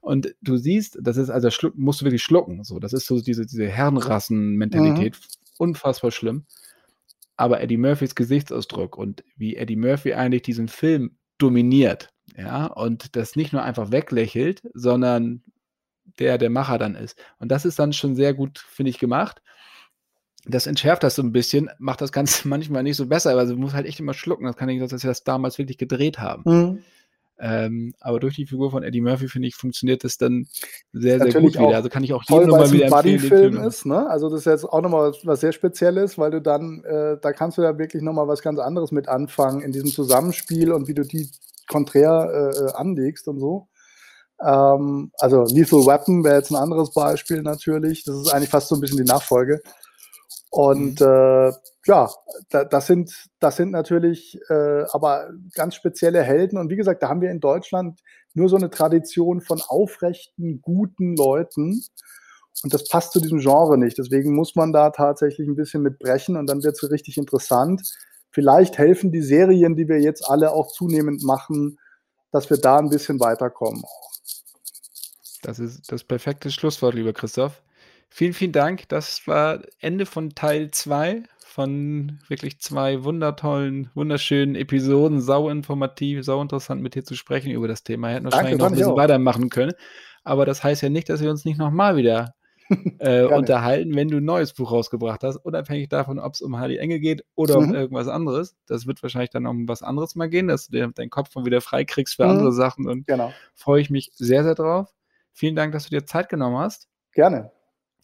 Und 0.00 0.32
du 0.42 0.58
siehst, 0.58 0.96
das 1.02 1.16
ist 1.16 1.28
also 1.28 1.50
schluck, 1.50 1.76
musst 1.76 2.02
du 2.02 2.04
wirklich 2.04 2.22
schlucken, 2.22 2.62
so, 2.62 2.78
das 2.78 2.92
ist 2.92 3.06
so 3.06 3.20
diese, 3.20 3.46
diese 3.46 3.66
Herrenrassen-Mentalität, 3.66 5.14
mhm. 5.14 5.18
unfassbar 5.58 6.12
schlimm. 6.12 6.44
Aber 7.36 7.60
Eddie 7.60 7.76
Murphys 7.76 8.14
Gesichtsausdruck 8.14 8.96
und 8.96 9.24
wie 9.36 9.56
Eddie 9.56 9.76
Murphy 9.76 10.14
eigentlich 10.14 10.42
diesen 10.42 10.68
Film 10.68 11.16
dominiert, 11.38 12.10
ja, 12.36 12.66
und 12.66 13.16
das 13.16 13.36
nicht 13.36 13.52
nur 13.52 13.62
einfach 13.62 13.90
weglächelt, 13.90 14.62
sondern 14.74 15.42
der 16.18 16.38
der 16.38 16.50
Macher 16.50 16.78
dann 16.78 16.94
ist. 16.94 17.18
Und 17.38 17.50
das 17.50 17.64
ist 17.64 17.78
dann 17.78 17.92
schon 17.92 18.14
sehr 18.14 18.34
gut, 18.34 18.58
finde 18.58 18.90
ich, 18.90 18.98
gemacht. 18.98 19.42
Das 20.44 20.66
entschärft 20.66 21.04
das 21.04 21.14
so 21.14 21.22
ein 21.22 21.32
bisschen, 21.32 21.70
macht 21.78 22.00
das 22.00 22.12
Ganze 22.12 22.48
manchmal 22.48 22.82
nicht 22.82 22.96
so 22.96 23.06
besser, 23.06 23.32
aber 23.32 23.46
du 23.46 23.56
musst 23.56 23.74
halt 23.74 23.86
echt 23.86 24.00
immer 24.00 24.14
schlucken. 24.14 24.44
Das 24.44 24.56
kann 24.56 24.68
ich, 24.68 24.80
dass 24.80 24.90
sie 24.90 25.06
das 25.06 25.24
damals 25.24 25.58
wirklich 25.58 25.78
gedreht 25.78 26.18
haben. 26.18 26.42
Mhm. 26.44 26.84
Ähm, 27.44 27.92
aber 27.98 28.20
durch 28.20 28.36
die 28.36 28.46
Figur 28.46 28.70
von 28.70 28.84
Eddie 28.84 29.00
Murphy, 29.00 29.26
finde 29.26 29.48
ich, 29.48 29.56
funktioniert 29.56 30.04
das 30.04 30.16
dann 30.16 30.46
sehr, 30.92 31.18
sehr 31.18 31.40
gut 31.40 31.54
wieder. 31.54 31.74
Also 31.74 31.88
kann 31.88 32.04
ich 32.04 32.12
auch 32.12 32.22
jedem 32.28 32.48
nochmal 32.48 32.70
wieder 32.70 32.86
empfehlen. 32.86 33.18
Film 33.18 33.64
ist, 33.64 33.84
ne? 33.84 34.08
Also 34.08 34.30
das 34.30 34.40
ist 34.40 34.46
jetzt 34.46 34.64
auch 34.64 34.80
nochmal 34.80 35.10
was, 35.10 35.26
was 35.26 35.40
sehr 35.40 35.50
Spezielles, 35.50 36.16
weil 36.18 36.30
du 36.30 36.40
dann, 36.40 36.84
äh, 36.84 37.18
da 37.20 37.32
kannst 37.32 37.58
du 37.58 37.62
ja 37.62 37.76
wirklich 37.76 38.00
nochmal 38.00 38.28
was 38.28 38.42
ganz 38.42 38.60
anderes 38.60 38.92
mit 38.92 39.08
anfangen 39.08 39.60
in 39.60 39.72
diesem 39.72 39.90
Zusammenspiel 39.90 40.70
und 40.70 40.86
wie 40.86 40.94
du 40.94 41.02
die 41.02 41.28
konträr 41.66 42.52
äh, 42.54 42.64
äh 42.64 42.72
anlegst 42.74 43.26
und 43.26 43.40
so. 43.40 43.66
Ähm, 44.40 45.10
also 45.18 45.42
Lethal 45.42 45.84
Weapon 45.84 46.22
wäre 46.22 46.36
jetzt 46.36 46.52
ein 46.52 46.56
anderes 46.56 46.92
Beispiel 46.92 47.42
natürlich. 47.42 48.04
Das 48.04 48.14
ist 48.14 48.32
eigentlich 48.32 48.50
fast 48.50 48.68
so 48.68 48.76
ein 48.76 48.80
bisschen 48.80 48.98
die 48.98 49.04
Nachfolge. 49.04 49.60
Und 50.54 51.00
mhm. 51.00 51.06
äh, 51.06 51.52
ja, 51.86 52.10
da, 52.50 52.64
das 52.64 52.86
sind 52.86 53.30
das 53.40 53.56
sind 53.56 53.70
natürlich 53.70 54.38
äh, 54.50 54.84
aber 54.92 55.30
ganz 55.54 55.74
spezielle 55.74 56.22
Helden. 56.22 56.58
Und 56.58 56.68
wie 56.68 56.76
gesagt, 56.76 57.02
da 57.02 57.08
haben 57.08 57.22
wir 57.22 57.30
in 57.30 57.40
Deutschland 57.40 58.00
nur 58.34 58.50
so 58.50 58.56
eine 58.56 58.68
Tradition 58.68 59.40
von 59.40 59.62
aufrechten, 59.66 60.60
guten 60.60 61.16
Leuten. 61.16 61.82
Und 62.62 62.74
das 62.74 62.86
passt 62.86 63.12
zu 63.12 63.20
diesem 63.20 63.38
Genre 63.38 63.78
nicht. 63.78 63.96
Deswegen 63.96 64.34
muss 64.34 64.54
man 64.54 64.74
da 64.74 64.90
tatsächlich 64.90 65.48
ein 65.48 65.56
bisschen 65.56 65.82
mit 65.82 65.98
brechen 65.98 66.36
und 66.36 66.46
dann 66.50 66.62
wird 66.62 66.76
es 66.80 66.90
richtig 66.90 67.16
interessant. 67.16 67.80
Vielleicht 68.30 68.76
helfen 68.76 69.10
die 69.10 69.22
Serien, 69.22 69.74
die 69.74 69.88
wir 69.88 70.00
jetzt 70.02 70.28
alle 70.28 70.52
auch 70.52 70.70
zunehmend 70.70 71.22
machen, 71.22 71.78
dass 72.30 72.50
wir 72.50 72.58
da 72.58 72.78
ein 72.78 72.90
bisschen 72.90 73.20
weiterkommen. 73.20 73.82
Das 75.40 75.58
ist 75.58 75.90
das 75.90 76.04
perfekte 76.04 76.50
Schlusswort, 76.50 76.94
lieber 76.94 77.14
Christoph. 77.14 77.62
Vielen, 78.14 78.34
vielen 78.34 78.52
Dank. 78.52 78.90
Das 78.90 79.26
war 79.26 79.62
Ende 79.80 80.04
von 80.04 80.34
Teil 80.34 80.70
2 80.70 81.22
von 81.38 82.18
wirklich 82.28 82.60
zwei 82.60 83.04
wundertollen, 83.04 83.90
wunderschönen 83.94 84.54
Episoden. 84.54 85.22
Sau 85.22 85.48
informativ, 85.48 86.22
sau 86.22 86.42
interessant 86.42 86.82
mit 86.82 86.94
dir 86.94 87.04
zu 87.04 87.14
sprechen 87.14 87.50
über 87.52 87.68
das 87.68 87.84
Thema. 87.84 88.08
Wir 88.08 88.16
hätten 88.16 88.24
wahrscheinlich 88.26 88.58
noch 88.58 88.66
ein 88.66 88.74
bisschen 88.74 88.96
weitermachen 88.96 89.48
können. 89.48 89.72
Aber 90.24 90.44
das 90.44 90.62
heißt 90.62 90.82
ja 90.82 90.90
nicht, 90.90 91.08
dass 91.08 91.22
wir 91.22 91.30
uns 91.30 91.46
nicht 91.46 91.56
nochmal 91.56 91.96
wieder 91.96 92.34
äh, 92.98 93.24
unterhalten, 93.24 93.94
wenn 93.96 94.08
du 94.08 94.18
ein 94.18 94.24
neues 94.26 94.52
Buch 94.52 94.72
rausgebracht 94.72 95.24
hast, 95.24 95.36
unabhängig 95.36 95.88
davon, 95.88 96.18
ob 96.18 96.34
es 96.34 96.42
um 96.42 96.58
Hardy 96.58 96.76
Engel 96.76 97.00
geht 97.00 97.24
oder 97.34 97.58
mhm. 97.58 97.68
um 97.68 97.74
irgendwas 97.74 98.08
anderes. 98.08 98.56
Das 98.66 98.86
wird 98.86 99.02
wahrscheinlich 99.02 99.30
dann 99.30 99.46
um 99.46 99.66
was 99.66 99.82
anderes 99.82 100.16
mal 100.16 100.28
gehen, 100.28 100.48
dass 100.48 100.68
du 100.68 100.86
deinen 100.86 101.10
Kopf 101.10 101.34
mal 101.34 101.46
wieder 101.46 101.62
frei 101.62 101.84
kriegst 101.84 102.16
für 102.16 102.24
mhm. 102.24 102.30
andere 102.30 102.52
Sachen 102.52 102.86
und 102.86 103.06
genau. 103.06 103.32
freue 103.54 103.80
ich 103.80 103.88
mich 103.88 104.10
sehr, 104.14 104.44
sehr 104.44 104.54
drauf. 104.54 104.92
Vielen 105.32 105.56
Dank, 105.56 105.72
dass 105.72 105.84
du 105.84 105.90
dir 105.90 106.04
Zeit 106.04 106.28
genommen 106.28 106.58
hast. 106.58 106.88
Gerne. 107.14 107.50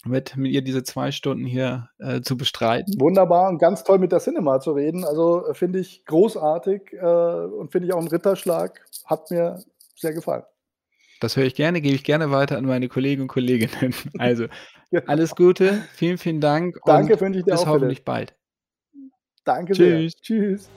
Mit, 0.04 0.36
mit 0.36 0.52
ihr 0.52 0.62
diese 0.62 0.84
zwei 0.84 1.10
Stunden 1.10 1.44
hier 1.44 1.90
äh, 1.98 2.20
zu 2.20 2.36
bestreiten. 2.36 3.00
Wunderbar 3.00 3.48
und 3.48 3.58
ganz 3.58 3.82
toll 3.82 3.98
mit 3.98 4.12
der 4.12 4.20
Cinema 4.20 4.60
zu 4.60 4.72
reden. 4.72 5.04
Also 5.04 5.46
äh, 5.48 5.54
finde 5.54 5.80
ich 5.80 6.04
großartig 6.04 6.92
äh, 6.92 7.04
und 7.04 7.72
finde 7.72 7.88
ich 7.88 7.94
auch 7.94 7.98
einen 7.98 8.08
Ritterschlag. 8.08 8.80
Hat 9.06 9.30
mir 9.30 9.58
sehr 9.96 10.14
gefallen. 10.14 10.44
Das 11.20 11.36
höre 11.36 11.44
ich 11.44 11.56
gerne, 11.56 11.80
gebe 11.80 11.96
ich 11.96 12.04
gerne 12.04 12.30
weiter 12.30 12.56
an 12.56 12.64
meine 12.64 12.88
Kollegen 12.88 13.22
und 13.22 13.28
Kolleginnen. 13.32 13.94
Also 14.18 14.46
genau. 14.90 15.04
alles 15.06 15.34
Gute, 15.34 15.82
vielen, 15.94 16.18
vielen 16.18 16.40
Dank. 16.40 16.78
Danke, 16.84 17.20
wünsche 17.20 17.40
ich 17.40 17.44
dir 17.44 17.52
bis 17.52 17.60
auch. 17.60 17.64
Bis 17.64 17.72
hoffentlich 17.72 18.04
bald. 18.04 18.34
Danke 19.44 19.72
Tschüss. 19.72 20.12
sehr. 20.12 20.22
Tschüss. 20.22 20.68